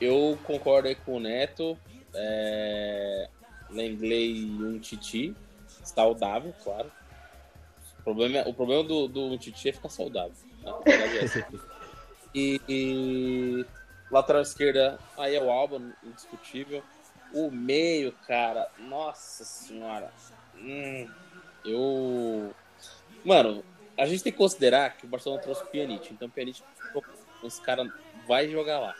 eu 0.00 0.38
concordo 0.44 0.88
aí 0.88 0.94
com 0.94 1.16
o 1.16 1.20
Neto. 1.20 1.76
É... 2.14 3.28
E 3.70 4.44
um 4.62 4.78
Titi. 4.78 5.34
Saudável, 5.82 6.54
claro. 6.62 6.90
O 7.98 8.02
problema, 8.04 8.38
é- 8.38 8.48
o 8.48 8.54
problema 8.54 8.84
do, 8.84 9.08
do 9.08 9.36
Titi 9.38 9.68
é 9.68 9.72
ficar 9.72 9.88
saudável. 9.88 10.32
né? 10.62 10.72
É. 10.86 11.74
E, 12.34 12.60
e 12.68 13.66
lateral 14.10 14.42
esquerda, 14.42 14.98
aí 15.16 15.34
é 15.34 15.42
o 15.42 15.50
Alba, 15.50 15.80
indiscutível. 16.02 16.82
O 17.32 17.50
meio, 17.50 18.12
cara, 18.26 18.68
nossa 18.78 19.44
senhora. 19.44 20.12
Hum, 20.56 21.08
eu. 21.64 22.54
Mano, 23.24 23.64
a 23.96 24.06
gente 24.06 24.22
tem 24.22 24.32
que 24.32 24.38
considerar 24.38 24.96
que 24.96 25.06
o 25.06 25.08
Barcelona 25.08 25.42
trouxe 25.42 25.62
o 25.62 25.66
Pjanic. 25.66 26.12
Então 26.12 26.28
o 26.28 26.30
Pjanic, 26.30 26.62
esse 27.42 27.60
cara 27.60 27.90
vai 28.26 28.50
jogar 28.50 28.80
lá. 28.80 28.94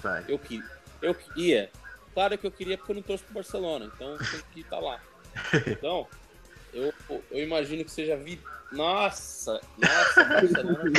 Vai. 0.00 0.24
Eu 0.28 0.38
queria. 0.38 0.70
Eu 1.00 1.14
queria. 1.14 1.70
Claro 2.14 2.36
que 2.36 2.46
eu 2.46 2.50
queria 2.50 2.76
porque 2.76 2.92
eu 2.92 2.96
não 2.96 3.02
trouxe 3.02 3.24
pro 3.24 3.34
Barcelona, 3.34 3.90
então 3.94 4.18
tem 4.18 4.42
que 4.52 4.60
estar 4.60 4.80
lá. 4.80 5.00
Então, 5.68 6.08
eu, 6.74 6.92
eu 7.30 7.44
imagino 7.44 7.84
que 7.84 7.90
seja 7.90 8.16
vi. 8.16 8.40
Nossa! 8.72 9.60
Nossa, 9.78 10.24
Barcelona. 10.24 10.82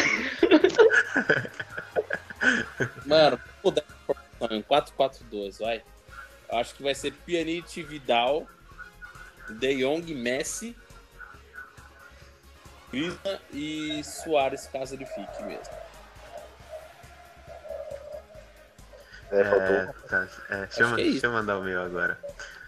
Mano, 3.06 3.40
vou 3.62 3.74
em 4.52 4.64
4-4-2, 4.64 5.60
vai. 5.60 5.84
Acho 6.50 6.76
que 6.76 6.84
vai 6.84 6.96
ser 6.96 7.12
Pjanic, 7.12 7.84
Vidal, 7.84 8.48
De 9.50 9.76
Jong, 9.76 10.16
Messi, 10.16 10.74
Griezmann 12.92 13.40
e 13.52 14.04
Soares, 14.04 14.68
caso 14.68 14.96
ele 14.96 15.06
fique 15.06 15.44
mesmo. 15.44 15.74
É, 19.32 19.42
É, 19.42 19.86
faltou. 19.86 20.10
tá, 20.10 20.28
é, 20.50 20.66
deixa, 20.66 20.82
eu, 20.84 20.94
é 20.94 20.96
deixa 20.96 21.28
eu 21.28 21.32
mandar 21.32 21.60
o 21.60 21.64
meu 21.64 21.82
agora. 21.82 22.20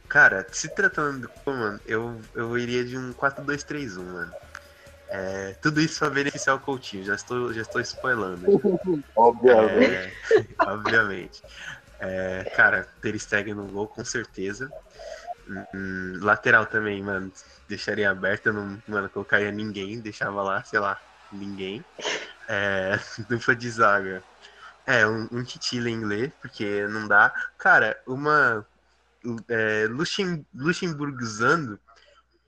Cara, 0.07 0.45
se 0.51 0.69
tratando 0.69 1.21
do 1.21 1.29
Kuman, 1.29 1.79
eu, 1.85 2.21
eu 2.35 2.57
iria 2.57 2.83
de 2.83 2.97
um 2.97 3.13
4-2-3-1, 3.13 4.03
mano. 4.03 4.35
É, 5.09 5.53
tudo 5.61 5.81
isso 5.81 5.99
para 5.99 6.09
beneficiar 6.09 6.55
o 6.55 6.59
Coutinho, 6.59 7.03
já 7.03 7.15
estou, 7.15 7.53
já 7.53 7.61
estou 7.61 7.81
spoilando. 7.81 8.45
Obviamente. 9.15 9.93
É, 9.93 10.11
obviamente. 10.65 11.43
É, 11.99 12.43
cara, 12.55 12.87
Ter 13.01 13.17
Stegen 13.19 13.53
no 13.53 13.67
gol, 13.67 13.87
com 13.87 14.03
certeza. 14.03 14.71
Lateral 16.19 16.65
também, 16.65 17.01
mano. 17.01 17.31
Deixaria 17.67 18.09
aberta, 18.09 18.51
não, 18.51 18.81
mano, 18.87 19.09
colocaria 19.09 19.51
ninguém, 19.51 19.99
deixava 19.99 20.41
lá, 20.41 20.63
sei 20.63 20.79
lá, 20.79 20.99
ninguém. 21.31 21.83
É, 22.47 22.99
dupla 23.29 23.55
de 23.55 23.69
zaga. 23.69 24.23
É, 24.85 25.05
um, 25.05 25.27
um 25.31 25.43
Titila 25.43 25.89
em 25.89 25.93
inglês, 25.93 26.31
porque 26.41 26.87
não 26.87 27.07
dá. 27.07 27.33
Cara, 27.57 27.99
uma. 28.07 28.65
É, 29.47 29.87
Luxem, 29.87 30.45
Luxemburgizando 30.53 31.79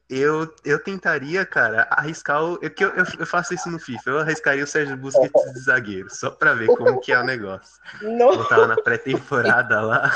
eu, 0.10 0.54
eu 0.64 0.80
tentaria, 0.80 1.46
cara, 1.46 1.88
arriscar 1.90 2.44
o. 2.44 2.60
Eu, 2.62 2.72
eu, 2.80 3.06
eu 3.20 3.26
faço 3.26 3.54
isso 3.54 3.70
no 3.70 3.80
FIFA. 3.80 4.10
Eu 4.10 4.20
arriscaria 4.20 4.64
o 4.64 4.68
Sérgio 4.68 4.98
Busquets 4.98 5.54
de 5.54 5.60
zagueiro, 5.60 6.10
só 6.14 6.30
pra 6.30 6.54
ver 6.54 6.68
como 6.68 7.00
que 7.00 7.12
é 7.12 7.20
o 7.20 7.24
negócio. 7.24 7.82
Não. 8.02 8.34
Eu 8.34 8.46
tava 8.46 8.68
na 8.68 8.76
pré-temporada 8.76 9.82
lá. 9.82 10.12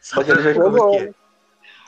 Só 0.00 0.22
pra 0.22 0.34
ver 0.36 0.54
como 0.54 0.90
que 0.90 0.96
é. 0.98 1.14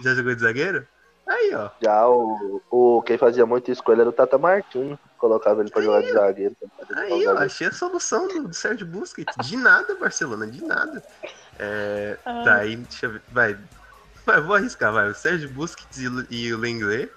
Já 0.00 0.14
jogou 0.14 0.34
de 0.34 0.40
zagueiro? 0.42 0.86
Aí, 1.26 1.54
ó. 1.54 1.68
Já 1.82 2.08
o, 2.08 2.62
o. 2.70 3.02
Quem 3.02 3.18
fazia 3.18 3.44
muito 3.44 3.70
ele 3.70 4.00
era 4.00 4.08
o 4.08 4.12
Tata 4.12 4.38
Martins. 4.38 4.96
Colocava 5.18 5.60
ele 5.60 5.70
pra 5.70 5.82
jogar 5.82 6.00
de 6.02 6.12
zagueiro. 6.12 6.56
Aí, 6.96 7.26
ó, 7.26 7.36
achei 7.38 7.66
a 7.66 7.72
solução 7.72 8.26
do, 8.28 8.48
do 8.48 8.54
Sérgio 8.54 8.86
Busquets. 8.86 9.34
De 9.46 9.56
nada, 9.56 9.94
Barcelona, 9.96 10.46
de 10.46 10.64
nada. 10.64 11.02
É, 11.58 12.16
Ah. 12.24 12.42
tá 12.44 12.54
aí, 12.56 12.76
deixa 12.76 13.06
eu 13.06 13.10
ver. 13.12 13.22
Vai. 13.30 13.58
Vai, 14.24 14.40
vou 14.40 14.54
arriscar, 14.56 14.92
vai. 14.92 15.08
O 15.10 15.14
Sérgio 15.14 15.48
Busquets 15.50 15.98
e, 15.98 16.08
o- 16.08 16.26
e 16.30 16.52
o 16.54 16.58
Lenglet. 16.58 17.10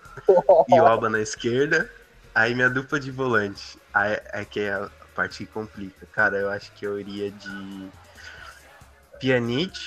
e 0.68 0.80
o 0.80 0.86
Alba 0.86 1.10
na 1.10 1.20
esquerda. 1.22 1.90
Aí 2.34 2.54
minha 2.56 2.70
dupla 2.70 3.00
de 3.00 3.12
volante. 3.12 3.78
Aí 3.94 4.20
é 4.34 4.44
que 4.44 4.62
é 4.62 4.74
a 4.74 4.90
parte 5.16 5.46
que 5.46 5.52
complica. 5.52 6.06
Cara, 6.14 6.38
eu 6.38 6.50
acho 6.50 6.72
que 6.74 6.86
eu 6.86 7.00
iria 7.00 7.30
de 7.32 7.90
Pjanic, 9.20 9.80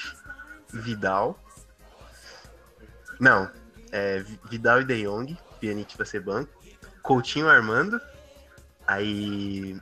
Vidal. 0.73 1.39
Não, 3.25 3.51
é 3.91 4.19
Vi- 4.19 4.39
Vidal 4.51 4.83
e 4.83 4.85
De 4.85 5.03
Jong. 5.03 5.35
Pjanic 5.59 5.97
vai 5.97 6.07
ser 6.07 6.21
banco. 6.21 6.53
Coutinho 7.03 7.49
Armando. 7.49 7.99
Aí 8.87 9.81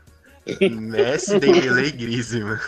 Messi, 0.71 1.39
Dembele 1.41 1.89
e 1.89 1.91
Griezmann. 1.91 2.61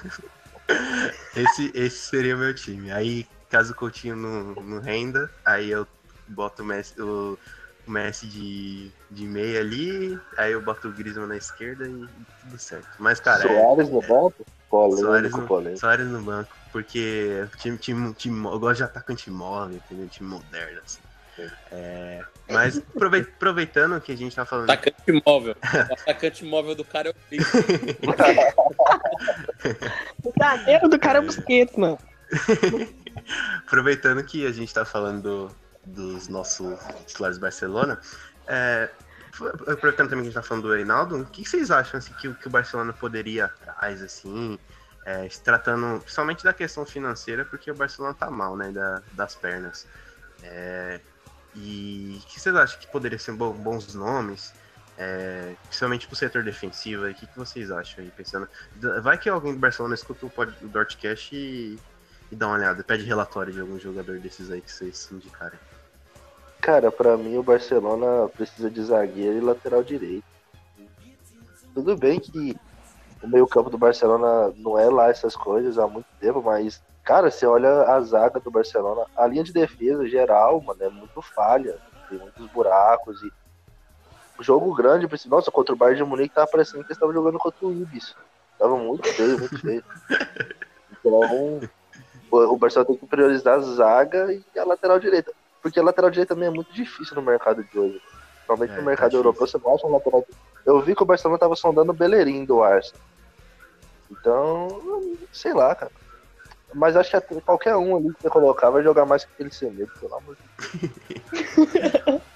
Esse, 1.36 1.70
esse 1.74 1.96
seria 2.08 2.34
o 2.34 2.38
meu 2.38 2.52
time. 2.54 2.90
Aí, 2.90 3.24
caso 3.50 3.72
o 3.72 3.76
Coutinho 3.76 4.16
não, 4.16 4.54
não 4.64 4.80
renda, 4.80 5.30
aí 5.44 5.70
eu 5.70 5.86
boto 6.26 6.62
o 6.62 6.64
Messi, 6.64 7.00
o, 7.00 7.38
o 7.86 7.90
Messi 7.90 8.26
de, 8.26 8.90
de 9.10 9.26
meia 9.26 9.60
ali, 9.60 10.18
aí 10.38 10.52
eu 10.52 10.62
boto 10.62 10.88
o 10.88 10.92
Griezmann 10.92 11.26
na 11.26 11.36
esquerda 11.36 11.86
e 11.86 12.08
tudo 12.40 12.58
certo. 12.58 12.88
Mas, 12.98 13.20
cara, 13.20 13.44
é, 13.44 13.46
Soares 13.46 13.90
no 13.90 14.00
banco? 14.00 14.46
Soares 14.70 15.34
no, 15.34 15.46
polêmico. 15.46 15.80
Soares 15.80 16.06
no 16.06 16.22
banco, 16.22 16.56
porque 16.74 17.46
time, 17.58 17.78
time, 17.78 18.12
time, 18.14 18.44
eu 18.46 18.58
gosto 18.58 18.78
de 18.78 18.82
atacante 18.82 19.30
móvel, 19.30 19.76
entendeu? 19.76 20.08
Time 20.08 20.28
moderno, 20.28 20.80
assim. 20.82 21.00
É, 21.70 22.20
mas 22.50 22.78
aprove- 22.78 23.20
aproveitando 23.36 24.00
que 24.00 24.10
a 24.10 24.16
gente 24.16 24.34
tá 24.34 24.44
falando. 24.44 24.68
Atacante 24.68 25.22
móvel. 25.24 25.54
O 25.62 25.92
atacante 25.92 26.44
móvel 26.44 26.74
do 26.74 26.84
cara 26.84 27.10
é 27.10 27.12
o 27.12 27.14
Pico. 27.30 27.44
O 30.24 30.32
zagueiro 30.36 30.88
do 30.88 30.98
cara 30.98 31.18
é 31.18 31.22
o 31.22 31.26
Busquets, 31.26 31.76
mano. 31.76 31.96
Aproveitando 33.68 34.24
que 34.24 34.44
a 34.44 34.50
gente 34.50 34.74
tá 34.74 34.84
falando 34.84 35.22
do- 35.22 35.56
dos 35.86 36.26
nossos 36.26 36.76
titulares 37.06 37.38
do 37.38 37.42
Barcelona, 37.42 38.00
é, 38.48 38.90
aproveitando 39.68 40.08
também 40.10 40.24
que 40.24 40.30
a 40.30 40.32
gente 40.32 40.34
tá 40.34 40.42
falando 40.42 40.64
do 40.64 40.74
Reinaldo, 40.74 41.20
o 41.20 41.26
que 41.26 41.44
vocês 41.48 41.70
acham 41.70 41.98
assim, 41.98 42.12
que, 42.14 42.26
o- 42.26 42.34
que 42.34 42.48
o 42.48 42.50
Barcelona 42.50 42.92
poderia 42.92 43.32
ir 43.32 43.40
atrás, 43.42 44.02
assim, 44.02 44.58
é, 45.04 45.28
se 45.28 45.42
tratando 45.42 46.00
principalmente 46.00 46.42
da 46.44 46.52
questão 46.52 46.84
financeira, 46.86 47.44
porque 47.44 47.70
o 47.70 47.74
Barcelona 47.74 48.14
tá 48.14 48.30
mal, 48.30 48.56
né, 48.56 48.70
da- 48.72 49.02
das 49.12 49.34
pernas. 49.34 49.86
É, 50.42 51.00
e 51.54 52.18
o 52.22 52.26
que 52.26 52.40
vocês 52.40 52.54
acham 52.56 52.78
que 52.80 52.86
poderia 52.90 53.18
ser 53.18 53.32
bo- 53.32 53.52
bons 53.52 53.94
nomes? 53.94 54.52
É, 54.96 55.56
principalmente 55.66 56.06
pro 56.06 56.16
setor 56.16 56.44
defensivo, 56.44 57.04
o 57.06 57.14
que, 57.14 57.26
que 57.26 57.36
vocês 57.36 57.70
acham 57.70 58.04
aí, 58.04 58.10
pensando? 58.10 58.48
Vai 59.02 59.18
que 59.18 59.28
alguém 59.28 59.52
do 59.52 59.58
Barcelona 59.58 59.94
escuta 59.94 60.24
o, 60.24 60.30
o 60.64 60.68
Dortcast 60.68 61.34
e, 61.34 61.78
e 62.30 62.36
dá 62.36 62.46
uma 62.46 62.56
olhada, 62.56 62.82
pede 62.84 63.04
relatório 63.04 63.52
de 63.52 63.60
algum 63.60 63.78
jogador 63.78 64.18
desses 64.20 64.50
aí 64.50 64.60
que 64.60 64.70
vocês 64.70 65.10
indicarem. 65.10 65.58
Cara, 66.60 66.90
pra 66.90 67.16
mim 67.16 67.36
o 67.36 67.42
Barcelona 67.42 68.28
precisa 68.28 68.70
de 68.70 68.82
zagueiro 68.82 69.36
e 69.36 69.40
lateral 69.40 69.82
direito. 69.82 70.24
Tudo 71.74 71.96
bem 71.96 72.20
que 72.20 72.54
o 73.24 73.28
meio-campo 73.28 73.70
do 73.70 73.78
Barcelona 73.78 74.52
não 74.56 74.78
é 74.78 74.88
lá 74.90 75.08
essas 75.08 75.34
coisas 75.34 75.78
há 75.78 75.86
muito 75.86 76.06
tempo, 76.20 76.42
mas, 76.42 76.82
cara, 77.02 77.30
você 77.30 77.46
olha 77.46 77.82
a 77.84 78.00
zaga 78.02 78.38
do 78.38 78.50
Barcelona, 78.50 79.06
a 79.16 79.26
linha 79.26 79.42
de 79.42 79.52
defesa 79.52 80.06
geral, 80.06 80.60
mano, 80.60 80.82
é 80.82 80.88
muito 80.90 81.22
falha, 81.22 81.78
tem 82.08 82.18
muitos 82.18 82.46
buracos 82.48 83.22
e 83.22 83.32
o 84.38 84.42
jogo 84.42 84.74
grande, 84.74 85.08
nossa, 85.26 85.50
contra 85.50 85.74
o 85.74 85.78
Bayern 85.78 86.02
de 86.02 86.08
Munique 86.08 86.34
tava 86.34 86.46
parecendo 86.50 86.80
que 86.84 86.88
eles 86.88 86.96
estavam 86.96 87.14
jogando 87.14 87.38
contra 87.38 87.66
o 87.66 87.72
Ibis. 87.72 88.14
Tava 88.58 88.76
muito 88.76 89.08
feio, 89.12 89.38
muito 89.38 89.58
feio. 89.60 89.84
Então, 90.92 91.60
o 92.30 92.56
Barcelona 92.56 92.88
tem 92.88 92.96
que 92.96 93.06
priorizar 93.06 93.54
a 93.54 93.60
zaga 93.60 94.32
e 94.32 94.58
a 94.58 94.64
lateral 94.64 94.98
direita. 94.98 95.32
Porque 95.62 95.78
a 95.78 95.82
lateral 95.84 96.10
direita 96.10 96.34
também 96.34 96.48
é 96.48 96.52
muito 96.52 96.72
difícil 96.72 97.14
no 97.14 97.22
mercado 97.22 97.62
de 97.62 97.78
hoje. 97.78 98.02
Principalmente 98.34 98.72
É, 98.72 98.74
no 98.76 98.80
tá 98.82 98.86
mercado 98.86 99.10
difícil. 99.10 99.18
europeu, 99.24 99.46
você 99.46 99.58
não 99.64 99.74
acha 99.74 99.86
um 99.86 99.92
lateral 99.92 100.26
Eu 100.66 100.80
vi 100.80 100.94
que 100.96 101.02
o 101.02 101.06
Barcelona 101.06 101.38
tava 101.38 101.54
sondando 101.54 101.92
o 101.92 101.94
Bellerin 101.94 102.44
do 102.44 102.62
Arsenal. 102.62 103.00
Então, 104.20 105.16
sei 105.32 105.52
lá, 105.52 105.74
cara. 105.74 105.90
Mas 106.74 106.96
acho 106.96 107.10
que 107.20 107.40
qualquer 107.42 107.76
um 107.76 107.96
ali 107.96 108.12
que 108.14 108.22
você 108.22 108.28
colocar 108.28 108.68
vai 108.70 108.82
jogar 108.82 109.06
mais 109.06 109.24
que 109.24 109.30
aquele 109.32 109.52
Semedo, 109.52 109.92
pelo 110.00 110.14
amor 110.16 110.36
de 110.36 110.88
Deus. 110.88 112.20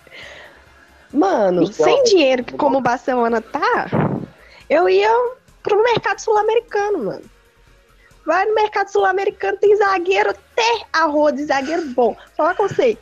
Mano, 1.12 1.62
Então- 1.64 1.72
sem 1.84 2.02
dinheiro, 2.04 2.44
como 2.56 2.78
o 2.78 2.82
Barcelona 2.82 3.40
tá, 3.40 3.86
eu 4.68 4.88
ia 4.88 5.10
pro 5.62 5.82
mercado 5.82 6.18
sul-americano, 6.20 6.98
mano. 7.04 7.24
Vai 8.26 8.44
no 8.44 8.54
mercado 8.54 8.88
sul-americano, 8.88 9.56
tem 9.56 9.74
zagueiro 9.76 10.30
até 10.30 10.84
a 10.92 11.04
rua 11.06 11.32
de 11.32 11.44
zagueiro 11.46 11.86
bom. 11.94 12.14
Falar 12.36 12.54
com 12.54 12.68
você, 12.68 12.98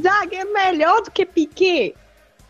zagueiro 0.00 0.52
melhor 0.52 1.00
do 1.02 1.10
que 1.10 1.24
Piquet 1.24 1.94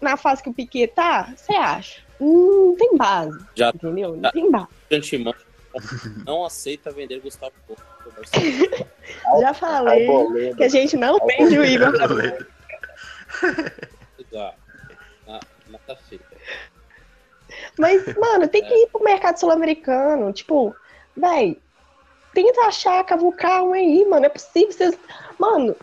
na 0.00 0.16
fase 0.16 0.42
que 0.42 0.50
o 0.50 0.54
Piquet 0.54 0.88
tá, 0.88 1.32
você 1.36 1.54
acha? 1.54 2.00
Hum, 2.20 2.70
Não 2.70 2.76
tem 2.76 2.96
base, 2.96 3.38
Já 3.54 3.70
entendeu? 3.70 4.14
Não 4.14 4.20
tá. 4.22 4.32
tem 4.32 4.50
base. 4.50 4.66
antemão 4.92 5.34
não 6.24 6.44
aceita 6.44 6.90
vender 6.90 7.20
Gustavo 7.20 7.52
Couto. 7.66 7.82
Já 9.40 9.54
falei 9.54 10.08
que 10.56 10.64
a 10.64 10.68
gente 10.68 10.96
não 10.96 11.18
vende 11.26 11.58
o 11.58 11.64
Igor. 11.64 11.92
Na, 11.92 12.08
feita. 15.96 16.24
Mas, 17.78 18.04
mano, 18.16 18.48
tem 18.48 18.64
que 18.64 18.74
ir 18.74 18.88
pro 18.88 19.02
mercado 19.02 19.38
sul-americano. 19.38 20.32
Tipo, 20.32 20.74
véi, 21.16 21.60
tenta 22.34 22.62
achar, 22.62 23.04
cavucar 23.04 23.62
um 23.62 23.72
aí, 23.72 24.04
mano. 24.04 24.26
É 24.26 24.28
possível. 24.28 24.72
Vocês. 24.72 24.98
Mano, 25.38 25.76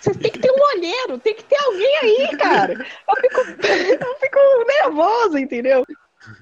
vocês 0.00 0.16
têm 0.16 0.30
que 0.30 0.38
ter 0.38 0.50
um 0.50 0.76
olheiro, 0.76 1.18
tem 1.18 1.34
que 1.34 1.44
ter 1.44 1.58
alguém 1.64 1.96
aí, 1.98 2.36
cara. 2.36 2.72
Eu 2.74 3.16
fico, 3.20 3.40
eu 4.04 4.16
fico 4.18 4.38
nervosa, 4.66 5.40
entendeu? 5.40 5.84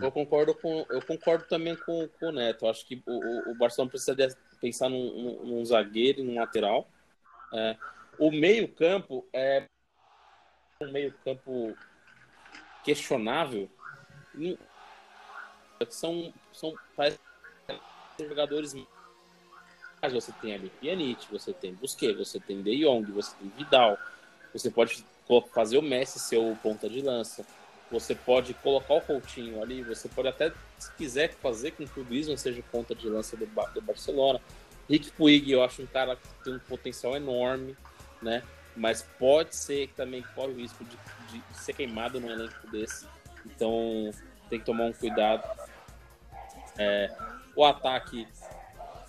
Eu 0.01 0.11
concordo 0.12 0.55
com. 0.55 0.87
Eu 0.91 1.01
concordo 1.03 1.45
também 1.45 1.76
com, 1.76 2.09
com 2.09 2.28
o 2.28 2.32
Neto. 2.32 2.64
Eu 2.64 2.70
acho 2.70 2.87
que 2.87 3.03
o, 3.07 3.51
o, 3.51 3.55
Barcelona 3.55 3.91
precisa 3.91 4.14
de- 4.14 4.34
pensar 4.61 4.89
num, 4.89 5.45
num- 5.45 5.64
zagueiro 5.64 6.20
e 6.20 6.24
num 6.24 6.39
lateral. 6.39 6.89
É, 7.53 7.76
o 8.18 8.30
meio-campo 8.30 9.26
é 9.32 9.64
um 10.82 10.91
meio-campo 10.91 11.76
questionável. 12.84 13.68
Hum, 14.34 14.57
São, 15.89 16.32
são 16.53 16.74
parece 16.97 17.18
jogadores. 18.18 18.74
Mas 20.03 20.12
você 20.12 20.32
tem 20.41 20.55
ali 20.55 20.70
Pjanic, 20.80 21.26
você 21.30 21.53
tem 21.53 21.74
Busquets, 21.74 22.16
você 22.16 22.39
tem 22.39 22.62
De 22.62 22.78
Jong, 22.80 23.11
você 23.12 23.34
tem 23.37 23.49
Vidal. 23.51 23.99
Você 24.53 24.70
pode 24.70 25.05
fazer 25.53 25.78
o 25.78 25.82
Messi 25.82 26.18
ser 26.18 26.39
o 26.39 26.55
ponta 26.57 26.89
de 26.89 27.01
lança. 27.01 27.45
Você 27.91 28.14
pode 28.14 28.53
colocar 28.55 28.95
o 28.95 29.01
Coutinho 29.01 29.62
ali, 29.62 29.82
você 29.82 30.09
pode 30.09 30.28
até, 30.28 30.53
se 30.76 30.93
quiser, 30.95 31.32
fazer 31.34 31.70
com 31.72 31.87
que 31.87 32.01
o 32.01 32.05
Griezmann 32.05 32.37
seja 32.37 32.62
ponta 32.72 32.95
de 32.95 33.09
lança 33.09 33.37
do, 33.37 33.47
do 33.47 33.80
Barcelona. 33.80 34.41
Rick 34.91 35.12
Puig, 35.12 35.51
eu 35.51 35.62
acho 35.62 35.82
um 35.82 35.87
cara 35.87 36.16
que 36.16 36.28
tem 36.45 36.55
um 36.55 36.59
potencial 36.59 37.16
enorme, 37.16 37.76
né? 38.20 38.43
Mas 38.76 39.03
pode 39.18 39.55
ser 39.55 39.87
que 39.87 39.95
também 39.95 40.22
corre 40.34 40.53
o 40.53 40.57
risco 40.57 40.84
de, 40.84 40.97
de 41.30 41.59
ser 41.59 41.74
queimado 41.74 42.20
num 42.20 42.30
elenco 42.30 42.70
desse. 42.70 43.07
Então 43.45 44.11
tem 44.51 44.59
que 44.59 44.66
tomar 44.66 44.84
um 44.84 44.93
cuidado. 44.93 45.49
É, 46.76 47.11
o 47.55 47.64
ataque, 47.64 48.26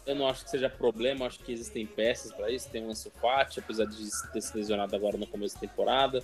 eu 0.06 0.16
não 0.16 0.28
acho 0.28 0.46
que 0.46 0.52
seja 0.52 0.70
problema, 0.70 1.26
acho 1.26 1.40
que 1.40 1.52
existem 1.52 1.86
peças 1.86 2.32
para 2.32 2.50
isso. 2.52 2.70
Tem 2.70 2.86
o 2.86 2.90
Ansu 2.90 3.12
Fati, 3.20 3.60
apesar 3.60 3.86
de 3.86 4.08
ter 4.32 4.42
se 4.42 4.56
lesionado 4.56 4.96
agora 4.96 5.18
no 5.18 5.28
começo 5.28 5.56
da 5.56 5.62
temporada 5.62 6.24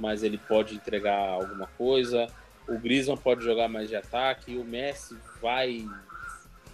mas 0.00 0.22
ele 0.22 0.38
pode 0.38 0.74
entregar 0.74 1.16
alguma 1.16 1.66
coisa. 1.78 2.26
o 2.66 2.78
Griezmann 2.78 3.16
pode 3.16 3.44
jogar 3.44 3.68
mais 3.68 3.88
de 3.88 3.96
ataque, 3.96 4.56
o 4.56 4.64
Messi 4.64 5.16
vai 5.40 5.86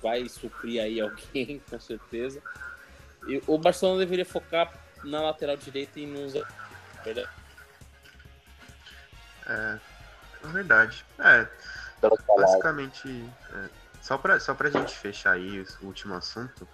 vai 0.03 0.29
suprir 0.29 0.81
aí 0.81 1.01
alguém, 1.01 1.61
com 1.69 1.81
certeza. 1.81 2.41
E 3.27 3.43
o 3.47 3.59
Barcelona 3.59 3.99
deveria 3.99 4.25
focar 4.25 4.73
na 5.03 5.21
lateral 5.21 5.57
direita 5.57 5.99
e 5.99 6.07
nos. 6.07 6.35
Verdade. 7.05 7.29
É, 9.49 9.79
é 10.45 10.49
verdade. 10.49 11.05
É, 11.19 11.49
basicamente, 12.37 13.29
é, 13.53 13.69
só 14.01 14.17
para 14.17 14.39
só 14.39 14.55
pra 14.55 14.71
gente 14.71 14.95
fechar 14.95 15.33
aí 15.33 15.65
o 15.83 15.87
último 15.87 16.15
assunto, 16.15 16.69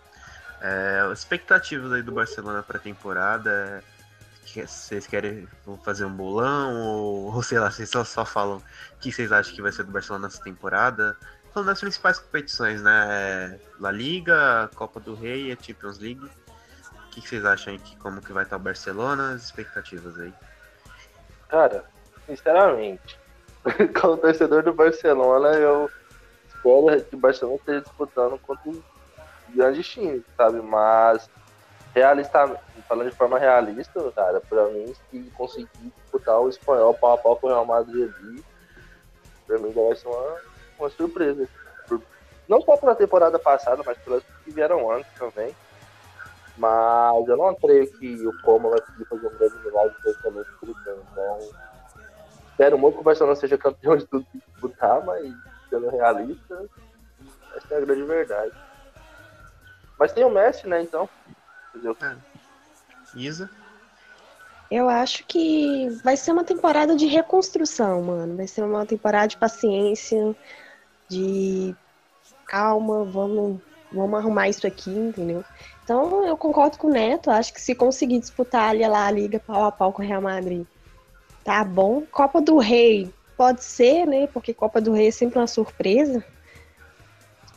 é, 0.61 1.01
as 1.11 1.21
expectativas 1.21 1.91
aí 1.93 2.03
do 2.03 2.13
Barcelona 2.13 2.63
para 2.63 2.77
a 2.77 2.81
temporada, 2.81 3.83
que 4.53 4.67
vocês 4.67 5.07
querem 5.07 5.49
fazer 5.83 6.05
um 6.05 6.15
bolão 6.15 6.81
ou, 6.81 7.35
ou 7.35 7.43
sei 7.43 7.59
lá, 7.59 7.71
vocês 7.71 7.89
só, 7.89 8.05
só 8.05 8.25
falam 8.25 8.59
o 8.59 8.99
que 9.01 9.11
vocês 9.11 9.33
acham 9.33 9.55
que 9.55 9.63
vai 9.63 9.73
ser 9.73 9.85
do 9.85 9.93
Barcelona 9.93 10.27
nessa 10.27 10.43
temporada? 10.43 11.17
Falando 11.53 11.69
das 11.69 11.81
principais 11.81 12.19
competições, 12.19 12.83
né? 12.83 13.09
É, 13.11 13.59
La 13.81 13.91
Liga, 13.91 14.71
Copa 14.75 15.01
do 15.01 15.15
Rei 15.15 15.49
e 15.49 15.53
a 15.53 15.57
Champions 15.57 15.99
League. 15.99 16.25
O 16.25 17.11
que 17.11 17.27
vocês 17.27 17.45
acham 17.45 17.73
aí 17.73 17.81
como 17.99 18.21
que 18.21 18.33
vai 18.33 18.45
estar 18.45 18.57
o 18.57 18.61
Barcelona? 18.61 19.33
As 19.33 19.45
expectativas 19.45 20.19
aí? 20.19 20.33
Cara, 21.49 21.85
sinceramente, 22.27 23.19
como 24.01 24.17
torcedor 24.17 24.63
do 24.63 24.73
Barcelona, 24.73 25.49
eu 25.55 25.91
espero 26.47 27.05
que 27.05 27.17
o 27.17 27.19
Barcelona 27.19 27.57
esteja 27.57 27.81
disputando 27.81 28.39
contra 28.39 28.71
um 28.71 28.83
grande 29.55 29.83
time, 29.83 30.25
sabe? 30.37 30.61
Mas 30.61 31.29
realista, 31.95 32.61
falando 32.89 33.11
de 33.11 33.17
forma 33.17 33.39
realista, 33.39 34.13
cara, 34.13 34.41
pra 34.41 34.67
mim, 34.69 34.95
se 35.11 35.31
conseguir 35.37 35.69
disputar 35.97 36.41
o 36.41 36.49
espanhol 36.49 36.95
pau 36.95 37.15
a 37.15 37.19
pau 37.19 37.37
com 37.37 37.47
o 37.47 37.51
Real 37.51 37.65
Madrid 37.65 38.11
ali, 38.15 38.45
pra 39.47 39.59
mim 39.59 39.71
vai 39.71 39.95
ser 39.95 40.09
uma, 40.09 40.37
uma 40.79 40.91
surpresa. 40.91 41.47
Não 42.49 42.61
só 42.61 42.77
pela 42.77 42.95
temporada 42.95 43.39
passada, 43.39 43.83
mas 43.85 43.97
pelas 43.99 44.23
que 44.45 44.51
vieram 44.51 44.91
antes 44.91 45.11
também. 45.15 45.55
Mas 46.57 47.29
eu 47.29 47.37
não 47.37 47.55
creio 47.55 47.91
que 47.93 48.27
o 48.27 48.43
Como 48.43 48.71
vai 48.71 48.81
conseguir 48.81 49.05
fazer 49.07 49.27
um 49.27 49.39
grande 49.39 49.59
milagre 49.65 49.95
especialmente 49.99 50.51
por. 50.61 50.69
Então, 50.69 51.39
espero 52.51 52.79
muito 52.79 52.95
que 52.97 53.01
o 53.01 53.05
Barcelona 53.05 53.37
seja 53.37 53.57
campeão 53.57 53.97
de 53.97 54.07
tudo 54.07 54.27
que 54.31 54.39
disputar, 54.39 55.03
mas 55.05 55.33
sendo 55.71 55.89
realista, 55.89 56.65
essa 57.57 57.75
é 57.75 57.79
a 57.79 57.81
grande 57.81 58.03
verdade. 58.03 58.53
Mas 59.99 60.13
tem 60.13 60.25
o 60.25 60.31
Messi, 60.31 60.67
né, 60.67 60.83
então. 60.83 61.09
É. 61.75 62.17
Isa? 63.15 63.51
Eu 64.71 64.89
acho 64.89 65.25
que 65.27 65.89
vai 66.03 66.17
ser 66.17 66.33
uma 66.33 66.45
temporada 66.45 66.97
de 66.97 67.07
reconstrução, 67.07 68.03
mano. 68.03 68.37
Vai 68.37 68.47
ser 68.47 68.63
uma 68.63 68.87
temporada 68.87 69.29
de 69.29 69.37
paciência, 69.37 70.35
de 71.09 71.75
calma, 72.47 73.05
vamos, 73.05 73.61
vamos 73.93 74.19
arrumar 74.19 74.49
isso 74.49 74.67
aqui, 74.67 74.91
entendeu? 74.91 75.45
Então 75.85 76.25
eu 76.27 76.37
concordo 76.37 76.79
com 76.79 76.89
o 76.89 76.91
Neto, 76.91 77.31
acho 77.31 77.53
que 77.53 77.61
se 77.61 77.75
conseguir 77.75 78.19
disputar 78.19 78.71
ali 78.71 78.87
lá 78.87 79.07
a 79.07 79.11
liga 79.11 79.39
pau 79.41 79.65
a 79.65 79.73
pau 79.73 79.93
com 79.93 80.03
o 80.03 80.07
Real 80.07 80.23
Madrid, 80.23 80.67
tá 81.45 81.65
bom. 81.65 82.03
Copa 82.11 82.41
do 82.41 82.59
Rei, 82.59 83.13
pode 83.37 83.65
ser, 83.65 84.07
né? 84.07 84.27
Porque 84.27 84.55
Copa 84.55 84.81
do 84.81 84.93
Rei 84.93 85.09
é 85.09 85.11
sempre 85.11 85.39
uma 85.39 85.47
surpresa. 85.47 86.25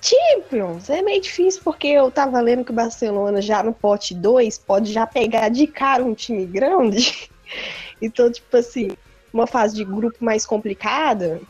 Champions 0.05 0.89
é 0.89 1.01
meio 1.01 1.19
difícil 1.19 1.61
porque 1.63 1.87
eu 1.87 2.11
tava 2.11 2.39
lendo 2.39 2.63
que 2.63 2.71
o 2.71 2.75
Barcelona 2.75 3.41
já 3.41 3.63
no 3.63 3.73
pote 3.73 4.13
2 4.13 4.59
pode 4.59 4.93
já 4.93 5.07
pegar 5.07 5.49
de 5.49 5.65
cara 5.65 6.03
um 6.03 6.13
time 6.13 6.45
grande. 6.45 7.29
então, 7.99 8.31
tipo 8.31 8.55
assim, 8.55 8.89
uma 9.33 9.47
fase 9.47 9.75
de 9.75 9.83
grupo 9.83 10.23
mais 10.23 10.45
complicada, 10.45 11.41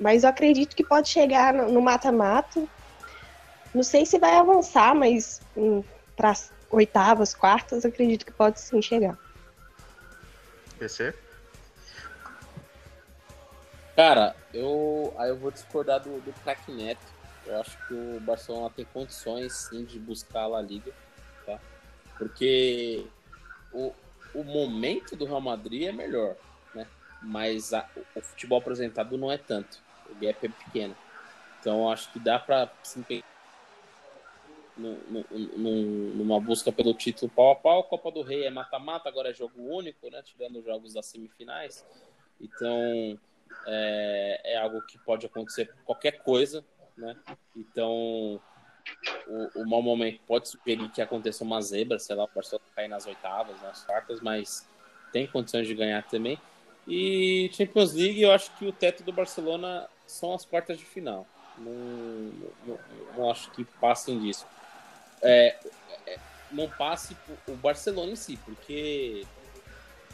mas 0.00 0.22
eu 0.22 0.30
acredito 0.30 0.74
que 0.74 0.82
pode 0.82 1.08
chegar 1.08 1.52
no 1.52 1.82
mata-mata. 1.82 2.64
Não 3.74 3.82
sei 3.82 4.06
se 4.06 4.18
vai 4.18 4.36
avançar, 4.36 4.94
mas 4.94 5.42
hum, 5.54 5.84
para 6.16 6.32
oitavas, 6.70 7.34
quartas, 7.34 7.84
acredito 7.84 8.24
que 8.24 8.32
pode 8.32 8.58
sim 8.58 8.80
chegar. 8.80 9.18
PC? 10.78 11.14
Cara, 13.94 14.34
eu 14.54 15.12
aí 15.18 15.28
eu 15.28 15.36
vou 15.36 15.50
discordar 15.50 16.00
do, 16.00 16.20
do 16.20 16.32
craque 16.44 16.72
Neto 16.72 17.17
eu 17.48 17.60
acho 17.60 17.78
que 17.86 17.94
o 17.94 18.20
Barcelona 18.20 18.70
tem 18.70 18.84
condições 18.84 19.54
sim 19.54 19.84
de 19.84 19.98
buscar 19.98 20.42
a 20.42 20.46
La 20.46 20.60
Liga, 20.60 20.92
tá? 21.46 21.58
Porque 22.18 23.06
o, 23.72 23.92
o 24.34 24.44
momento 24.44 25.16
do 25.16 25.24
Real 25.24 25.40
Madrid 25.40 25.88
é 25.88 25.92
melhor, 25.92 26.36
né? 26.74 26.86
Mas 27.22 27.72
a, 27.72 27.88
o 28.14 28.20
futebol 28.20 28.58
apresentado 28.58 29.16
não 29.16 29.32
é 29.32 29.38
tanto. 29.38 29.80
O 30.10 30.14
gap 30.14 30.44
é 30.44 30.48
pequeno. 30.48 30.94
Então 31.58 31.90
acho 31.90 32.12
que 32.12 32.18
dá 32.18 32.38
para 32.38 32.70
se 32.82 33.00
empenhar 33.00 33.24
numa 34.76 36.38
busca 36.38 36.70
pelo 36.70 36.94
título 36.94 37.32
pau 37.34 37.50
a 37.50 37.56
pau. 37.56 37.84
Copa 37.84 38.12
do 38.12 38.22
Rei 38.22 38.44
é 38.44 38.50
mata-mata, 38.50 39.08
agora 39.08 39.30
é 39.30 39.34
jogo 39.34 39.60
único, 39.60 40.10
né? 40.10 40.22
Tirando 40.22 40.58
os 40.58 40.64
jogos 40.64 40.92
das 40.92 41.06
semifinais. 41.06 41.84
Então 42.38 43.18
é, 43.66 44.52
é 44.52 44.56
algo 44.58 44.82
que 44.82 44.98
pode 44.98 45.24
acontecer 45.24 45.74
qualquer 45.86 46.22
coisa 46.22 46.62
né? 46.98 47.16
Então, 47.56 48.40
o, 49.26 49.62
o 49.62 49.68
mau 49.68 49.80
momento 49.80 50.20
pode 50.26 50.48
sugerir 50.48 50.90
que 50.90 51.00
aconteça 51.00 51.44
uma 51.44 51.60
zebra, 51.62 51.98
sei 51.98 52.16
lá, 52.16 52.24
o 52.24 52.30
Barcelona 52.34 52.64
cair 52.74 52.88
nas 52.88 53.06
oitavas, 53.06 53.60
nas 53.62 53.84
quartas, 53.84 54.20
mas 54.20 54.66
tem 55.12 55.26
condições 55.26 55.66
de 55.66 55.74
ganhar 55.74 56.02
também. 56.08 56.38
E 56.86 57.50
Champions 57.52 57.92
League, 57.92 58.20
eu 58.20 58.32
acho 58.32 58.50
que 58.56 58.66
o 58.66 58.72
teto 58.72 59.02
do 59.02 59.12
Barcelona 59.12 59.88
são 60.06 60.34
as 60.34 60.44
quartas 60.44 60.78
de 60.78 60.84
final. 60.84 61.26
Não, 61.58 61.72
não, 62.66 62.78
não 63.16 63.30
acho 63.30 63.50
que 63.52 63.64
passem 63.64 64.18
disso. 64.20 64.46
É, 65.22 65.58
é, 66.06 66.18
não 66.50 66.68
passe 66.68 67.16
o 67.46 67.54
Barcelona 67.56 68.12
em 68.12 68.16
si, 68.16 68.38
porque 68.44 69.26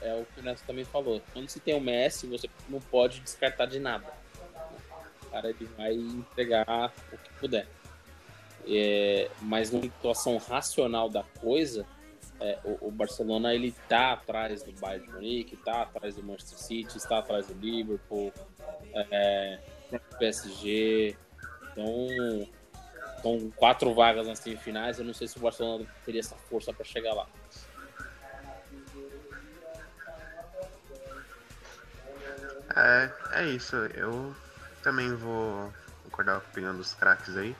é 0.00 0.14
o 0.14 0.26
que 0.26 0.40
o 0.40 0.42
Neto 0.42 0.62
também 0.66 0.84
falou. 0.84 1.22
Quando 1.32 1.48
se 1.48 1.60
tem 1.60 1.74
o 1.74 1.80
Messi, 1.80 2.26
você 2.26 2.48
não 2.68 2.80
pode 2.80 3.20
descartar 3.20 3.66
de 3.66 3.78
nada 3.78 4.23
cara 5.34 5.50
ele 5.50 5.68
vai 5.76 5.94
entregar 5.94 6.92
o 7.12 7.18
que 7.18 7.32
puder. 7.40 7.66
É, 8.66 9.28
mas 9.42 9.70
numa 9.70 9.82
situação 9.82 10.38
racional 10.38 11.10
da 11.10 11.24
coisa, 11.40 11.84
é, 12.40 12.58
o, 12.64 12.88
o, 12.88 12.90
Barcelona 12.90 13.52
ele 13.52 13.74
tá 13.88 14.12
atrás 14.12 14.62
do 14.62 14.72
Bayern 14.72 15.06
de 15.06 15.12
Munique, 15.12 15.56
tá 15.56 15.82
atrás 15.82 16.14
do 16.14 16.22
Manchester 16.22 16.58
City, 16.58 16.96
está 16.96 17.18
atrás 17.18 17.48
do 17.48 17.54
Liverpool, 17.54 18.32
é, 18.94 19.58
PSG. 20.18 21.16
Então, 21.72 22.48
são 23.20 23.50
quatro 23.56 23.92
vagas 23.92 24.26
nas 24.28 24.38
semifinais. 24.38 24.98
Eu 24.98 25.04
não 25.04 25.14
sei 25.14 25.26
se 25.26 25.36
o 25.36 25.40
Barcelona 25.40 25.84
teria 26.04 26.20
essa 26.20 26.36
força 26.36 26.72
para 26.72 26.84
chegar 26.84 27.12
lá. 27.12 27.26
É, 32.76 33.10
é 33.40 33.46
isso. 33.50 33.76
Eu 33.76 34.34
também 34.84 35.14
vou 35.16 35.72
concordar 36.04 36.40
com 36.40 36.46
a 36.46 36.50
opinião 36.50 36.76
dos 36.76 36.94
craques 36.94 37.36
aí. 37.36 37.56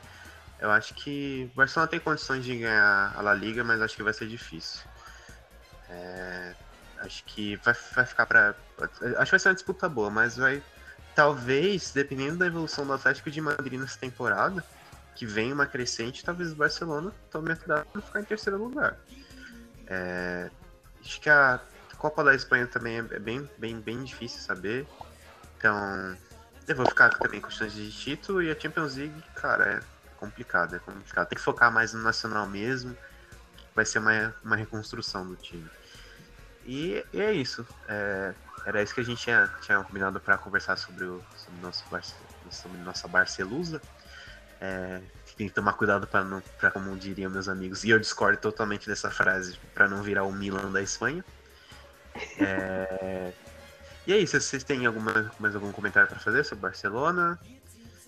Eu 0.61 0.71
acho 0.71 0.95
que 0.95 1.51
o 1.53 1.57
Barcelona 1.57 1.91
tem 1.91 1.99
condições 1.99 2.45
de 2.45 2.59
ganhar 2.59 3.13
a 3.17 3.21
La 3.23 3.35
Liga, 3.35 3.65
mas 3.65 3.81
acho 3.81 3.97
que 3.97 4.03
vai 4.03 4.13
ser 4.13 4.29
difícil. 4.29 4.83
É, 5.89 6.55
acho 6.99 7.25
que 7.25 7.57
vai, 7.57 7.75
vai 7.95 8.07
ficar 8.07 8.27
para 8.27 8.55
Acho 8.79 9.25
que 9.25 9.31
vai 9.31 9.39
ser 9.39 9.49
uma 9.49 9.55
disputa 9.55 9.89
boa, 9.89 10.11
mas 10.11 10.37
vai. 10.37 10.63
Talvez, 11.15 11.93
dependendo 11.93 12.39
da 12.39 12.47
evolução 12.47 12.87
do 12.87 12.93
Atlético 12.93 13.31
de 13.31 13.41
Madrid 13.41 13.81
nessa 13.81 13.99
temporada, 13.99 14.65
que 15.15 15.25
vem 15.25 15.53
uma 15.53 15.67
crescente, 15.67 16.25
talvez 16.25 16.53
o 16.53 16.57
Barcelona 16.57 17.13
tome 17.31 17.53
a 17.53 17.57
cuidado 17.57 17.87
para 17.93 18.03
ficar 18.03 18.21
em 18.21 18.25
terceiro 18.25 18.59
lugar. 18.59 18.99
É, 19.87 20.51
acho 21.01 21.21
que 21.21 21.31
a 21.31 21.61
Copa 21.99 22.25
da 22.25 22.35
Espanha 22.35 22.67
também 22.67 22.99
é 22.99 23.19
bem, 23.19 23.49
bem, 23.59 23.81
bem 23.81 24.03
difícil 24.03 24.41
saber. 24.41 24.87
Então, 25.57 26.17
eu 26.67 26.77
vou 26.77 26.87
ficar 26.87 27.11
também 27.11 27.41
com 27.41 27.49
questões 27.49 27.73
de 27.73 27.91
título 27.93 28.43
e 28.43 28.51
a 28.51 28.59
Champions 28.59 28.97
League, 28.97 29.23
cara, 29.35 29.75
é 29.75 29.81
complicado, 30.17 30.77
é 30.77 30.79
complicado. 30.79 31.29
Tem 31.29 31.37
que 31.37 31.45
focar 31.45 31.71
mais 31.71 31.93
no 31.93 32.03
nacional 32.03 32.47
mesmo. 32.47 32.97
Vai 33.75 33.85
ser 33.85 33.99
uma, 33.99 34.35
uma 34.43 34.57
reconstrução 34.57 35.27
do 35.27 35.37
time. 35.37 35.69
E, 36.65 37.05
e 37.13 37.21
é 37.21 37.33
isso. 37.33 37.67
É, 37.89 38.35
era 38.65 38.83
isso 38.83 38.95
que 38.95 39.01
a 39.01 39.05
gente 39.05 39.23
tinha, 39.23 39.51
tinha 39.61 39.83
combinado 39.83 40.19
para 40.21 40.39
conversar 40.39 40.77
sobre 40.77 41.05
o 41.05 41.23
sobre 41.37 41.61
nosso 41.61 41.85
sobre 42.51 42.79
nossa 42.79 43.07
Barcelusa. 43.07 43.81
É, 44.61 45.03
tem 45.37 45.49
que 45.49 45.55
tomar 45.55 45.75
cuidado 45.75 46.07
para 46.07 46.25
não, 46.25 46.41
para 46.59 46.71
como 46.71 46.97
diriam 46.97 47.31
meus 47.31 47.49
amigos. 47.49 47.85
E 47.85 47.91
eu 47.91 47.99
discordo 47.99 48.39
totalmente 48.39 48.87
dessa 48.87 49.11
frase 49.11 49.59
para 49.75 49.89
não 49.89 50.03
virar 50.03 50.25
o 50.25 50.33
Milan 50.33 50.73
da 50.73 50.81
Espanha. 50.81 51.25
É, 52.39 53.33
e 54.07 54.13
é 54.13 54.19
isso, 54.19 54.39
vocês 54.41 54.63
têm 54.65 54.87
alguma, 54.87 55.33
mais 55.39 55.55
algum 55.55 55.73
comentário 55.73 56.09
para 56.09 56.19
fazer 56.19 56.45
sobre 56.45 56.63
Barcelona? 56.63 57.39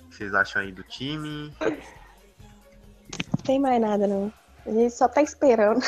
O 0.01 0.09
que 0.09 0.17
vocês 0.17 0.35
acham 0.35 0.63
aí 0.63 0.73
do 0.73 0.83
time? 0.83 1.55
Não 1.61 3.43
tem 3.45 3.59
mais 3.59 3.81
nada, 3.81 4.07
não. 4.07 4.33
A 4.67 4.71
gente 4.71 4.95
só 4.95 5.09
tá 5.09 5.23
esperando. 5.23 5.81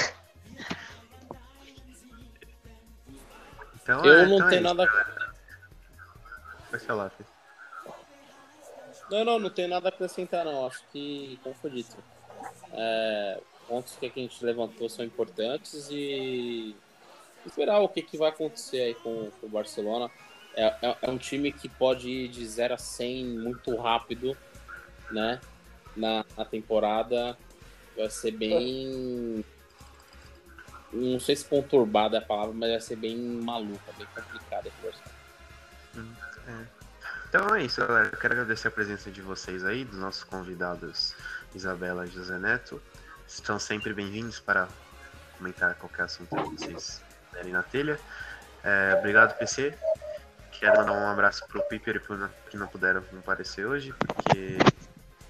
Então, 3.82 4.04
eu 4.04 4.12
é, 4.12 4.26
não 4.26 4.34
então 4.34 4.46
é 4.46 4.50
tenho 4.50 4.60
é 4.60 4.62
nada. 4.62 4.86
Pode 6.70 6.84
falar, 6.84 7.10
filho. 7.10 7.28
Não, 9.10 9.24
não, 9.24 9.38
não 9.38 9.50
tenho 9.50 9.68
nada 9.68 9.88
a 9.88 9.90
acrescentar, 9.90 10.44
não. 10.44 10.66
Acho 10.66 10.82
que, 10.92 11.40
como 11.42 11.54
foi 11.54 11.70
dito, 11.70 11.96
é, 12.72 13.40
pontos 13.66 13.96
que 13.96 14.06
a 14.06 14.10
gente 14.10 14.44
levantou 14.44 14.88
são 14.88 15.04
importantes 15.04 15.88
e 15.90 16.76
esperar 17.46 17.80
o 17.80 17.88
que, 17.88 18.02
que 18.02 18.16
vai 18.16 18.30
acontecer 18.30 18.80
aí 18.80 18.94
com, 18.94 19.30
com 19.40 19.46
o 19.46 19.50
Barcelona. 19.50 20.10
É, 20.54 20.66
é, 20.82 20.96
é, 21.02 21.10
um 21.10 21.18
time 21.18 21.52
que 21.52 21.68
pode 21.68 22.08
ir 22.08 22.28
de 22.28 22.46
0 22.46 22.74
a 22.74 22.78
100 22.78 23.24
muito 23.26 23.76
rápido, 23.76 24.36
né? 25.10 25.40
Na, 25.96 26.24
na 26.36 26.44
temporada. 26.44 27.36
Vai 27.96 28.10
ser 28.10 28.32
bem. 28.32 29.44
Não 30.92 31.20
sei 31.20 31.36
se 31.36 31.44
conturbada 31.44 32.16
é 32.16 32.20
a 32.20 32.22
palavra, 32.22 32.54
mas 32.54 32.70
vai 32.70 32.80
ser 32.80 32.96
bem 32.96 33.16
maluca, 33.16 33.92
bem 33.96 34.06
complicada 34.14 34.70
é. 36.48 36.66
Então 37.28 37.54
é 37.54 37.62
isso, 37.62 37.80
galera. 37.80 38.10
Quero 38.16 38.34
agradecer 38.34 38.68
a 38.68 38.70
presença 38.70 39.10
de 39.10 39.20
vocês 39.20 39.64
aí, 39.64 39.84
dos 39.84 39.98
nossos 39.98 40.24
convidados 40.24 41.14
Isabela 41.54 42.06
e 42.06 42.10
José 42.10 42.38
Neto. 42.38 42.80
Estão 43.26 43.58
sempre 43.58 43.92
bem-vindos 43.92 44.40
para 44.40 44.66
comentar 45.36 45.74
qualquer 45.74 46.04
assunto 46.04 46.34
que 46.34 46.58
vocês 46.58 47.02
derem 47.38 47.52
na 47.52 47.62
telha. 47.62 47.98
É, 48.62 48.96
obrigado, 48.98 49.36
PC. 49.38 49.74
Quero 50.52 50.76
mandar 50.76 50.92
um 50.92 51.08
abraço 51.08 51.46
pro 51.46 51.62
Piper 51.62 51.96
e 51.96 52.00
pro 52.00 52.30
que 52.50 52.56
não 52.56 52.66
puderam 52.66 53.02
comparecer 53.02 53.64
hoje, 53.64 53.92
porque 53.92 54.58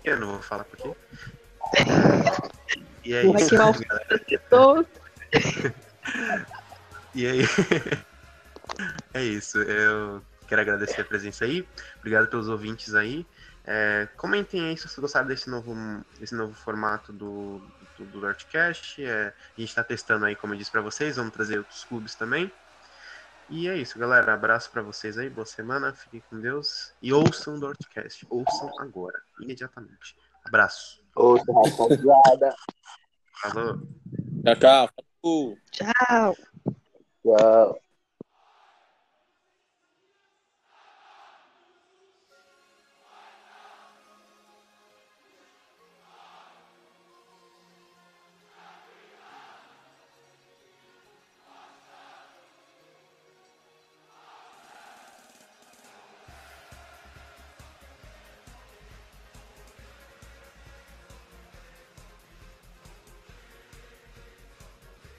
eu 0.02 0.18
não 0.18 0.28
vou 0.28 0.42
falar 0.42 0.64
por 0.64 0.76
quê. 0.76 0.96
E 3.04 3.14
é 3.14 3.26
isso, 3.26 3.54
galera. 3.54 3.78
e 7.14 7.26
aí, 7.26 7.40
é 9.12 9.22
isso. 9.22 9.58
Eu 9.58 10.22
quero 10.46 10.62
agradecer 10.62 11.02
a 11.02 11.04
presença 11.04 11.44
aí. 11.44 11.66
Obrigado 11.98 12.28
pelos 12.28 12.48
ouvintes 12.48 12.94
aí. 12.94 13.26
É, 13.66 14.08
comentem 14.16 14.66
aí 14.66 14.76
se 14.78 14.84
vocês 14.84 14.98
gostaram 14.98 15.26
desse 15.26 15.50
novo, 15.50 15.74
desse 16.18 16.34
novo 16.34 16.54
formato 16.54 17.12
do, 17.12 17.60
do, 17.98 18.04
do 18.06 18.20
Dortcast. 18.20 19.04
É, 19.04 19.28
a 19.28 19.60
gente 19.60 19.68
está 19.68 19.84
testando 19.84 20.24
aí, 20.24 20.34
como 20.34 20.54
eu 20.54 20.58
disse 20.58 20.70
para 20.70 20.80
vocês, 20.80 21.16
vamos 21.16 21.32
trazer 21.32 21.58
outros 21.58 21.84
clubes 21.84 22.14
também. 22.14 22.50
E 23.50 23.68
é 23.68 23.76
isso, 23.76 23.98
galera. 23.98 24.34
Abraço 24.34 24.70
para 24.70 24.82
vocês 24.82 25.16
aí, 25.16 25.30
boa 25.30 25.46
semana, 25.46 25.92
fiquem 25.94 26.22
com 26.28 26.38
Deus. 26.40 26.92
E 27.02 27.12
ouçam 27.12 27.54
o 27.54 27.60
Dortcast, 27.60 28.26
ouçam 28.28 28.70
agora, 28.78 29.20
imediatamente. 29.40 30.16
Abraço. 30.44 31.02
Ouça, 31.14 31.44
rapaziada. 31.52 32.54
Falou. 33.40 33.80
Tchau, 34.44 34.56
tchau. 34.56 35.56
Tchau. 35.72 36.36
Tchau. 37.22 37.87